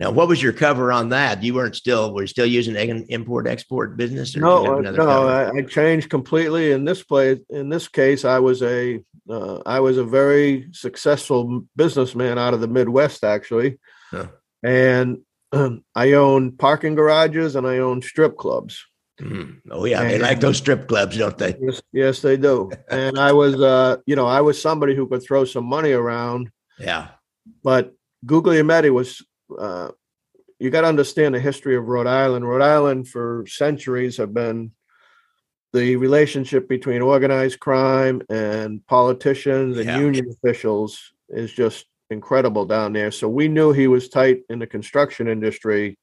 Now, 0.00 0.10
what 0.10 0.28
was 0.28 0.42
your 0.42 0.54
cover 0.54 0.90
on 0.90 1.10
that? 1.10 1.42
You 1.42 1.52
weren't 1.52 1.76
still 1.76 2.14
were 2.14 2.22
you 2.22 2.26
still 2.26 2.46
using 2.46 2.74
import 3.10 3.46
export 3.46 3.98
business? 3.98 4.34
Or 4.34 4.40
did 4.40 4.44
you 4.46 4.84
have 4.86 4.96
No, 4.96 5.04
no. 5.04 5.28
I, 5.28 5.50
I 5.58 5.62
changed 5.62 6.08
completely. 6.08 6.72
In 6.72 6.86
this 6.86 7.02
place, 7.02 7.38
in 7.50 7.68
this 7.68 7.86
case, 7.86 8.24
I 8.24 8.38
was 8.38 8.62
a 8.62 9.00
uh, 9.28 9.60
I 9.66 9.80
was 9.80 9.98
a 9.98 10.04
very 10.04 10.68
successful 10.72 11.66
businessman 11.76 12.38
out 12.38 12.54
of 12.54 12.60
the 12.62 12.66
Midwest, 12.66 13.22
actually, 13.22 13.78
Huh. 14.10 14.28
and 14.62 15.18
um, 15.52 15.84
I 15.94 16.12
own 16.12 16.52
parking 16.56 16.94
garages 16.94 17.54
and 17.54 17.66
I 17.66 17.78
own 17.78 18.00
strip 18.00 18.38
clubs. 18.38 18.82
Mhm. 19.20 19.58
Oh 19.70 19.84
yeah, 19.84 20.02
they 20.02 20.18
like 20.18 20.40
those 20.40 20.56
strip 20.56 20.88
clubs, 20.88 21.18
don't 21.18 21.36
they? 21.36 21.54
Yes, 21.60 21.82
yes, 21.92 22.22
they 22.22 22.38
do. 22.38 22.70
and 22.90 23.18
I 23.18 23.32
was, 23.32 23.60
uh, 23.60 23.98
you 24.06 24.16
know, 24.16 24.26
I 24.26 24.40
was 24.40 24.60
somebody 24.60 24.96
who 24.96 25.06
could 25.06 25.22
throw 25.22 25.44
some 25.44 25.66
money 25.66 25.92
around, 25.92 26.50
Yeah. 26.78 27.08
but 27.62 27.92
Guglielmetti 28.24 28.90
was. 28.90 29.22
Uh, 29.58 29.90
you 30.58 30.70
got 30.70 30.82
to 30.82 30.88
understand 30.88 31.34
the 31.34 31.40
history 31.40 31.76
of 31.76 31.88
Rhode 31.88 32.06
Island. 32.06 32.46
Rhode 32.46 32.62
Island, 32.62 33.08
for 33.08 33.44
centuries, 33.48 34.16
have 34.18 34.34
been 34.34 34.72
the 35.72 35.96
relationship 35.96 36.68
between 36.68 37.00
organized 37.00 37.60
crime 37.60 38.22
and 38.28 38.84
politicians 38.86 39.78
and 39.78 39.86
Yeah. 39.86 39.98
union 39.98 40.28
officials 40.28 41.12
is 41.28 41.52
just 41.52 41.86
incredible 42.10 42.66
down 42.66 42.92
there. 42.92 43.10
So 43.12 43.28
we 43.28 43.46
knew 43.46 43.72
he 43.72 43.86
was 43.86 44.08
tight 44.08 44.42
in 44.50 44.58
the 44.58 44.66
construction 44.66 45.28
industry. 45.28 45.96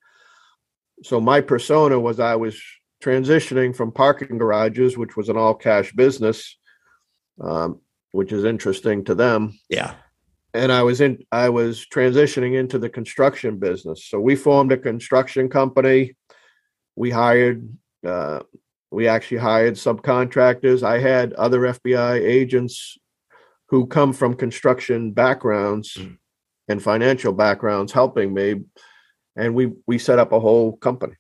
So 1.04 1.20
my 1.20 1.42
persona 1.42 2.00
was 2.00 2.20
I 2.20 2.36
was 2.36 2.60
transitioning 3.04 3.76
from 3.76 3.92
parking 3.92 4.38
garages, 4.38 4.98
which 4.98 5.16
was 5.18 5.30
an 5.30 5.38
all 5.38 5.54
cash 5.54 5.92
business, 5.92 6.58
um, 7.42 7.82
which 8.12 8.32
is 8.32 8.46
interesting 8.46 9.04
to 9.04 9.14
them 9.16 9.60
Yeah. 9.70 9.94
And 10.58 10.72
I 10.72 10.84
was 10.84 11.00
in 11.02 11.20
I 11.32 11.50
was 11.50 11.86
transitioning 11.94 12.54
into 12.60 12.78
the 12.80 12.90
construction 12.90 13.58
business. 13.60 14.06
So 14.06 14.20
we 14.20 14.36
formed 14.36 14.72
a 14.72 14.78
construction 14.78 15.50
company. 15.50 16.16
We 16.96 17.10
hired 17.12 17.68
uh, 18.06 18.40
we 18.92 19.08
actually 19.08 19.38
hired 19.38 19.76
subcontractors. 19.76 20.84
I 20.84 21.00
had 21.00 21.34
other 21.34 21.60
FBI 21.62 22.20
agents 22.40 22.98
who 23.70 23.86
come 23.88 24.14
from 24.14 24.34
construction 24.36 25.12
backgrounds 25.12 25.98
Mm. 25.98 26.18
and 26.70 26.84
financial 26.84 27.34
backgrounds 27.34 27.92
helping 27.94 28.34
me 28.34 28.48
and 29.36 29.54
we 29.56 29.72
we 29.86 29.98
set 30.00 30.20
up 30.20 30.32
a 30.32 30.40
whole 30.40 30.76
company. 30.78 31.16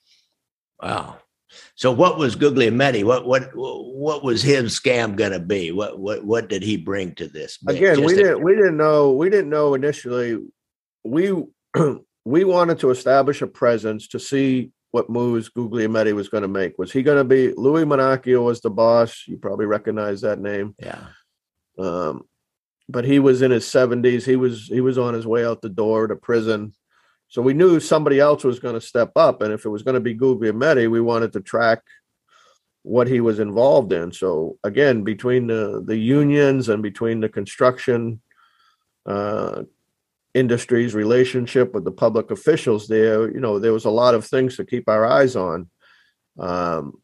Wow. 0.82 1.18
So 1.76 1.91
what 1.91 2.18
was 2.18 2.36
Guglielmetti? 2.36 3.04
What 3.04 3.26
what 3.26 3.50
what 3.56 4.24
was 4.24 4.41
his 4.41 4.78
scam 4.80 5.16
going 5.16 5.32
to 5.32 5.39
be? 5.39 5.72
What 5.72 6.00
what 6.00 6.24
what 6.24 6.50
did 6.50 6.64
he 6.64 6.78
bring 6.78 7.16
to 7.16 7.28
this? 7.28 7.58
Again, 7.68 8.02
we 8.02 8.08
Just 8.08 8.16
a- 8.16 8.24
didn't 8.24 8.43
we 8.43 8.56
didn't 8.56 8.78
know 8.78 9.14
we 9.14 9.30
didn't 9.30 9.50
know 9.50 9.74
initially. 9.74 10.39
We 11.04 11.32
we 12.26 12.43
wanted 12.43 12.80
to 12.80 12.89
establish 12.89 13.41
a 13.41 13.48
presence 13.48 14.08
to 14.10 14.20
see 14.20 14.72
what 14.91 15.10
moves 15.10 15.50
Guglielmetti 15.50 16.14
was 16.14 16.30
going 16.30 16.43
to 16.43 16.48
make. 16.48 16.78
Was 16.78 16.91
he 16.91 17.04
going 17.04 17.18
to 17.18 17.24
be 17.24 17.54
Louis 17.54 17.86
Manocchio 17.86 18.43
was 18.43 18.62
the 18.62 18.70
boss? 18.70 19.24
You 19.28 19.38
probably 19.38 19.66
recognize 19.66 20.22
that 20.22 20.39
name. 20.39 20.76
Yeah. 20.80 21.08
Um, 21.78 22.24
but 22.89 23.06
he 23.06 23.20
was 23.20 23.41
in 23.41 23.52
his 23.52 23.66
70s. 23.66 24.26
He 24.26 24.36
was 24.36 24.68
he 24.68 24.82
was 24.82 24.98
on 24.98 25.14
his 25.14 25.28
way 25.28 25.45
out 25.45 25.62
the 25.62 25.70
door 25.70 26.08
to 26.08 26.16
prison. 26.16 26.74
So 27.30 27.41
we 27.41 27.53
knew 27.53 27.80
somebody 27.80 28.19
else 28.19 28.43
was 28.43 28.59
going 28.59 28.75
to 28.75 28.82
step 28.82 29.11
up, 29.15 29.41
and 29.41 29.53
if 29.53 29.65
it 29.65 29.69
was 29.69 29.84
going 29.84 29.95
to 29.95 29.99
be 29.99 30.15
Guglielmetti, 30.15 30.89
we 30.89 31.01
wanted 31.01 31.34
to 31.34 31.41
track 31.41 31.82
what 32.84 33.07
he 33.07 33.19
was 33.19 33.39
involved 33.39 33.91
in. 33.91 34.13
So 34.13 34.57
again, 34.63 35.03
between 35.03 35.47
the 35.47 35.84
the 35.86 35.97
unions 35.97 36.69
and 36.69 36.82
between 36.82 37.19
the 37.19 37.28
construction 37.28 38.21
uh, 39.05 39.63
industry's 40.34 40.95
relationship 40.95 41.73
with 41.73 41.84
the 41.84 41.91
public 41.91 42.32
officials 42.32 42.88
there, 42.88 43.30
you 43.30 43.41
know, 43.41 43.59
there 43.59 43.73
was 43.73 43.86
a 43.86 43.89
lot 43.89 44.15
of 44.15 44.25
things 44.25 44.55
to 44.55 44.65
keep 44.65 44.88
our 44.88 45.05
eyes 45.05 45.36
on. 45.36 45.69
Um, 46.39 47.01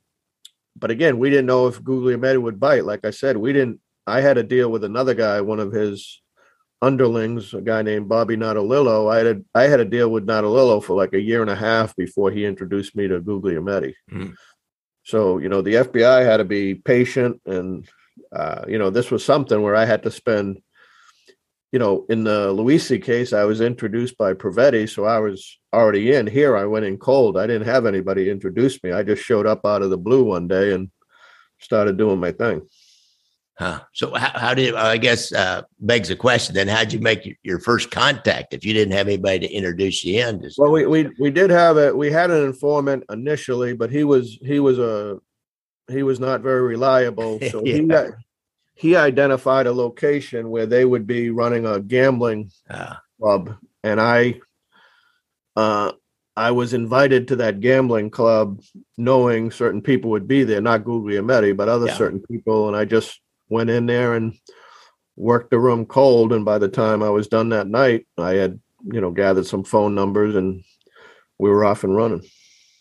but 0.78 0.90
again, 0.90 1.20
we 1.20 1.30
didn't 1.30 1.48
know 1.48 1.68
if 1.68 1.84
Guglielmetti 1.84 2.42
would 2.42 2.62
bite. 2.62 2.86
Like 2.86 3.06
I 3.06 3.12
said, 3.12 3.36
we 3.36 3.52
didn't. 3.52 3.82
I 4.08 4.22
had 4.22 4.38
a 4.38 4.44
deal 4.44 4.70
with 4.72 4.86
another 4.86 5.14
guy, 5.14 5.42
one 5.42 5.60
of 5.60 5.74
his 5.74 6.22
underlings, 6.84 7.54
a 7.54 7.62
guy 7.62 7.82
named 7.82 8.10
Bobby 8.10 8.36
Notalillo. 8.36 9.12
I 9.12 9.18
had 9.18 9.28
a, 9.28 9.42
I 9.56 9.64
had 9.64 9.80
a 9.80 9.86
deal 9.86 10.10
with 10.10 10.28
Notalillo 10.28 10.84
for 10.84 10.96
like 10.96 11.14
a 11.14 11.22
year 11.22 11.42
and 11.42 11.50
a 11.50 11.56
half 11.56 11.96
before 11.96 12.30
he 12.30 12.46
introduced 12.46 12.96
me 12.96 13.08
to 13.08 13.22
Guglielmetti. 13.22 13.94
Mm. 14.12 14.36
So 15.04 15.38
you 15.38 15.50
know, 15.50 15.62
the 15.62 15.76
FBI 15.76 16.26
had 16.26 16.38
to 16.38 16.44
be 16.44 16.76
patient, 16.76 17.42
and 17.46 17.88
uh, 18.32 18.66
you 18.68 18.78
know, 18.78 18.90
this 18.90 19.12
was 19.12 19.24
something 19.24 19.62
where 19.62 19.76
I 19.76 19.86
had 19.86 20.04
to 20.04 20.12
spend. 20.12 20.62
You 21.72 21.80
know, 21.80 22.06
in 22.08 22.24
the 22.24 22.54
Luisi 22.54 23.02
case, 23.02 23.34
I 23.34 23.46
was 23.46 23.60
introduced 23.60 24.16
by 24.16 24.34
Previte, 24.34 24.88
so 24.88 25.06
I 25.06 25.18
was 25.18 25.58
already 25.74 26.14
in. 26.14 26.28
Here, 26.28 26.56
I 26.56 26.66
went 26.66 26.86
in 26.86 27.00
cold. 27.00 27.36
I 27.36 27.48
didn't 27.48 27.66
have 27.66 27.88
anybody 27.88 28.30
introduce 28.30 28.84
me. 28.84 28.92
I 28.92 29.02
just 29.02 29.24
showed 29.24 29.48
up 29.48 29.66
out 29.66 29.82
of 29.82 29.90
the 29.90 29.98
blue 29.98 30.24
one 30.24 30.48
day 30.48 30.74
and 30.74 30.92
started 31.60 31.98
doing 31.98 32.20
my 32.20 32.32
thing. 32.32 32.62
Huh. 33.56 33.82
So 33.94 34.14
how, 34.16 34.40
how 34.40 34.54
did 34.56 34.74
I 34.74 34.98
guess 34.98 35.32
uh, 35.32 35.62
begs 35.80 36.10
the 36.10 36.16
question 36.16 36.56
then? 36.56 36.68
How'd 36.68 36.92
you 36.92 37.00
make 37.00 37.38
your, 37.44 37.60
first 37.60 37.92
contact 37.92 38.54
if 38.54 38.66
you 38.66 38.74
didn't 38.74 38.94
have 38.94 39.08
anybody 39.08 39.48
to 39.48 39.54
introduce 39.54 40.04
you 40.04 40.28
in? 40.28 40.50
Well, 40.58 40.72
we 40.72 40.88
we 40.88 41.10
we 41.20 41.30
did 41.30 41.52
have 41.52 41.78
a 41.78 41.96
We 41.96 42.12
had 42.12 42.32
an 42.32 42.44
informant 42.46 43.04
initially, 43.12 43.74
but 43.74 43.92
he 43.92 44.04
was 44.04 44.40
he 44.42 44.60
was 44.60 44.80
a 44.80 45.20
he 45.88 46.02
was 46.02 46.20
not 46.20 46.42
very 46.42 46.62
reliable. 46.62 47.40
So 47.52 47.64
he 47.64 47.84
got, 47.84 48.08
he 48.74 48.96
identified 48.96 49.68
a 49.68 49.72
location 49.72 50.50
where 50.50 50.66
they 50.66 50.84
would 50.84 51.06
be 51.06 51.30
running 51.30 51.68
a 51.68 51.80
gambling 51.80 52.50
uh, 52.70 52.96
club, 53.20 53.56
and 53.84 54.02
I 54.02 54.42
uh 55.56 55.92
I 56.36 56.50
was 56.50 56.74
invited 56.74 57.28
to 57.28 57.36
that 57.36 57.60
gambling 57.60 58.10
club, 58.10 58.64
knowing 58.98 59.52
certain 59.52 59.84
people 59.84 60.10
would 60.10 60.28
be 60.28 60.44
there, 60.44 60.62
not 60.62 60.84
Guglielmetti, 60.84 61.56
but 61.56 61.70
other 61.70 61.86
Yeah. 61.86 61.98
certain 61.98 62.20
people, 62.20 62.68
and 62.68 62.76
I 62.76 62.86
just 62.86 63.22
went 63.54 63.70
in 63.70 63.86
there 63.86 64.16
and 64.16 64.34
worked 65.16 65.52
the 65.52 65.60
room 65.60 65.86
cold. 65.86 66.34
And 66.34 66.44
by 66.44 66.58
the 66.58 66.68
time 66.68 67.02
I 67.02 67.10
was 67.10 67.28
done 67.28 67.50
that 67.50 67.68
night, 67.68 68.08
I 68.18 68.34
had 68.34 68.60
you 68.84 69.00
know 69.00 69.12
gathered 69.12 69.46
some 69.46 69.64
phone 69.64 69.96
numbers 69.96 70.36
and 70.36 70.64
we 71.40 71.50
were 71.50 71.64
off 71.64 71.84
and 71.84 71.96
running. 71.96 72.24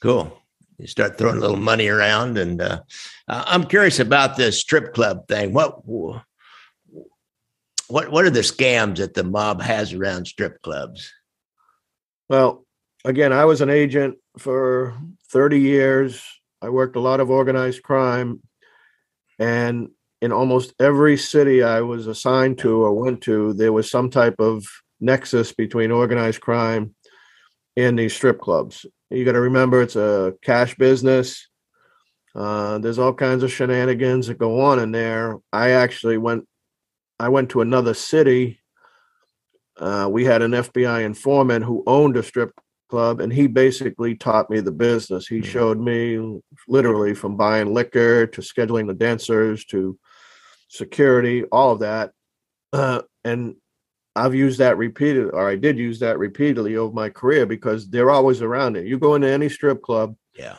cool. 0.00 0.38
You 0.78 0.88
start 0.88 1.16
throwing 1.16 1.36
a 1.36 1.40
little 1.40 1.56
money 1.56 1.86
around, 1.86 2.38
and 2.38 2.60
uh, 2.60 2.80
I'm 3.28 3.64
curious 3.64 4.00
about 4.00 4.36
this 4.36 4.58
strip 4.58 4.94
club 4.94 5.28
thing. 5.28 5.52
What 5.52 5.86
what 5.86 6.24
what 7.88 8.24
are 8.24 8.30
the 8.30 8.40
scams 8.40 8.96
that 8.96 9.14
the 9.14 9.22
mob 9.22 9.62
has 9.62 9.92
around 9.92 10.26
strip 10.26 10.60
clubs? 10.62 11.12
Well, 12.28 12.66
again, 13.04 13.32
I 13.32 13.44
was 13.44 13.60
an 13.60 13.70
agent 13.70 14.16
for 14.38 14.96
30 15.30 15.60
years. 15.60 16.24
I 16.60 16.70
worked 16.70 16.96
a 16.96 17.00
lot 17.00 17.20
of 17.20 17.30
organized 17.30 17.82
crime. 17.82 18.40
And 19.38 19.90
in 20.22 20.32
almost 20.32 20.72
every 20.80 21.16
city 21.18 21.62
I 21.62 21.82
was 21.82 22.06
assigned 22.06 22.56
to 22.58 22.82
or 22.84 22.94
went 22.94 23.20
to, 23.22 23.52
there 23.52 23.72
was 23.72 23.90
some 23.90 24.08
type 24.08 24.36
of 24.38 24.64
nexus 25.00 25.52
between 25.52 25.90
organized 25.90 26.40
crime 26.40 26.94
and 27.76 27.98
these 27.98 28.14
strip 28.14 28.40
clubs. 28.40 28.86
You 29.10 29.24
got 29.24 29.32
to 29.32 29.40
remember 29.40 29.82
it's 29.82 29.96
a 29.96 30.34
cash 30.40 30.76
business. 30.76 31.48
Uh, 32.34 32.78
there's 32.78 32.98
all 32.98 33.12
kinds 33.12 33.42
of 33.42 33.52
shenanigans 33.52 34.28
that 34.28 34.38
go 34.38 34.60
on 34.60 34.78
in 34.78 34.92
there. 34.92 35.38
I 35.52 35.70
actually 35.70 36.16
went, 36.16 36.46
I 37.18 37.28
went 37.28 37.50
to 37.50 37.60
another 37.60 37.92
city 37.92 38.62
uh, 39.78 40.08
we 40.10 40.24
had 40.24 40.42
an 40.42 40.52
FBI 40.52 41.04
informant 41.04 41.64
who 41.64 41.82
owned 41.86 42.16
a 42.16 42.22
strip 42.22 42.52
club, 42.88 43.20
and 43.20 43.32
he 43.32 43.46
basically 43.46 44.14
taught 44.14 44.50
me 44.50 44.60
the 44.60 44.70
business. 44.72 45.26
He 45.26 45.40
Mhm. 45.40 45.44
showed 45.44 45.80
me 45.80 46.40
literally 46.68 47.14
from 47.14 47.36
buying 47.36 47.72
liquor 47.72 48.26
to 48.26 48.40
scheduling 48.42 48.86
the 48.86 48.94
dancers 48.94 49.64
to 49.66 49.98
security, 50.72 51.44
all 51.44 51.72
of 51.72 51.80
that. 51.80 52.12
Uh, 52.72 53.02
and 53.24 53.56
I've 54.16 54.34
used 54.34 54.58
that 54.58 54.78
repeated, 54.78 55.30
or 55.30 55.48
I 55.48 55.56
did 55.56 55.78
use 55.78 56.00
that 56.00 56.18
repeatedly 56.18 56.76
over 56.76 56.92
my 56.92 57.08
career 57.10 57.46
because 57.46 57.88
they're 57.88 58.10
always 58.10 58.42
around 58.42 58.76
it. 58.76 58.86
You 58.86 58.98
go 58.98 59.14
into 59.14 59.28
any 59.28 59.48
strip 59.48 59.82
club, 59.82 60.16
Yeah, 60.34 60.56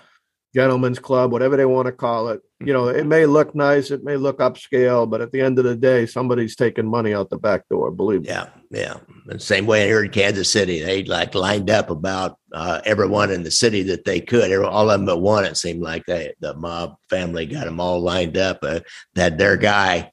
gentleman's 0.53 0.99
club, 0.99 1.31
whatever 1.31 1.57
they 1.57 1.65
want 1.65 1.87
to 1.87 1.91
call 1.91 2.29
it. 2.29 2.41
You 2.59 2.73
know, 2.73 2.87
it 2.87 3.05
may 3.05 3.25
look 3.25 3.55
nice, 3.55 3.91
it 3.91 4.03
may 4.03 4.15
look 4.15 4.39
upscale, 4.39 5.09
but 5.09 5.21
at 5.21 5.31
the 5.31 5.41
end 5.41 5.59
of 5.59 5.65
the 5.65 5.75
day, 5.75 6.05
somebody's 6.05 6.55
taking 6.55 6.87
money 6.87 7.13
out 7.13 7.29
the 7.29 7.37
back 7.37 7.67
door. 7.69 7.91
Believe 7.91 8.21
me. 8.21 8.29
yeah, 8.29 8.49
yeah. 8.69 8.97
And 9.27 9.41
same 9.41 9.65
way 9.65 9.85
here 9.87 10.03
in 10.03 10.11
Kansas 10.11 10.49
City, 10.49 10.81
they 10.81 11.03
like 11.03 11.35
lined 11.35 11.69
up 11.69 11.89
about 11.89 12.37
uh, 12.53 12.81
everyone 12.85 13.31
in 13.31 13.43
the 13.43 13.51
city 13.51 13.83
that 13.83 14.05
they 14.05 14.21
could. 14.21 14.51
All 14.63 14.89
of 14.89 14.99
them 14.99 15.05
but 15.05 15.17
one. 15.17 15.45
It 15.45 15.57
seemed 15.57 15.81
like 15.81 16.05
they 16.05 16.33
the 16.39 16.53
mob 16.55 16.95
family 17.09 17.45
got 17.45 17.65
them 17.65 17.79
all 17.79 17.99
lined 17.99 18.37
up. 18.37 18.59
Uh, 18.61 18.81
that 19.15 19.37
their 19.37 19.57
guy 19.57 20.11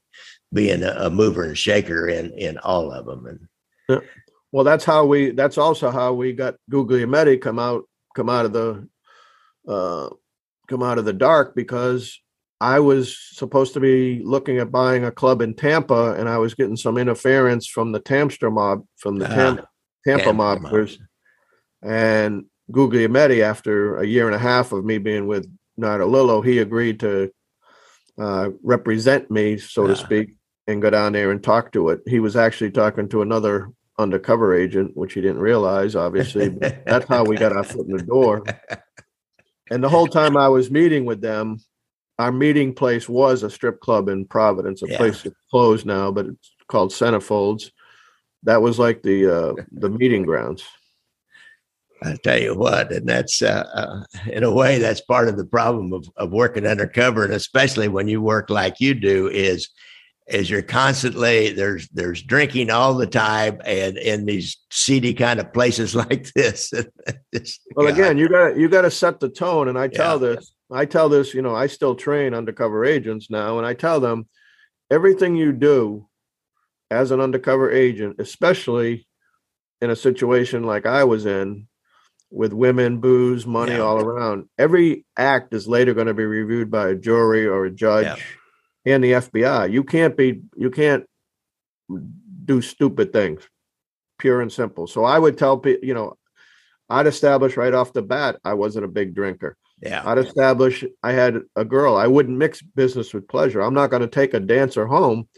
being 0.52 0.82
a, 0.82 0.92
a 0.92 1.10
mover 1.10 1.44
and 1.44 1.58
shaker 1.58 2.08
in 2.08 2.32
in 2.32 2.58
all 2.58 2.90
of 2.90 3.06
them. 3.06 3.26
And 3.26 4.02
Well, 4.52 4.64
that's 4.64 4.84
how 4.84 5.04
we. 5.04 5.30
That's 5.30 5.58
also 5.58 5.90
how 5.90 6.14
we 6.14 6.32
got 6.32 6.56
Guglielmetti 6.70 7.40
come 7.40 7.58
out, 7.58 7.84
come 8.16 8.28
out 8.28 8.46
of 8.46 8.52
the, 8.52 8.88
uh, 9.68 10.08
come 10.70 10.82
out 10.82 10.98
of 10.98 11.04
the 11.04 11.12
dark 11.12 11.54
because 11.54 12.18
I 12.60 12.78
was 12.80 13.18
supposed 13.32 13.74
to 13.74 13.80
be 13.80 14.22
looking 14.24 14.58
at 14.58 14.70
buying 14.70 15.04
a 15.04 15.10
club 15.10 15.42
in 15.42 15.54
Tampa, 15.54 16.14
and 16.14 16.28
I 16.28 16.38
was 16.38 16.54
getting 16.54 16.76
some 16.76 16.96
interference 16.96 17.66
from 17.66 17.92
the 17.92 18.00
Tamster 18.00 18.52
mob, 18.52 18.84
from 18.96 19.18
the 19.18 19.26
Tam- 19.26 19.60
Ah, 19.60 19.66
Tampa 20.06 20.24
Tampa 20.24 20.38
mobsters, 20.68 20.98
and 21.82 22.44
Guglielmetti. 22.70 23.40
After 23.42 23.96
a 23.98 24.06
year 24.06 24.26
and 24.26 24.34
a 24.34 24.38
half 24.38 24.72
of 24.72 24.84
me 24.84 24.98
being 24.98 25.26
with 25.26 25.46
Nartalillo, 25.78 26.44
he 26.44 26.58
agreed 26.58 27.00
to 27.00 27.30
uh, 28.18 28.50
represent 28.62 29.30
me, 29.30 29.56
so 29.58 29.86
to 29.86 29.92
Ah. 29.92 29.96
speak, 29.96 30.36
and 30.66 30.82
go 30.82 30.90
down 30.90 31.12
there 31.12 31.30
and 31.30 31.42
talk 31.42 31.72
to 31.72 31.88
it. 31.88 32.00
He 32.06 32.20
was 32.20 32.36
actually 32.36 32.70
talking 32.70 33.08
to 33.08 33.22
another 33.22 33.70
undercover 33.98 34.54
agent, 34.54 34.94
which 34.96 35.14
he 35.14 35.20
didn't 35.22 35.40
realize, 35.40 35.96
obviously. 35.96 36.50
but 36.50 36.84
that's 36.86 37.06
how 37.08 37.24
we 37.24 37.36
got 37.36 37.52
our 37.56 37.64
foot 37.64 37.86
in 37.88 37.96
the 37.96 38.02
door. 38.02 38.44
And 39.70 39.82
the 39.82 39.88
whole 39.88 40.06
time 40.06 40.36
I 40.36 40.48
was 40.48 40.70
meeting 40.70 41.04
with 41.04 41.20
them, 41.20 41.58
our 42.18 42.32
meeting 42.32 42.74
place 42.74 43.08
was 43.08 43.42
a 43.42 43.50
strip 43.50 43.80
club 43.80 44.08
in 44.08 44.26
Providence, 44.26 44.82
a 44.82 44.88
Yeah. 44.88 44.96
place 44.96 45.22
that's 45.22 45.36
closed 45.50 45.86
now, 45.86 46.10
but 46.10 46.26
it's 46.26 46.52
called 46.68 46.90
Centerfolds. 46.90 47.70
That 48.42 48.62
was 48.62 48.78
like 48.78 49.02
the 49.02 49.26
uh, 49.26 49.54
the 49.72 49.90
meeting 49.90 50.22
grounds. 50.24 50.64
I 52.02 52.16
tell 52.24 52.38
you 52.40 52.54
what, 52.54 52.90
and 52.92 53.06
that's 53.06 53.42
uh, 53.42 53.68
uh, 53.74 54.30
in 54.30 54.42
a 54.42 54.50
way 54.50 54.78
that's 54.78 55.02
part 55.02 55.28
of 55.28 55.36
the 55.36 55.44
problem 55.44 55.92
of, 55.92 56.08
of 56.16 56.30
working 56.30 56.66
undercover, 56.66 57.24
and 57.24 57.34
especially 57.34 57.88
when 57.88 58.08
you 58.08 58.22
work 58.22 58.48
like 58.48 58.80
you 58.80 58.94
do, 58.94 59.28
is 59.28 59.68
is 60.30 60.48
you're 60.48 60.62
constantly 60.62 61.52
there's 61.52 61.88
there's 61.88 62.22
drinking 62.22 62.70
all 62.70 62.94
the 62.94 63.06
time, 63.06 63.60
and 63.64 63.98
in 63.98 64.26
these 64.26 64.58
seedy 64.70 65.14
kind 65.14 65.40
of 65.40 65.52
places 65.52 65.94
like 65.94 66.32
this. 66.32 66.72
well, 67.74 67.88
again, 67.88 68.18
you 68.18 68.28
got 68.28 68.56
you 68.56 68.68
got 68.68 68.82
to 68.82 68.90
set 68.90 69.20
the 69.20 69.28
tone, 69.28 69.68
and 69.68 69.78
I 69.78 69.88
tell 69.88 70.20
yeah. 70.20 70.34
this, 70.34 70.52
I 70.70 70.86
tell 70.86 71.08
this, 71.08 71.34
you 71.34 71.42
know, 71.42 71.54
I 71.54 71.66
still 71.66 71.94
train 71.94 72.34
undercover 72.34 72.84
agents 72.84 73.30
now, 73.30 73.58
and 73.58 73.66
I 73.66 73.74
tell 73.74 74.00
them 74.00 74.28
everything 74.90 75.36
you 75.36 75.52
do 75.52 76.06
as 76.90 77.10
an 77.10 77.20
undercover 77.20 77.70
agent, 77.70 78.16
especially 78.18 79.06
in 79.80 79.90
a 79.90 79.96
situation 79.96 80.64
like 80.64 80.86
I 80.86 81.04
was 81.04 81.26
in 81.26 81.66
with 82.30 82.52
women, 82.52 82.98
booze, 82.98 83.46
money 83.46 83.72
yeah. 83.72 83.80
all 83.80 83.98
around. 83.98 84.48
Every 84.58 85.04
act 85.16 85.52
is 85.52 85.66
later 85.66 85.94
going 85.94 86.06
to 86.06 86.14
be 86.14 86.24
reviewed 86.24 86.70
by 86.70 86.90
a 86.90 86.94
jury 86.94 87.46
or 87.46 87.64
a 87.64 87.70
judge 87.70 88.06
yeah. 88.06 88.16
And 88.84 89.02
the 89.04 89.12
FBI. 89.12 89.72
You 89.72 89.84
can't 89.84 90.16
be 90.16 90.42
you 90.56 90.70
can't 90.70 91.04
do 92.44 92.62
stupid 92.62 93.12
things, 93.12 93.48
pure 94.18 94.40
and 94.40 94.52
simple. 94.52 94.86
So 94.86 95.04
I 95.04 95.18
would 95.18 95.38
tell 95.38 95.58
people, 95.58 95.86
you 95.86 95.94
know, 95.94 96.16
I'd 96.88 97.06
establish 97.06 97.56
right 97.56 97.74
off 97.74 97.92
the 97.92 98.02
bat 98.02 98.38
I 98.44 98.54
wasn't 98.54 98.84
a 98.84 98.88
big 98.88 99.14
drinker. 99.14 99.56
Yeah. 99.80 100.02
I'd 100.04 100.18
establish 100.18 100.84
I 101.02 101.12
had 101.12 101.40
a 101.56 101.64
girl. 101.64 101.96
I 101.96 102.06
wouldn't 102.06 102.36
mix 102.36 102.60
business 102.62 103.14
with 103.14 103.28
pleasure. 103.28 103.60
I'm 103.60 103.74
not 103.74 103.90
going 103.90 104.02
to 104.02 104.08
take 104.08 104.34
a 104.34 104.40
dancer 104.40 104.86
home 104.86 105.28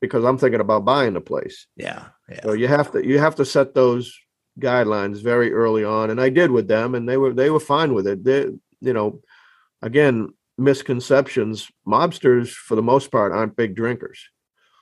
because 0.00 0.24
I'm 0.24 0.38
thinking 0.38 0.60
about 0.60 0.84
buying 0.84 1.14
the 1.14 1.20
place. 1.20 1.66
Yeah, 1.76 2.04
yeah. 2.28 2.42
So 2.42 2.52
you 2.52 2.68
have 2.68 2.92
to 2.92 3.04
you 3.04 3.18
have 3.18 3.34
to 3.36 3.44
set 3.44 3.74
those 3.74 4.16
guidelines 4.60 5.22
very 5.22 5.52
early 5.52 5.84
on, 5.84 6.10
and 6.10 6.20
I 6.20 6.28
did 6.28 6.50
with 6.50 6.68
them, 6.68 6.94
and 6.94 7.08
they 7.08 7.16
were 7.16 7.32
they 7.32 7.50
were 7.50 7.60
fine 7.60 7.94
with 7.94 8.06
it. 8.06 8.24
They, 8.24 8.46
you 8.80 8.92
know, 8.92 9.20
again, 9.82 10.28
misconceptions. 10.58 11.70
Mobsters, 11.86 12.50
for 12.50 12.74
the 12.74 12.82
most 12.82 13.10
part, 13.10 13.32
aren't 13.32 13.56
big 13.56 13.74
drinkers. 13.74 14.20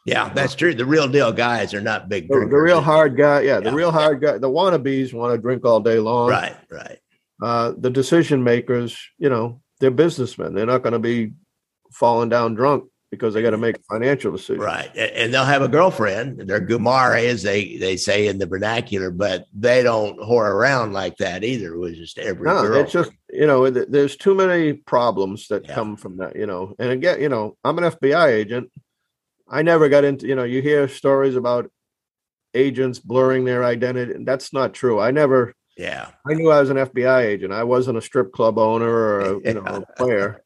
Yeah, 0.07 0.33
that's 0.33 0.55
true. 0.55 0.73
The 0.73 0.87
real 0.87 1.09
deal 1.09 1.33
guys 1.33 1.75
are 1.75 1.81
not 1.81 2.09
big 2.09 2.29
drinkers. 2.29 2.51
The, 2.51 2.57
the 2.57 2.63
real 2.63 2.81
hard 2.81 3.17
guy, 3.17 3.41
yeah, 3.41 3.59
the 3.59 3.71
yeah, 3.71 3.75
real 3.75 3.91
hard 3.91 4.21
guy. 4.21 4.39
The 4.39 4.49
wannabes 4.49 5.13
want 5.13 5.35
to 5.35 5.39
drink 5.39 5.65
all 5.65 5.81
day 5.81 5.99
long. 5.99 6.31
Right, 6.31 6.57
right. 6.71 6.99
Uh, 7.43 7.73
the 7.77 7.91
decision 7.91 8.43
makers, 8.43 8.99
you 9.19 9.29
know, 9.29 9.61
they're 9.81 9.91
businessmen. 9.91 10.55
They're 10.55 10.65
not 10.65 10.83
going 10.83 10.93
to 10.93 10.99
be 10.99 11.33
falling 11.93 12.29
down 12.29 12.55
drunk 12.55 12.85
because 13.11 13.35
they 13.35 13.43
got 13.43 13.51
to 13.51 13.59
make 13.59 13.77
financial 13.89 14.33
decisions. 14.33 14.65
Right. 14.65 14.95
And 14.97 15.33
they'll 15.33 15.45
have 15.45 15.63
a 15.63 15.69
girlfriend. 15.69 16.41
They're 16.41 16.67
gumare, 16.67 17.25
as 17.25 17.43
they, 17.43 17.77
they 17.77 17.97
say 17.97 18.27
in 18.27 18.39
the 18.39 18.47
vernacular, 18.47 19.11
but 19.11 19.47
they 19.55 19.83
don't 19.83 20.19
whore 20.19 20.51
around 20.51 20.93
like 20.93 21.17
that 21.19 21.45
either. 21.45 21.75
It 21.75 21.79
was 21.79 21.97
just 21.97 22.19
every 22.19 22.47
no, 22.47 22.63
girl. 22.63 22.81
It's 22.81 22.93
just, 22.93 23.13
you 23.31 23.47
know, 23.47 23.71
there's 23.71 24.17
too 24.17 24.35
many 24.35 24.73
problems 24.73 25.49
that 25.49 25.67
yeah. 25.67 25.75
come 25.75 25.97
from 25.97 26.17
that, 26.19 26.35
you 26.37 26.47
know. 26.47 26.75
And 26.79 26.91
again, 26.91 27.21
you 27.21 27.29
know, 27.29 27.57
I'm 27.63 27.79
an 27.79 27.85
FBI 27.85 28.27
agent. 28.27 28.71
I 29.49 29.63
never 29.63 29.89
got 29.89 30.05
into, 30.05 30.27
you 30.27 30.35
know, 30.35 30.45
you 30.45 30.61
hear 30.61 30.89
stories 30.89 31.37
about 31.37 31.71
agents 32.55 32.99
blurring 32.99 33.45
their 33.45 33.65
identity. 33.65 34.15
And 34.15 34.27
that's 34.27 34.53
not 34.53 34.75
true. 34.75 34.99
I 34.99 35.13
never, 35.13 35.55
yeah. 35.77 36.11
I 36.29 36.35
knew 36.35 36.51
I 36.51 36.61
was 36.61 36.71
an 36.71 36.79
FBI 36.79 37.23
agent. 37.23 37.53
I 37.53 37.63
wasn't 37.63 37.99
a 37.99 38.03
strip 38.03 38.33
club 38.33 38.59
owner 38.59 38.89
or 38.89 39.21
a, 39.21 39.41
you 39.45 39.55
know, 39.55 39.63
a 39.65 39.87
player. 39.95 40.43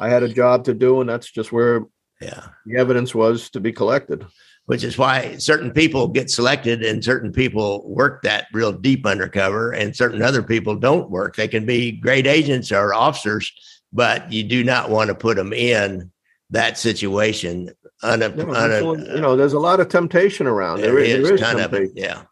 I 0.00 0.08
had 0.08 0.22
a 0.22 0.28
job 0.28 0.64
to 0.64 0.74
do, 0.74 1.00
and 1.00 1.08
that's 1.08 1.30
just 1.30 1.52
where 1.52 1.84
yeah 2.20 2.48
the 2.66 2.76
evidence 2.76 3.14
was 3.14 3.50
to 3.50 3.60
be 3.60 3.72
collected. 3.72 4.26
Which 4.66 4.84
is 4.84 4.96
why 4.96 5.36
certain 5.38 5.72
people 5.72 6.06
get 6.06 6.30
selected 6.30 6.82
and 6.82 7.04
certain 7.04 7.32
people 7.32 7.82
work 7.88 8.22
that 8.22 8.46
real 8.52 8.72
deep 8.72 9.04
undercover, 9.04 9.72
and 9.72 9.96
certain 9.96 10.22
other 10.22 10.44
people 10.44 10.76
don't 10.76 11.10
work. 11.10 11.34
They 11.34 11.48
can 11.48 11.66
be 11.66 11.92
great 11.92 12.26
agents 12.26 12.70
or 12.70 12.94
officers, 12.94 13.50
but 13.92 14.30
you 14.32 14.44
do 14.44 14.62
not 14.62 14.88
want 14.88 15.08
to 15.08 15.14
put 15.14 15.36
them 15.36 15.52
in 15.52 16.12
that 16.50 16.78
situation. 16.78 17.70
Un, 18.02 18.20
no, 18.20 18.54
un, 18.54 19.06
you 19.06 19.20
know, 19.20 19.34
there's 19.34 19.54
a 19.54 19.58
lot 19.58 19.80
of 19.80 19.88
temptation 19.88 20.46
around. 20.46 20.80
there, 20.80 20.92
there 20.92 21.00
is, 21.00 21.24
there 21.24 21.34
is 21.34 21.40
temptation. 21.40 21.84
It, 21.84 21.92
yeah 21.96 22.22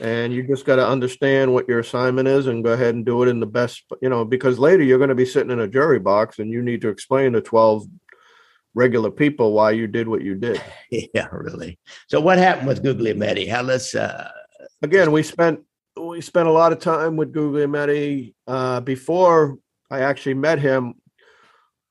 and 0.00 0.32
you 0.32 0.46
just 0.46 0.64
got 0.64 0.76
to 0.76 0.86
understand 0.86 1.52
what 1.52 1.68
your 1.68 1.80
assignment 1.80 2.28
is 2.28 2.46
and 2.46 2.64
go 2.64 2.72
ahead 2.72 2.94
and 2.94 3.04
do 3.04 3.22
it 3.22 3.28
in 3.28 3.40
the 3.40 3.46
best 3.46 3.84
you 4.00 4.08
know 4.08 4.24
because 4.24 4.58
later 4.58 4.82
you're 4.82 4.98
going 4.98 5.08
to 5.08 5.14
be 5.14 5.26
sitting 5.26 5.50
in 5.50 5.60
a 5.60 5.68
jury 5.68 5.98
box 5.98 6.38
and 6.38 6.50
you 6.50 6.62
need 6.62 6.80
to 6.80 6.88
explain 6.88 7.32
to 7.32 7.40
12 7.40 7.86
regular 8.74 9.10
people 9.10 9.52
why 9.52 9.72
you 9.72 9.86
did 9.86 10.06
what 10.06 10.22
you 10.22 10.34
did. 10.34 10.62
Yeah 10.90 11.28
really. 11.32 11.78
So 12.08 12.20
what 12.20 12.38
happened 12.38 12.68
with 12.68 12.82
guglielmetti 12.82 13.48
how 13.48 13.62
let's 13.62 13.94
uh 13.94 14.30
again 14.82 15.12
we 15.12 15.22
spent 15.22 15.60
we 15.96 16.20
spent 16.20 16.48
a 16.48 16.52
lot 16.52 16.72
of 16.72 16.78
time 16.78 17.16
with 17.16 17.32
guglielmetti 17.32 18.34
uh 18.46 18.80
before 18.80 19.58
i 19.90 20.00
actually 20.00 20.34
met 20.34 20.58
him 20.60 20.94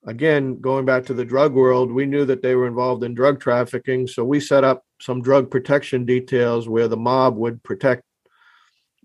again 0.07 0.59
going 0.59 0.85
back 0.85 1.05
to 1.05 1.13
the 1.13 1.25
drug 1.25 1.53
world 1.53 1.91
we 1.91 2.05
knew 2.05 2.25
that 2.25 2.41
they 2.41 2.55
were 2.55 2.67
involved 2.67 3.03
in 3.03 3.13
drug 3.13 3.39
trafficking 3.39 4.07
so 4.07 4.23
we 4.23 4.39
set 4.39 4.63
up 4.63 4.83
some 4.99 5.21
drug 5.21 5.51
protection 5.51 6.05
details 6.05 6.67
where 6.67 6.87
the 6.87 6.97
mob 6.97 7.35
would 7.37 7.61
protect 7.63 8.01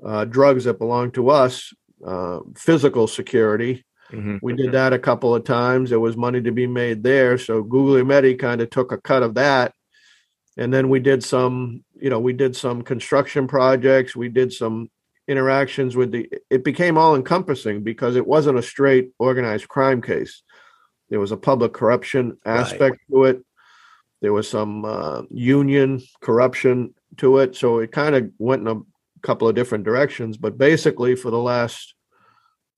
uh, 0.05 0.25
drugs 0.25 0.65
that 0.65 0.79
belong 0.79 1.11
to 1.13 1.31
us, 1.31 1.73
uh, 2.07 2.41
physical 2.57 3.07
security. 3.07 3.85
Mm-hmm. 4.11 4.39
We 4.43 4.55
did 4.55 4.73
that 4.73 4.93
a 4.93 4.99
couple 4.99 5.35
of 5.35 5.45
times. 5.45 5.91
There 5.91 6.01
was 6.01 6.17
money 6.17 6.43
to 6.43 6.53
be 6.53 6.67
made 6.67 7.03
there. 7.03 7.39
So 7.39 7.63
Guglielmetti 7.63 8.39
kind 8.39 8.61
of 8.61 8.71
took 8.71 8.93
a 8.93 8.99
cut 8.99 9.23
of 9.23 9.35
that. 9.35 9.73
And 10.59 10.73
then 10.73 10.91
we 10.91 11.01
did 11.01 11.25
some, 11.25 11.83
you 11.95 12.11
know, 12.11 12.21
we 12.21 12.35
did 12.35 12.55
some 12.55 12.83
construction 12.83 13.47
projects. 13.47 14.15
We 14.15 14.29
did 14.29 14.53
some 14.53 14.91
interactions 15.29 15.97
with 15.97 16.13
the, 16.13 16.29
it 16.51 16.63
became 16.63 16.99
all 16.99 17.15
encompassing 17.15 17.83
because 17.83 18.17
it 18.17 18.27
wasn't 18.27 18.59
a 18.59 18.63
straight 18.63 19.13
organized 19.19 19.69
crime 19.69 20.03
case. 20.03 20.43
There 21.13 21.21
was 21.21 21.31
a 21.31 21.37
public 21.37 21.75
corruption 21.75 22.39
aspect 22.47 22.97
right. 23.11 23.11
to 23.11 23.25
it. 23.25 23.45
There 24.23 24.33
was 24.33 24.49
some 24.49 24.87
uh, 24.87 25.21
union 25.29 26.01
corruption 26.23 26.95
to 27.19 27.37
it. 27.37 27.55
So 27.55 27.81
it 27.81 27.93
kind 27.93 28.15
of 28.15 28.31
went 28.39 28.63
in 28.63 28.69
a 28.69 28.81
couple 29.21 29.47
of 29.47 29.55
different 29.55 29.85
directions. 29.85 30.39
But 30.39 30.57
basically, 30.57 31.15
for 31.15 31.31
the 31.31 31.37
last 31.37 31.95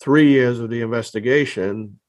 three 0.02 0.32
years 0.32 0.58
of 0.58 0.68
the 0.68 0.80
investigation, 0.80 2.00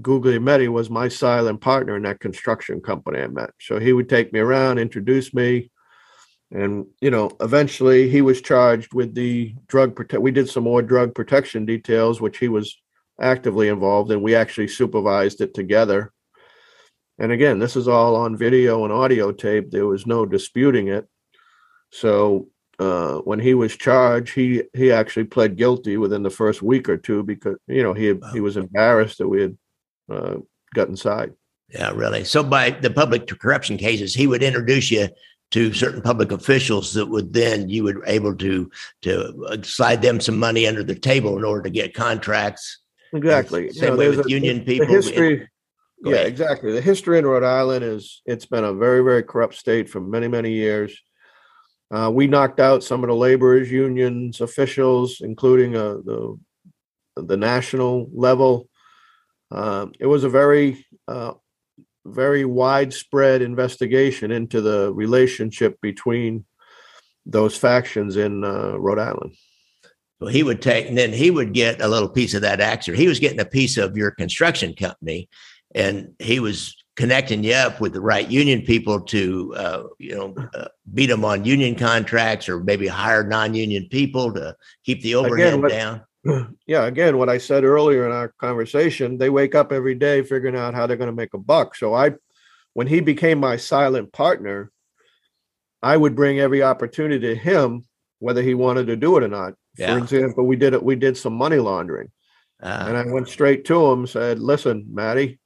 Guglielmetti 0.00 0.68
was 0.68 0.90
my 0.90 1.08
silent 1.08 1.60
partner 1.60 1.96
in 1.96 2.04
that 2.04 2.20
construction 2.20 2.80
company 2.80 3.18
I 3.18 3.26
met. 3.26 3.50
So 3.60 3.80
he 3.80 3.92
would 3.92 4.08
take 4.08 4.32
me 4.32 4.38
around, 4.38 4.78
introduce 4.78 5.34
me, 5.34 5.72
and 6.52 6.86
you 7.00 7.10
know, 7.10 7.32
eventually 7.40 8.08
he 8.08 8.22
was 8.22 8.40
charged 8.40 8.94
with 8.94 9.12
the 9.12 9.56
drug 9.66 9.96
protect. 9.96 10.22
We 10.22 10.30
did 10.30 10.48
some 10.48 10.62
more 10.62 10.82
drug 10.82 11.16
protection 11.16 11.66
details, 11.66 12.20
which 12.20 12.38
he 12.38 12.46
was 12.46 12.80
actively 13.20 13.68
involved 13.68 14.10
and 14.10 14.22
We 14.22 14.34
actually 14.34 14.68
supervised 14.68 15.40
it 15.40 15.54
together. 15.54 16.12
And 17.18 17.30
again, 17.30 17.58
this 17.58 17.76
is 17.76 17.86
all 17.86 18.16
on 18.16 18.36
video 18.36 18.84
and 18.84 18.92
audio 18.92 19.30
tape. 19.30 19.70
There 19.70 19.86
was 19.86 20.06
no 20.06 20.26
disputing 20.26 20.88
it. 20.88 21.06
So 21.92 22.48
uh, 22.78 23.18
when 23.18 23.38
he 23.38 23.54
was 23.54 23.76
charged, 23.76 24.34
he 24.34 24.64
he 24.72 24.90
actually 24.90 25.24
pled 25.24 25.56
guilty 25.56 25.96
within 25.96 26.24
the 26.24 26.30
first 26.30 26.60
week 26.60 26.88
or 26.88 26.96
two 26.96 27.22
because 27.22 27.56
you 27.68 27.82
know 27.82 27.92
he 27.92 28.12
wow. 28.12 28.32
he 28.32 28.40
was 28.40 28.56
embarrassed 28.56 29.18
that 29.18 29.28
we 29.28 29.42
had 29.42 29.56
uh, 30.10 30.34
got 30.74 30.88
inside. 30.88 31.32
Yeah, 31.68 31.92
really. 31.92 32.24
So 32.24 32.42
by 32.42 32.70
the 32.70 32.90
public 32.90 33.26
corruption 33.26 33.76
cases, 33.76 34.14
he 34.14 34.26
would 34.26 34.42
introduce 34.42 34.90
you 34.90 35.08
to 35.52 35.72
certain 35.72 36.02
public 36.02 36.32
officials 36.32 36.92
that 36.94 37.06
would 37.06 37.32
then 37.32 37.68
you 37.68 37.84
would 37.84 38.00
able 38.06 38.34
to 38.36 38.70
to 39.02 39.46
uh, 39.48 39.62
slide 39.62 40.02
them 40.02 40.20
some 40.20 40.36
money 40.36 40.66
under 40.66 40.82
the 40.82 40.94
table 40.96 41.38
in 41.38 41.44
order 41.44 41.62
to 41.62 41.70
get 41.70 41.94
contracts. 41.94 42.80
Exactly. 43.14 43.70
Same 43.70 43.96
way 43.96 44.08
with 44.08 44.26
a, 44.26 44.28
union 44.28 44.64
people. 44.64 44.86
history, 44.86 45.48
yeah, 46.04 46.16
exactly. 46.16 46.72
The 46.72 46.80
history 46.80 47.18
in 47.18 47.26
Rhode 47.26 47.44
Island 47.44 47.84
is 47.84 48.22
it's 48.26 48.44
been 48.44 48.64
a 48.64 48.74
very, 48.74 49.02
very 49.02 49.22
corrupt 49.22 49.54
state 49.54 49.88
for 49.88 50.00
many, 50.00 50.28
many 50.28 50.52
years. 50.52 51.00
Uh, 51.90 52.10
we 52.12 52.26
knocked 52.26 52.60
out 52.60 52.82
some 52.82 53.04
of 53.04 53.08
the 53.08 53.14
laborers' 53.14 53.70
unions 53.70 54.40
officials, 54.40 55.20
including 55.20 55.76
uh, 55.76 55.94
the 56.04 56.38
the 57.16 57.36
national 57.36 58.10
level. 58.12 58.68
Uh, 59.50 59.86
it 60.00 60.06
was 60.06 60.24
a 60.24 60.28
very, 60.28 60.84
uh, 61.06 61.32
very 62.04 62.44
widespread 62.44 63.40
investigation 63.40 64.32
into 64.32 64.60
the 64.60 64.92
relationship 64.92 65.80
between 65.80 66.44
those 67.24 67.56
factions 67.56 68.16
in 68.16 68.44
uh, 68.44 68.76
Rhode 68.76 68.98
Island. 68.98 69.36
Well, 70.20 70.30
he 70.30 70.42
would 70.42 70.62
take, 70.62 70.88
and 70.88 70.96
then 70.96 71.12
he 71.12 71.30
would 71.30 71.52
get 71.52 71.80
a 71.80 71.88
little 71.88 72.08
piece 72.08 72.34
of 72.34 72.42
that 72.42 72.60
action. 72.60 72.94
He 72.94 73.08
was 73.08 73.18
getting 73.18 73.40
a 73.40 73.44
piece 73.44 73.76
of 73.76 73.96
your 73.96 74.12
construction 74.12 74.74
company, 74.74 75.28
and 75.74 76.14
he 76.18 76.40
was 76.40 76.76
connecting 76.96 77.42
you 77.42 77.54
up 77.54 77.80
with 77.80 77.92
the 77.92 78.00
right 78.00 78.30
union 78.30 78.62
people 78.62 79.00
to 79.00 79.52
uh, 79.56 79.82
you 79.98 80.14
know 80.14 80.34
uh, 80.54 80.68
beat 80.92 81.06
them 81.06 81.24
on 81.24 81.44
union 81.44 81.74
contracts 81.74 82.48
or 82.48 82.62
maybe 82.62 82.86
hire 82.86 83.24
non-union 83.24 83.88
people 83.90 84.32
to 84.32 84.54
keep 84.84 85.02
the 85.02 85.14
overhead 85.14 85.54
again, 85.54 85.62
what, 85.62 85.70
down. 85.70 86.56
Yeah 86.66 86.84
again 86.84 87.18
what 87.18 87.28
i 87.28 87.38
said 87.38 87.64
earlier 87.64 88.06
in 88.06 88.12
our 88.12 88.28
conversation 88.38 89.18
they 89.18 89.30
wake 89.30 89.54
up 89.54 89.72
every 89.72 89.94
day 89.94 90.22
figuring 90.22 90.56
out 90.56 90.74
how 90.74 90.86
they're 90.86 90.96
going 90.96 91.10
to 91.10 91.16
make 91.16 91.34
a 91.34 91.38
buck. 91.38 91.74
So 91.74 91.94
i 91.94 92.12
when 92.74 92.86
he 92.86 93.00
became 93.00 93.38
my 93.38 93.56
silent 93.56 94.12
partner 94.12 94.70
i 95.82 95.96
would 95.96 96.14
bring 96.14 96.38
every 96.38 96.62
opportunity 96.62 97.34
to 97.34 97.34
him 97.34 97.84
whether 98.20 98.42
he 98.42 98.54
wanted 98.54 98.86
to 98.86 98.96
do 98.96 99.16
it 99.16 99.24
or 99.24 99.28
not 99.28 99.54
For 99.76 99.98
example, 99.98 100.46
we 100.46 100.56
did 100.56 100.72
it. 100.72 100.82
We 100.82 100.96
did 100.96 101.16
some 101.16 101.34
money 101.34 101.58
laundering, 101.58 102.10
uh, 102.62 102.84
and 102.88 102.96
I 102.96 103.04
went 103.06 103.28
straight 103.28 103.64
to 103.66 103.86
him. 103.90 104.06
Said, 104.06 104.38
"Listen, 104.38 104.86
Matty, 104.90 105.38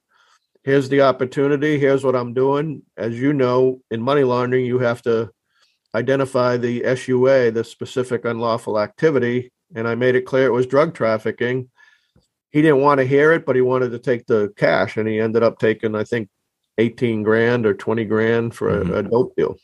here's 0.63 0.89
the 0.89 1.01
opportunity. 1.01 1.79
Here's 1.79 2.03
what 2.03 2.15
I'm 2.15 2.33
doing. 2.33 2.83
As 2.97 3.19
you 3.19 3.33
know, 3.33 3.81
in 3.89 4.01
money 4.01 4.23
laundering, 4.23 4.65
you 4.65 4.79
have 4.79 5.01
to 5.03 5.31
identify 5.95 6.57
the 6.57 6.83
SUA, 6.95 7.51
the 7.51 7.63
specific 7.63 8.25
unlawful 8.25 8.79
activity, 8.79 9.51
and 9.75 9.87
I 9.87 9.95
made 9.95 10.15
it 10.15 10.25
clear 10.25 10.45
it 10.45 10.51
was 10.51 10.67
drug 10.67 10.93
trafficking. 10.93 11.69
He 12.51 12.61
didn't 12.61 12.81
want 12.81 12.99
to 12.99 13.05
hear 13.05 13.31
it, 13.31 13.45
but 13.45 13.55
he 13.55 13.61
wanted 13.61 13.91
to 13.91 13.99
take 13.99 14.25
the 14.25 14.53
cash, 14.57 14.97
and 14.97 15.07
he 15.07 15.19
ended 15.19 15.43
up 15.43 15.59
taking, 15.59 15.95
I 15.95 16.03
think, 16.03 16.29
18 16.77 17.23
grand 17.23 17.65
or 17.65 17.73
20 17.73 18.05
grand 18.05 18.55
for 18.55 18.71
mm-hmm. 18.71 18.93
a 18.93 19.03
dope 19.03 19.35
deal. 19.35 19.57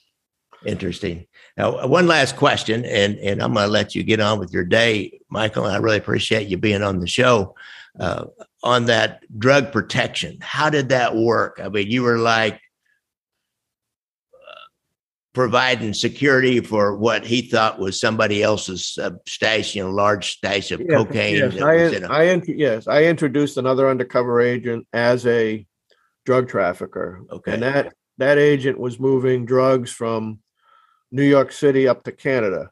Interesting. 0.66 1.28
Now, 1.58 1.88
one 1.88 2.08
last 2.08 2.36
question, 2.36 2.86
and, 2.86 3.18
and 3.20 3.42
I'm 3.42 3.54
going 3.54 3.66
to 3.66 3.72
let 3.72 3.96
you 3.96 4.04
get 4.04 4.20
on 4.20 4.40
with 4.40 4.52
your 4.52 4.66
day, 4.66 5.20
Michael. 5.30 5.66
I 5.66 5.78
really 5.78 5.98
appreciate 5.98 6.48
you 6.48 6.58
being 6.58 6.84
on 6.84 7.00
the 7.00 7.08
show. 7.08 7.56
Uh, 8.00 8.26
on 8.64 8.86
that 8.86 9.24
drug 9.40 9.72
protection, 9.72 10.38
how 10.42 10.70
did 10.70 10.90
that 10.90 11.16
work? 11.16 11.62
I 11.64 11.70
mean, 11.70 11.90
you 11.90 12.04
were 12.04 12.18
like, 12.18 12.60
providing 15.36 15.94
security 15.94 16.62
for 16.62 16.96
what 16.96 17.26
he 17.26 17.42
thought 17.42 17.78
was 17.78 18.00
somebody 18.00 18.42
else's 18.42 18.98
uh, 19.00 19.12
stash, 19.28 19.76
you 19.76 19.84
know, 19.84 19.92
large 19.92 20.38
stash 20.38 20.72
of 20.72 20.82
cocaine. 20.90 21.36
Yes, 21.36 21.62
I, 21.62 22.24
I 22.24 22.42
yes, 22.48 22.88
I 22.88 23.04
introduced 23.04 23.58
another 23.58 23.90
undercover 23.90 24.42
agent 24.42 24.88
as 24.94 25.28
a 25.28 25.64
drug 26.26 26.48
trafficker. 26.48 27.22
Okay, 27.30 27.54
and 27.54 27.62
that 27.62 27.94
that 28.18 28.38
agent 28.38 28.80
was 28.80 29.00
moving 29.00 29.46
drugs 29.46 29.92
from 29.92 30.40
New 31.16 31.24
York 31.24 31.54
City 31.54 31.88
up 31.88 32.04
to 32.04 32.12
Canada. 32.12 32.70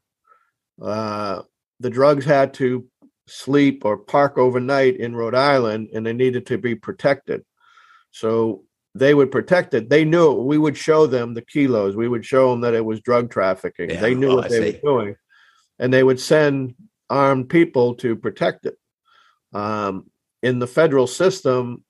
Uh, 0.81 1.43
the 1.79 1.89
drugs 1.89 2.25
had 2.25 2.53
to 2.55 2.85
sleep 3.25 3.85
or 3.85 3.97
park 3.97 4.37
overnight 4.37 4.97
in 4.97 5.15
Rhode 5.15 5.33
Island, 5.33 5.89
and 5.93 6.05
they 6.05 6.11
needed 6.11 6.45
to 6.47 6.57
be 6.57 6.75
protected. 6.75 7.45
So 8.11 8.65
they 8.95 9.13
would 9.13 9.31
protect 9.31 9.73
it. 9.73 9.89
They 9.89 10.03
knew 10.03 10.33
we 10.33 10.57
would 10.57 10.77
show 10.77 11.07
them 11.07 11.33
the 11.33 11.41
kilos. 11.41 11.95
We 11.95 12.09
would 12.09 12.25
show 12.25 12.51
them 12.51 12.59
that 12.61 12.73
it 12.73 12.83
was 12.83 12.99
drug 12.99 13.31
trafficking. 13.31 13.89
Yeah. 13.89 14.01
They 14.01 14.13
knew 14.13 14.31
oh, 14.31 14.35
what 14.35 14.45
I 14.45 14.49
they 14.49 14.71
see. 14.73 14.79
were 14.83 14.91
doing, 14.91 15.15
and 15.79 15.93
they 15.93 16.03
would 16.03 16.19
send 16.19 16.75
armed 17.09 17.47
people 17.47 17.95
to 17.95 18.15
protect 18.17 18.65
it. 18.65 18.77
Um, 19.53 20.11
in 20.41 20.59
the 20.59 20.67
federal 20.67 21.07
system, 21.07 21.85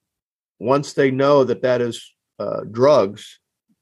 once 0.60 0.92
they 0.92 1.10
know 1.10 1.42
that 1.42 1.62
that 1.62 1.80
is 1.80 2.14
uh, 2.38 2.60
drugs, 2.70 3.40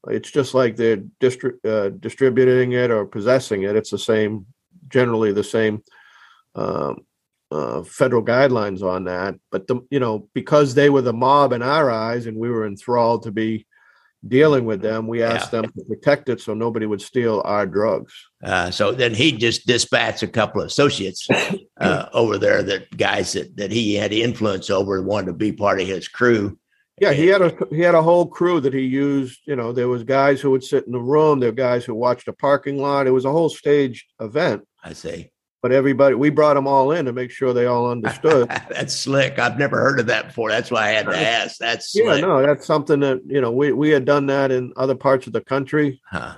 it's 0.08 0.30
just 0.30 0.54
like 0.54 0.76
they're 0.76 0.98
distri- 1.20 1.64
uh, 1.64 1.90
distributing 1.90 2.72
it 2.72 2.90
or 2.90 3.06
possessing 3.06 3.62
it. 3.62 3.76
It's 3.76 3.90
the 3.90 3.98
same, 3.98 4.46
generally 4.88 5.32
the 5.32 5.44
same 5.44 5.82
um, 6.54 7.04
uh, 7.50 7.82
federal 7.82 8.24
guidelines 8.24 8.82
on 8.82 9.04
that. 9.04 9.36
But 9.50 9.66
the 9.66 9.80
you 9.90 10.00
know 10.00 10.28
because 10.34 10.74
they 10.74 10.90
were 10.90 11.02
the 11.02 11.12
mob 11.12 11.52
in 11.52 11.62
our 11.62 11.90
eyes, 11.90 12.26
and 12.26 12.36
we 12.36 12.50
were 12.50 12.66
enthralled 12.66 13.24
to 13.24 13.32
be 13.32 13.66
dealing 14.26 14.64
with 14.64 14.80
them, 14.80 15.08
we 15.08 15.22
asked 15.22 15.52
yeah. 15.52 15.62
them 15.62 15.72
to 15.72 15.84
protect 15.84 16.28
it 16.28 16.40
so 16.40 16.54
nobody 16.54 16.86
would 16.86 17.02
steal 17.02 17.42
our 17.44 17.66
drugs. 17.66 18.12
Uh, 18.44 18.70
so 18.70 18.92
then 18.92 19.12
he 19.14 19.32
just 19.32 19.66
dispatched 19.66 20.22
a 20.22 20.28
couple 20.28 20.60
of 20.60 20.68
associates 20.68 21.28
uh, 21.80 22.06
over 22.12 22.38
there, 22.38 22.62
that 22.62 22.96
guys 22.96 23.32
that 23.32 23.56
that 23.56 23.70
he 23.70 23.94
had 23.94 24.12
influence 24.12 24.70
over, 24.70 25.02
wanted 25.02 25.26
to 25.26 25.32
be 25.32 25.52
part 25.52 25.80
of 25.80 25.86
his 25.86 26.08
crew. 26.08 26.58
Yeah, 27.00 27.12
he 27.12 27.26
had 27.26 27.42
a 27.42 27.56
he 27.70 27.80
had 27.80 27.94
a 27.94 28.02
whole 28.02 28.26
crew 28.26 28.60
that 28.60 28.74
he 28.74 28.82
used. 28.82 29.40
You 29.46 29.56
know, 29.56 29.72
there 29.72 29.88
was 29.88 30.04
guys 30.04 30.40
who 30.40 30.50
would 30.50 30.62
sit 30.62 30.86
in 30.86 30.92
the 30.92 31.00
room. 31.00 31.40
There 31.40 31.50
were 31.50 31.54
guys 31.54 31.84
who 31.84 31.94
watched 31.94 32.28
a 32.28 32.32
parking 32.32 32.78
lot. 32.80 33.06
It 33.06 33.12
was 33.12 33.24
a 33.24 33.32
whole 33.32 33.48
staged 33.48 34.04
event. 34.20 34.66
I 34.84 34.92
see 34.92 35.30
but 35.62 35.70
everybody 35.70 36.14
we 36.14 36.28
brought 36.28 36.54
them 36.54 36.66
all 36.66 36.90
in 36.90 37.06
to 37.06 37.12
make 37.12 37.30
sure 37.30 37.54
they 37.54 37.66
all 37.66 37.90
understood 37.90 38.48
that's 38.68 38.94
slick 38.94 39.38
i've 39.38 39.58
never 39.58 39.78
heard 39.78 40.00
of 40.00 40.06
that 40.06 40.26
before 40.26 40.50
that's 40.50 40.70
why 40.70 40.88
i 40.88 40.90
had 40.90 41.06
to 41.06 41.16
ask 41.16 41.56
that's 41.58 41.92
slick. 41.92 42.04
yeah 42.04 42.20
no 42.20 42.42
that's 42.42 42.66
something 42.66 43.00
that 43.00 43.20
you 43.26 43.40
know 43.40 43.52
we, 43.52 43.72
we 43.72 43.88
had 43.88 44.04
done 44.04 44.26
that 44.26 44.50
in 44.50 44.72
other 44.76 44.94
parts 44.94 45.26
of 45.26 45.32
the 45.32 45.40
country 45.40 46.00
huh. 46.04 46.36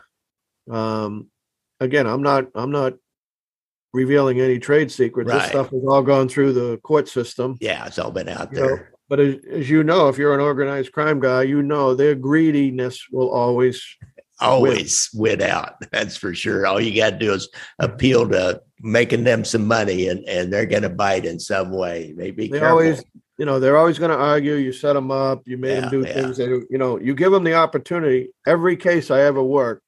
um 0.71 1.29
again 1.81 2.07
i'm 2.07 2.23
not 2.23 2.47
i'm 2.55 2.71
not 2.71 2.95
revealing 3.93 4.41
any 4.41 4.59
trade 4.59 4.91
secrets 4.91 5.31
right. 5.31 5.41
this 5.41 5.51
stuff 5.51 5.71
has 5.71 5.83
all 5.89 6.03
gone 6.03 6.29
through 6.29 6.53
the 6.53 6.77
court 6.79 7.09
system 7.09 7.57
yeah 7.61 7.87
it's 7.87 7.99
all 7.99 8.11
been 8.11 8.29
out 8.29 8.53
there 8.53 8.77
know, 8.77 8.83
but 9.09 9.21
as, 9.21 9.37
as 9.51 9.71
you 9.71 9.85
know 9.85 10.09
if 10.09 10.19
you're 10.19 10.35
an 10.35 10.41
organized 10.41 10.93
crime 10.93 11.21
guy 11.21 11.43
you 11.43 11.63
know 11.63 11.95
their 11.95 12.15
greediness 12.15 13.07
will 13.11 13.31
always 13.31 13.85
always 14.41 15.09
win. 15.15 15.39
win 15.39 15.51
out 15.51 15.77
that's 15.93 16.17
for 16.17 16.35
sure 16.35 16.67
all 16.67 16.81
you 16.81 16.95
got 16.97 17.11
to 17.11 17.19
do 17.19 17.33
is 17.33 17.49
appeal 17.79 18.29
to 18.29 18.61
making 18.85 19.25
them 19.25 19.45
some 19.45 19.67
money 19.67 20.09
and, 20.09 20.23
and 20.29 20.53
they're 20.53 20.67
going 20.67 20.83
to 20.83 20.91
bite 20.91 21.25
in 21.25 21.41
some 21.41 21.71
way. 21.71 22.13
Maybe 22.15 22.49
they 22.49 22.61
always, 22.61 23.03
you 23.39 23.47
know, 23.47 23.59
they're 23.59 23.79
always 23.79 23.99
going 23.99 24.11
to 24.11 24.17
argue. 24.17 24.55
You 24.55 24.73
set 24.73 24.93
them 24.93 25.11
up, 25.11 25.43
you 25.47 25.57
made 25.57 25.75
yeah, 25.75 25.81
them 25.81 25.91
do 25.91 26.07
yeah. 26.07 26.13
things. 26.13 26.37
That, 26.37 26.67
you 26.71 26.79
know, 26.79 27.01
you 27.01 27.15
give 27.15 27.33
them 27.33 27.45
the 27.45 27.55
opportunity. 27.55 28.29
Every 28.47 28.77
case 28.77 29.11
I 29.11 29.23
ever 29.23 29.43
worked, 29.43 29.83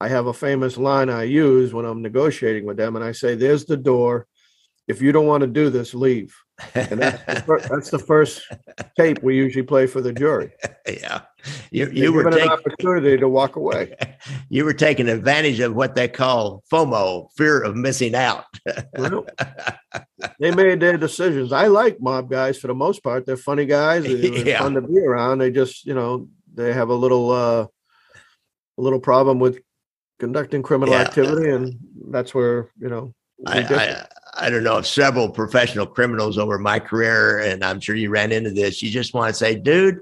I 0.00 0.08
have 0.08 0.26
a 0.26 0.34
famous 0.34 0.76
line 0.76 1.08
I 1.08 1.22
use 1.22 1.72
when 1.72 1.84
I'm 1.84 2.02
negotiating 2.02 2.66
with 2.66 2.76
them, 2.76 2.96
and 2.96 3.04
I 3.04 3.12
say, 3.12 3.36
"There's 3.36 3.66
the 3.66 3.76
door. 3.76 4.26
If 4.88 5.00
you 5.00 5.12
don't 5.12 5.26
want 5.26 5.42
to 5.42 5.46
do 5.46 5.70
this, 5.70 5.94
leave." 5.94 6.34
And 6.74 7.00
that's 7.00 7.24
the, 7.24 7.42
first, 7.46 7.68
that's 7.70 7.90
the 7.90 7.98
first 7.98 8.42
tape 8.96 9.22
we 9.22 9.36
usually 9.36 9.64
play 9.64 9.86
for 9.86 10.00
the 10.00 10.12
jury. 10.12 10.52
Yeah, 10.86 11.22
you, 11.70 11.90
you 11.90 12.12
were 12.12 12.30
taking 12.30 12.42
an 12.42 12.52
opportunity 12.52 13.16
to 13.16 13.28
walk 13.28 13.56
away. 13.56 13.94
You 14.48 14.64
were 14.64 14.74
taking 14.74 15.08
advantage 15.08 15.60
of 15.60 15.74
what 15.74 15.94
they 15.94 16.06
call 16.06 16.62
FOMO, 16.70 17.28
fear 17.36 17.60
of 17.62 17.74
missing 17.74 18.14
out. 18.14 18.44
well, 18.96 19.26
they 20.38 20.54
made 20.54 20.78
their 20.78 20.96
decisions. 20.96 21.52
I 21.52 21.66
like 21.66 22.00
mob 22.00 22.30
guys 22.30 22.58
for 22.58 22.66
the 22.66 22.74
most 22.74 23.02
part. 23.02 23.26
They're 23.26 23.36
funny 23.36 23.64
guys. 23.64 24.04
They're 24.04 24.14
yeah. 24.14 24.58
fun 24.58 24.74
to 24.74 24.82
be 24.82 24.98
around. 24.98 25.38
They 25.38 25.50
just, 25.50 25.86
you 25.86 25.94
know, 25.94 26.28
they 26.54 26.72
have 26.72 26.90
a 26.90 26.94
little, 26.94 27.30
uh, 27.30 27.62
a 27.62 28.80
little 28.80 29.00
problem 29.00 29.38
with 29.38 29.60
conducting 30.20 30.62
criminal 30.62 30.94
yeah. 30.94 31.00
activity, 31.00 31.50
and 31.50 31.78
that's 32.10 32.34
where 32.34 32.70
you 32.78 32.88
know. 32.88 33.14
I, 33.44 33.58
I, 33.60 34.06
I 34.42 34.50
don't 34.50 34.64
know, 34.64 34.78
of 34.78 34.88
several 34.88 35.30
professional 35.30 35.86
criminals 35.86 36.36
over 36.36 36.58
my 36.58 36.80
career, 36.80 37.38
and 37.38 37.62
I'm 37.62 37.78
sure 37.78 37.94
you 37.94 38.10
ran 38.10 38.32
into 38.32 38.50
this. 38.50 38.82
You 38.82 38.90
just 38.90 39.14
want 39.14 39.28
to 39.28 39.38
say, 39.38 39.54
dude, 39.54 40.00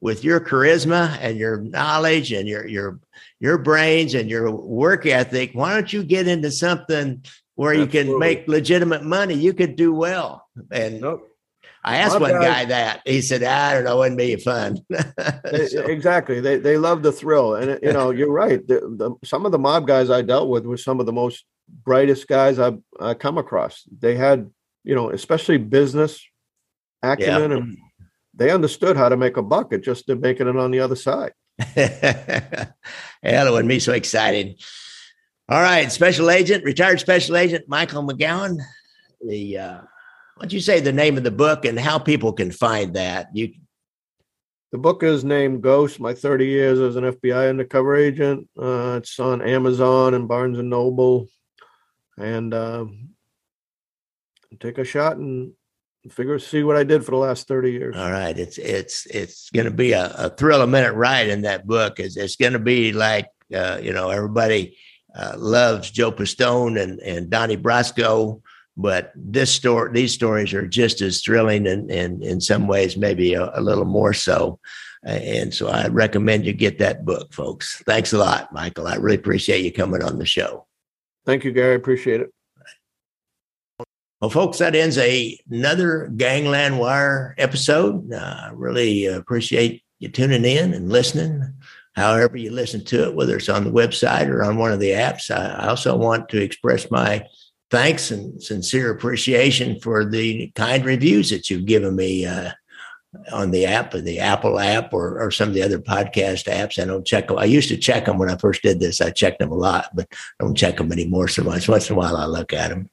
with 0.00 0.22
your 0.22 0.38
charisma 0.38 1.18
and 1.20 1.36
your 1.36 1.58
knowledge 1.58 2.30
and 2.30 2.46
your 2.46 2.64
your 2.66 3.00
your 3.40 3.58
brains 3.58 4.14
and 4.14 4.30
your 4.30 4.52
work 4.52 5.04
ethic, 5.04 5.50
why 5.54 5.74
don't 5.74 5.92
you 5.92 6.04
get 6.04 6.28
into 6.28 6.52
something 6.52 7.24
where 7.56 7.74
you 7.74 7.88
can 7.88 8.20
make 8.20 8.46
legitimate 8.46 9.02
money? 9.02 9.34
You 9.34 9.52
could 9.52 9.74
do 9.74 9.92
well. 9.92 10.46
And 10.70 11.00
nope. 11.00 11.28
I 11.84 11.96
asked 11.96 12.20
one 12.20 12.30
guys, 12.30 12.44
guy 12.44 12.64
that. 12.66 13.02
He 13.04 13.20
said, 13.20 13.42
"I 13.42 13.74
don't 13.74 13.82
know, 13.82 13.96
it 13.96 13.98
wouldn't 13.98 14.18
be 14.18 14.36
fun." 14.36 14.78
so. 14.92 15.82
Exactly. 15.86 16.40
They 16.40 16.58
they 16.58 16.76
love 16.76 17.02
the 17.02 17.10
thrill, 17.10 17.56
and 17.56 17.80
you 17.82 17.92
know, 17.96 18.10
you're 18.10 18.30
right. 18.30 18.64
The, 18.64 18.80
the, 18.80 19.16
some 19.24 19.44
of 19.44 19.50
the 19.50 19.58
mob 19.58 19.88
guys 19.88 20.08
I 20.08 20.22
dealt 20.22 20.48
with 20.48 20.66
were 20.66 20.76
some 20.76 21.00
of 21.00 21.06
the 21.06 21.12
most 21.12 21.44
brightest 21.68 22.28
guys 22.28 22.58
I've 22.58 22.78
I 23.00 23.14
come 23.14 23.38
across. 23.38 23.84
They 23.98 24.14
had, 24.14 24.50
you 24.84 24.94
know, 24.94 25.10
especially 25.10 25.58
business 25.58 26.24
acumen, 27.02 27.50
yeah. 27.50 27.56
and 27.56 27.78
they 28.34 28.50
understood 28.50 28.96
how 28.96 29.08
to 29.08 29.16
make 29.16 29.36
a 29.36 29.42
buck. 29.42 29.72
It 29.72 29.82
just 29.82 30.08
making 30.08 30.48
it 30.48 30.56
on 30.56 30.70
the 30.70 30.80
other 30.80 30.96
side. 30.96 31.32
that 31.74 32.74
wouldn't 33.22 33.68
be 33.68 33.80
so 33.80 33.92
exciting. 33.92 34.56
All 35.48 35.60
right, 35.60 35.90
special 35.90 36.30
agent, 36.30 36.64
retired 36.64 37.00
special 37.00 37.36
agent 37.36 37.68
Michael 37.68 38.06
McGowan. 38.06 38.58
The 39.20 39.58
uh, 39.58 39.80
why 40.36 40.40
don't 40.40 40.52
you 40.52 40.60
say 40.60 40.80
the 40.80 40.92
name 40.92 41.16
of 41.16 41.24
the 41.24 41.30
book 41.30 41.64
and 41.64 41.78
how 41.78 41.98
people 41.98 42.32
can 42.32 42.50
find 42.50 42.94
that? 42.94 43.28
You 43.34 43.52
the 44.70 44.78
book 44.78 45.02
is 45.02 45.24
named 45.24 45.62
Ghost: 45.62 46.00
My 46.00 46.14
30 46.14 46.46
Years 46.46 46.80
as 46.80 46.96
an 46.96 47.04
FBI 47.04 47.50
Undercover 47.50 47.94
Agent. 47.94 48.48
Uh, 48.58 48.94
it's 48.98 49.20
on 49.20 49.42
Amazon 49.42 50.14
and 50.14 50.26
Barnes 50.26 50.58
and 50.58 50.70
Noble 50.70 51.28
and 52.18 52.52
uh, 52.52 52.86
take 54.60 54.78
a 54.78 54.84
shot 54.84 55.16
and 55.16 55.52
figure 56.10 56.38
see 56.38 56.62
what 56.62 56.76
I 56.76 56.84
did 56.84 57.04
for 57.04 57.12
the 57.12 57.16
last 57.16 57.46
30 57.46 57.72
years. 57.72 57.96
All 57.96 58.10
right. 58.10 58.36
It's 58.36 58.58
it's 58.58 59.06
it's 59.06 59.50
gonna 59.50 59.70
be 59.70 59.92
a, 59.92 60.12
a 60.16 60.30
thrill 60.30 60.62
a 60.62 60.66
minute 60.66 60.94
ride 60.94 61.28
in 61.28 61.42
that 61.42 61.66
book. 61.66 62.00
It's 62.00 62.16
it's 62.16 62.36
gonna 62.36 62.58
be 62.58 62.92
like 62.92 63.28
uh, 63.54 63.78
you 63.82 63.92
know, 63.92 64.10
everybody 64.10 64.76
uh, 65.14 65.34
loves 65.36 65.90
Joe 65.90 66.10
Pistone 66.10 66.80
and, 66.80 67.00
and 67.00 67.30
Donnie 67.30 67.56
Brasco, 67.56 68.40
but 68.76 69.12
this 69.14 69.52
story 69.52 69.92
these 69.92 70.12
stories 70.12 70.54
are 70.54 70.66
just 70.66 71.00
as 71.00 71.22
thrilling 71.22 71.66
and, 71.66 71.90
and 71.90 72.22
in 72.22 72.40
some 72.40 72.66
ways 72.66 72.96
maybe 72.96 73.34
a, 73.34 73.50
a 73.54 73.60
little 73.60 73.84
more 73.84 74.14
so. 74.14 74.58
And 75.04 75.52
so 75.52 75.68
I 75.68 75.88
recommend 75.88 76.46
you 76.46 76.52
get 76.52 76.78
that 76.78 77.04
book, 77.04 77.34
folks. 77.34 77.82
Thanks 77.86 78.12
a 78.12 78.18
lot, 78.18 78.52
Michael. 78.52 78.86
I 78.86 78.94
really 78.94 79.16
appreciate 79.16 79.64
you 79.64 79.72
coming 79.72 80.02
on 80.02 80.18
the 80.18 80.26
show. 80.26 80.66
Thank 81.24 81.44
you, 81.44 81.52
Gary. 81.52 81.76
Appreciate 81.76 82.20
it. 82.20 82.30
Well, 84.20 84.30
folks, 84.30 84.58
that 84.58 84.76
ends 84.76 84.98
a, 84.98 85.36
another 85.50 86.08
Gangland 86.16 86.78
Wire 86.78 87.34
episode. 87.38 88.12
I 88.12 88.16
uh, 88.16 88.50
really 88.54 89.06
appreciate 89.06 89.82
you 89.98 90.08
tuning 90.08 90.44
in 90.44 90.74
and 90.74 90.90
listening. 90.90 91.54
However, 91.94 92.36
you 92.36 92.50
listen 92.50 92.84
to 92.84 93.08
it, 93.08 93.14
whether 93.14 93.36
it's 93.36 93.48
on 93.48 93.64
the 93.64 93.72
website 93.72 94.28
or 94.28 94.44
on 94.44 94.56
one 94.56 94.72
of 94.72 94.80
the 94.80 94.90
apps. 94.90 95.30
I 95.30 95.66
also 95.66 95.96
want 95.96 96.28
to 96.30 96.40
express 96.40 96.90
my 96.90 97.26
thanks 97.70 98.10
and 98.10 98.42
sincere 98.42 98.90
appreciation 98.90 99.80
for 99.80 100.04
the 100.04 100.52
kind 100.54 100.84
reviews 100.84 101.30
that 101.30 101.50
you've 101.50 101.66
given 101.66 101.96
me 101.96 102.24
uh, 102.24 102.52
on 103.32 103.50
the 103.50 103.66
app, 103.66 103.92
the 103.92 104.18
Apple 104.18 104.58
app, 104.58 104.92
or, 104.92 105.20
or 105.20 105.30
some 105.30 105.48
of 105.48 105.54
the 105.54 105.62
other 105.62 105.78
podcast 105.78 106.50
apps. 106.50 106.82
I 106.82 106.86
don't 106.86 107.06
check 107.06 107.28
them. 107.28 107.38
I 107.38 107.44
used 107.44 107.68
to 107.68 107.76
check 107.76 108.06
them 108.06 108.18
when 108.18 108.30
I 108.30 108.36
first 108.36 108.62
did 108.62 108.80
this. 108.80 109.00
I 109.00 109.10
checked 109.10 109.38
them 109.38 109.52
a 109.52 109.56
lot, 109.56 109.90
but 109.94 110.08
I 110.10 110.44
don't 110.44 110.56
check 110.56 110.78
them 110.78 110.92
anymore 110.92 111.28
so 111.28 111.42
much. 111.42 111.68
Once 111.68 111.90
in 111.90 111.96
a 111.96 111.98
while, 111.98 112.16
I 112.16 112.24
look 112.24 112.52
at 112.52 112.70
them. 112.70 112.88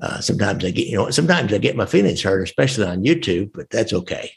Uh, 0.00 0.20
sometimes 0.20 0.64
I 0.64 0.70
get, 0.70 0.86
you 0.86 0.96
know, 0.96 1.10
sometimes 1.10 1.52
I 1.52 1.58
get 1.58 1.76
my 1.76 1.86
feelings 1.86 2.22
hurt, 2.22 2.42
especially 2.42 2.86
on 2.86 3.04
YouTube, 3.04 3.52
but 3.52 3.68
that's 3.70 3.92
okay. 3.92 4.32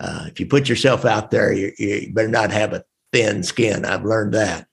Uh, 0.00 0.26
if 0.28 0.40
you 0.40 0.46
put 0.46 0.68
yourself 0.68 1.04
out 1.04 1.30
there, 1.30 1.52
you, 1.52 1.72
you, 1.78 2.12
better 2.12 2.28
not 2.28 2.50
have 2.50 2.72
a 2.72 2.84
thin 3.12 3.42
skin. 3.42 3.84
I've 3.84 4.04
learned 4.04 4.34
that. 4.34 4.68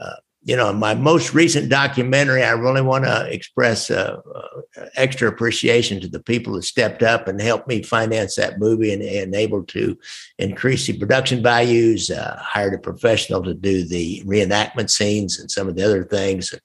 Uh, 0.00 0.16
you 0.42 0.56
know, 0.56 0.72
my 0.72 0.94
most 0.94 1.34
recent 1.34 1.68
documentary, 1.68 2.42
I 2.42 2.52
really 2.52 2.80
want 2.80 3.04
to 3.04 3.30
express 3.30 3.90
uh, 3.90 4.20
uh, 4.34 4.86
extra 4.96 5.28
appreciation 5.28 6.00
to 6.00 6.08
the 6.08 6.22
people 6.22 6.54
who 6.54 6.62
stepped 6.62 7.02
up 7.02 7.28
and 7.28 7.40
helped 7.40 7.68
me 7.68 7.82
finance 7.82 8.36
that 8.36 8.58
movie 8.58 8.92
and, 8.92 9.02
and 9.02 9.34
able 9.34 9.64
to 9.64 9.98
increase 10.38 10.86
the 10.86 10.98
production 10.98 11.42
values, 11.42 12.10
uh, 12.10 12.38
hired 12.40 12.72
a 12.72 12.78
professional 12.78 13.42
to 13.42 13.52
do 13.52 13.84
the 13.84 14.22
reenactment 14.24 14.88
scenes 14.88 15.38
and 15.38 15.50
some 15.50 15.68
of 15.68 15.76
the 15.76 15.84
other 15.84 16.04
things, 16.04 16.52
and, 16.52 16.62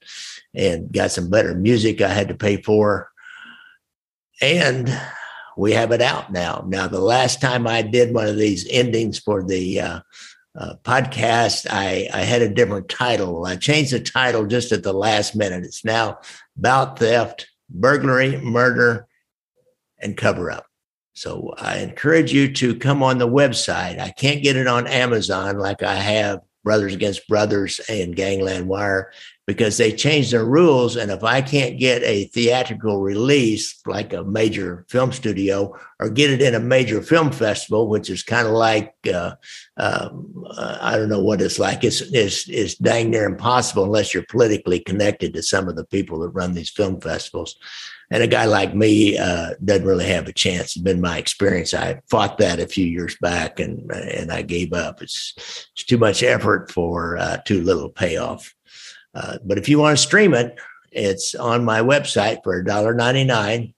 and 0.53 0.93
got 0.93 1.11
some 1.11 1.29
better 1.29 1.53
music 1.53 2.01
I 2.01 2.13
had 2.13 2.29
to 2.29 2.35
pay 2.35 2.61
for. 2.61 3.11
And 4.41 4.89
we 5.57 5.73
have 5.73 5.91
it 5.91 6.01
out 6.01 6.31
now. 6.31 6.63
Now, 6.65 6.87
the 6.87 7.01
last 7.01 7.41
time 7.41 7.67
I 7.67 7.81
did 7.81 8.13
one 8.13 8.27
of 8.27 8.37
these 8.37 8.65
endings 8.69 9.19
for 9.19 9.43
the 9.43 10.01
uh, 10.57 10.75
podcast, 10.83 11.67
I, 11.69 12.09
I 12.13 12.21
had 12.21 12.41
a 12.41 12.49
different 12.49 12.89
title. 12.89 13.45
I 13.45 13.55
changed 13.55 13.91
the 13.91 13.99
title 13.99 14.45
just 14.45 14.71
at 14.71 14.83
the 14.83 14.93
last 14.93 15.35
minute. 15.35 15.63
It's 15.63 15.83
now 15.83 16.19
about 16.57 16.99
theft, 16.99 17.47
burglary, 17.69 18.37
murder, 18.37 19.07
and 19.99 20.15
cover 20.15 20.51
up. 20.51 20.65
So 21.13 21.53
I 21.57 21.77
encourage 21.77 22.33
you 22.33 22.53
to 22.53 22.75
come 22.75 23.01
on 23.01 23.17
the 23.17 23.27
website. 23.27 23.99
I 23.99 24.11
can't 24.11 24.43
get 24.43 24.57
it 24.57 24.67
on 24.67 24.87
Amazon 24.87 25.57
like 25.57 25.81
I 25.83 25.95
have 25.95 26.41
Brothers 26.65 26.93
Against 26.93 27.27
Brothers 27.29 27.79
and 27.87 28.15
Gangland 28.15 28.67
Wire 28.67 29.13
because 29.47 29.77
they 29.77 29.91
changed 29.91 30.33
their 30.33 30.43
rules. 30.43 30.95
And 30.95 31.11
if 31.11 31.23
I 31.23 31.41
can't 31.41 31.79
get 31.79 32.01
a 32.03 32.25
theatrical 32.25 32.99
release 32.99 33.79
like 33.85 34.11
a 34.11 34.23
major 34.23 34.85
film 34.89 35.11
studio 35.11 35.73
or 35.99 36.09
get 36.09 36.31
it 36.31 36.41
in 36.41 36.55
a 36.55 36.59
major 36.59 37.01
film 37.01 37.31
festival, 37.31 37.87
which 37.87 38.09
is 38.09 38.23
kind 38.23 38.47
of 38.47 38.53
like, 38.53 38.95
uh, 39.13 39.35
um, 39.77 40.43
uh, 40.49 40.79
I 40.81 40.97
don't 40.97 41.09
know 41.09 41.23
what 41.23 41.41
it's 41.41 41.59
like. 41.59 41.83
It's, 41.83 42.01
it's, 42.01 42.49
it's 42.49 42.75
dang 42.75 43.11
near 43.11 43.25
impossible 43.25 43.83
unless 43.83 44.13
you're 44.13 44.25
politically 44.27 44.79
connected 44.79 45.33
to 45.35 45.43
some 45.43 45.69
of 45.69 45.75
the 45.75 45.85
people 45.85 46.19
that 46.19 46.29
run 46.29 46.53
these 46.53 46.71
film 46.71 46.99
festivals. 46.99 47.55
And 48.11 48.21
a 48.21 48.27
guy 48.27 48.45
like 48.45 48.75
me 48.75 49.17
uh, 49.17 49.55
doesn't 49.63 49.87
really 49.87 50.05
have 50.05 50.27
a 50.27 50.33
chance. 50.33 50.75
It's 50.75 50.77
been 50.77 51.01
my 51.01 51.17
experience. 51.17 51.73
I 51.73 52.01
fought 52.09 52.37
that 52.37 52.59
a 52.59 52.67
few 52.67 52.85
years 52.85 53.17
back, 53.19 53.59
and 53.59 53.91
and 53.91 54.31
I 54.31 54.43
gave 54.43 54.73
up. 54.73 55.01
It's 55.01 55.33
it's 55.73 55.85
too 55.85 55.97
much 55.97 56.21
effort 56.21 56.71
for 56.71 57.17
uh, 57.17 57.37
too 57.45 57.63
little 57.63 57.89
payoff. 57.89 58.53
Uh, 59.15 59.37
but 59.43 59.57
if 59.57 59.69
you 59.69 59.79
want 59.79 59.97
to 59.97 60.03
stream 60.03 60.33
it, 60.33 60.59
it's 60.91 61.35
on 61.35 61.63
my 61.63 61.81
website 61.81 62.43
for 62.43 62.63
$1.99. 62.63 63.73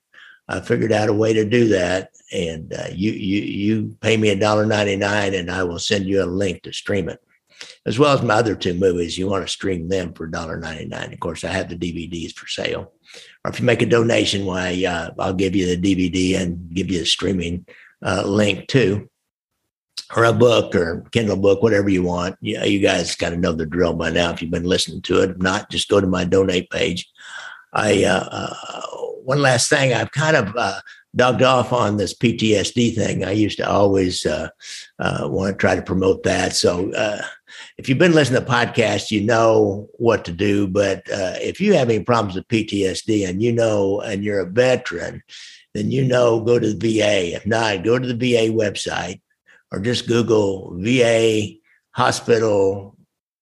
I 0.50 0.60
figured 0.62 0.92
out 0.92 1.10
a 1.10 1.14
way 1.14 1.34
to 1.34 1.46
do 1.46 1.68
that. 1.70 2.12
And 2.32 2.74
uh, 2.74 2.88
you, 2.92 3.12
you, 3.12 3.42
you 3.42 3.98
pay 4.02 4.18
me 4.18 4.34
$1.99 4.34 5.40
and 5.40 5.52
I 5.52 5.64
will 5.64 5.80
send 5.80 6.06
you 6.06 6.24
a 6.24 6.26
link 6.26 6.64
to 6.64 6.74
stream 6.74 7.10
it. 7.10 7.20
As 7.86 7.98
well 7.98 8.14
as 8.14 8.22
my 8.22 8.36
other 8.36 8.56
two 8.56 8.76
movies, 8.76 9.18
you 9.18 9.28
want 9.28 9.46
to 9.46 9.52
stream 9.52 9.90
them 9.90 10.14
for 10.14 10.28
$1.99. 10.28 11.14
Of 11.14 11.20
course, 11.20 11.44
I 11.44 11.50
have 11.50 11.70
the 11.70 11.76
DVDs 11.76 12.34
for 12.34 12.48
sale. 12.48 12.94
Or 13.48 13.50
if 13.50 13.62
you 13.62 13.66
make 13.66 13.82
a 13.82 13.86
donation, 13.86 14.46
why 14.46 14.84
uh, 14.86 15.12
I'll 15.18 15.34
give 15.34 15.56
you 15.56 15.74
the 15.74 15.78
DVD 15.96 16.38
and 16.42 16.70
give 16.74 16.92
you 16.92 17.00
the 17.00 17.06
streaming 17.06 17.66
uh, 18.04 18.24
link 18.26 18.68
too 18.68 19.10
or 20.16 20.26
a 20.26 20.34
book 20.34 20.76
or 20.76 21.06
Kindle 21.12 21.38
book, 21.38 21.62
whatever 21.62 21.88
you 21.88 22.04
want. 22.04 22.36
You, 22.42 22.62
you 22.64 22.80
guys 22.80 23.16
got 23.16 23.30
to 23.30 23.38
know 23.38 23.54
the 23.54 23.66
drill 23.66 23.94
by 23.94 24.10
now 24.10 24.32
if 24.32 24.42
you've 24.42 24.52
been 24.52 24.66
listening 24.66 25.02
to 25.04 25.22
it. 25.24 25.32
If 25.32 25.38
not, 25.38 25.70
just 25.70 25.88
go 25.88 26.02
to 26.02 26.08
my 26.08 26.26
donate 26.26 26.70
page. 26.70 27.10
I 27.72 28.04
uh, 28.04 28.28
uh, 28.30 28.88
one 29.24 29.42
last 29.42 29.70
thing, 29.70 29.94
I've 29.94 30.12
kind 30.12 30.36
of 30.36 30.54
uh, 30.58 30.82
dogged 31.16 31.42
off 31.42 31.72
on 31.72 31.96
this 31.96 32.14
PTSD 32.14 32.96
thing. 32.96 33.24
I 33.24 33.32
used 33.32 33.58
to 33.60 33.70
always 33.70 34.26
uh, 34.26 34.50
uh, 35.00 35.28
want 35.30 35.54
to 35.54 35.58
try 35.58 35.76
to 35.76 35.82
promote 35.82 36.24
that. 36.24 36.54
So 36.54 36.94
uh, 36.94 37.22
if 37.78 37.88
you've 37.88 37.98
been 37.98 38.14
listening 38.14 38.44
to 38.44 38.50
podcasts, 38.50 39.12
you 39.12 39.22
know 39.22 39.88
what 39.94 40.26
to 40.26 40.32
do. 40.32 40.68
But 40.68 41.10
uh, 41.12 41.36
if 41.42 41.62
you 41.62 41.74
have 41.74 41.90
any 41.90 42.04
problems 42.04 42.36
with 42.36 42.48
PTSD 42.48 43.28
and 43.28 43.42
you 43.42 43.52
know, 43.52 44.02
and 44.02 44.24
you're 44.24 44.40
a 44.40 44.50
veteran, 44.50 45.22
then 45.74 45.92
you 45.92 46.04
know, 46.04 46.42
go 46.42 46.58
to 46.58 46.74
the 46.74 47.00
VA. 47.00 47.36
If 47.36 47.46
not, 47.46 47.84
go 47.84 48.00
to 48.00 48.14
the 48.14 48.16
VA 48.16 48.52
website 48.52 49.22
or 49.72 49.80
just 49.80 50.08
Google 50.08 50.76
VA 50.80 51.58
hospital 51.92 52.96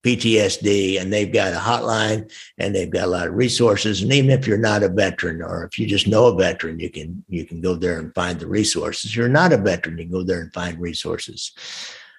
PTSD, 0.06 1.02
and 1.02 1.12
they've 1.12 1.34
got 1.34 1.54
a 1.54 1.58
hotline 1.58 2.32
and 2.60 2.76
they've 2.76 2.92
got 2.92 3.06
a 3.06 3.10
lot 3.10 3.28
of 3.28 3.34
resources. 3.34 4.04
And 4.04 4.14
even 4.14 4.30
if 4.30 4.46
you're 4.46 4.58
not 4.58 4.84
a 4.84 4.90
veteran, 4.90 5.42
or 5.42 5.66
if 5.66 5.80
you 5.80 5.88
just 5.88 6.08
know 6.08 6.28
a 6.28 6.36
veteran, 6.36 6.80
you 6.80 6.92
can 6.92 7.24
you 7.28 7.46
can 7.46 7.60
go 7.60 7.74
there 7.74 8.00
and 8.00 8.14
find 8.14 8.40
the 8.40 8.48
resources. 8.48 9.10
If 9.10 9.16
you're 9.16 9.30
not 9.30 9.54
a 9.54 9.58
veteran, 9.58 9.98
you 9.98 10.04
can 10.04 10.14
go 10.14 10.24
there 10.24 10.42
and 10.42 10.54
find 10.54 10.80
resources. 10.80 11.54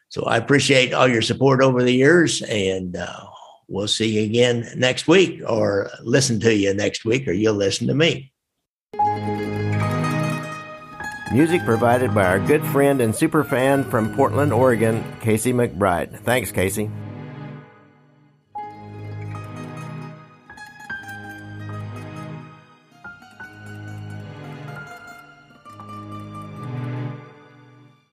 So 0.09 0.25
I 0.25 0.37
appreciate 0.37 0.95
all 0.95 1.09
your 1.09 1.23
support 1.23 1.63
over 1.63 1.83
the 1.83 1.93
years, 1.93 2.43
and 2.43 2.97
uh, 2.97 3.25
we'll 3.69 3.89
see 3.89 4.19
you 4.19 4.25
again 4.25 4.69
next 4.77 5.09
week, 5.09 5.43
or 5.47 5.91
listen 6.03 6.41
to 6.41 6.55
you 6.55 6.73
next 6.75 7.05
week, 7.05 7.27
or 7.27 7.33
you'll 7.33 7.55
listen 7.55 7.87
to 7.89 7.95
me. 7.95 8.33
Music 11.33 11.61
provided 11.65 12.15
by 12.15 12.25
our 12.25 12.39
good 12.39 12.65
friend 12.67 13.01
and 13.01 13.15
super 13.15 13.43
fan 13.43 13.85
from 13.85 14.15
Portland, 14.15 14.53
Oregon, 14.53 15.05
Casey 15.21 15.53
McBride. 15.53 16.21
Thanks, 16.21 16.53
Casey. 16.53 16.89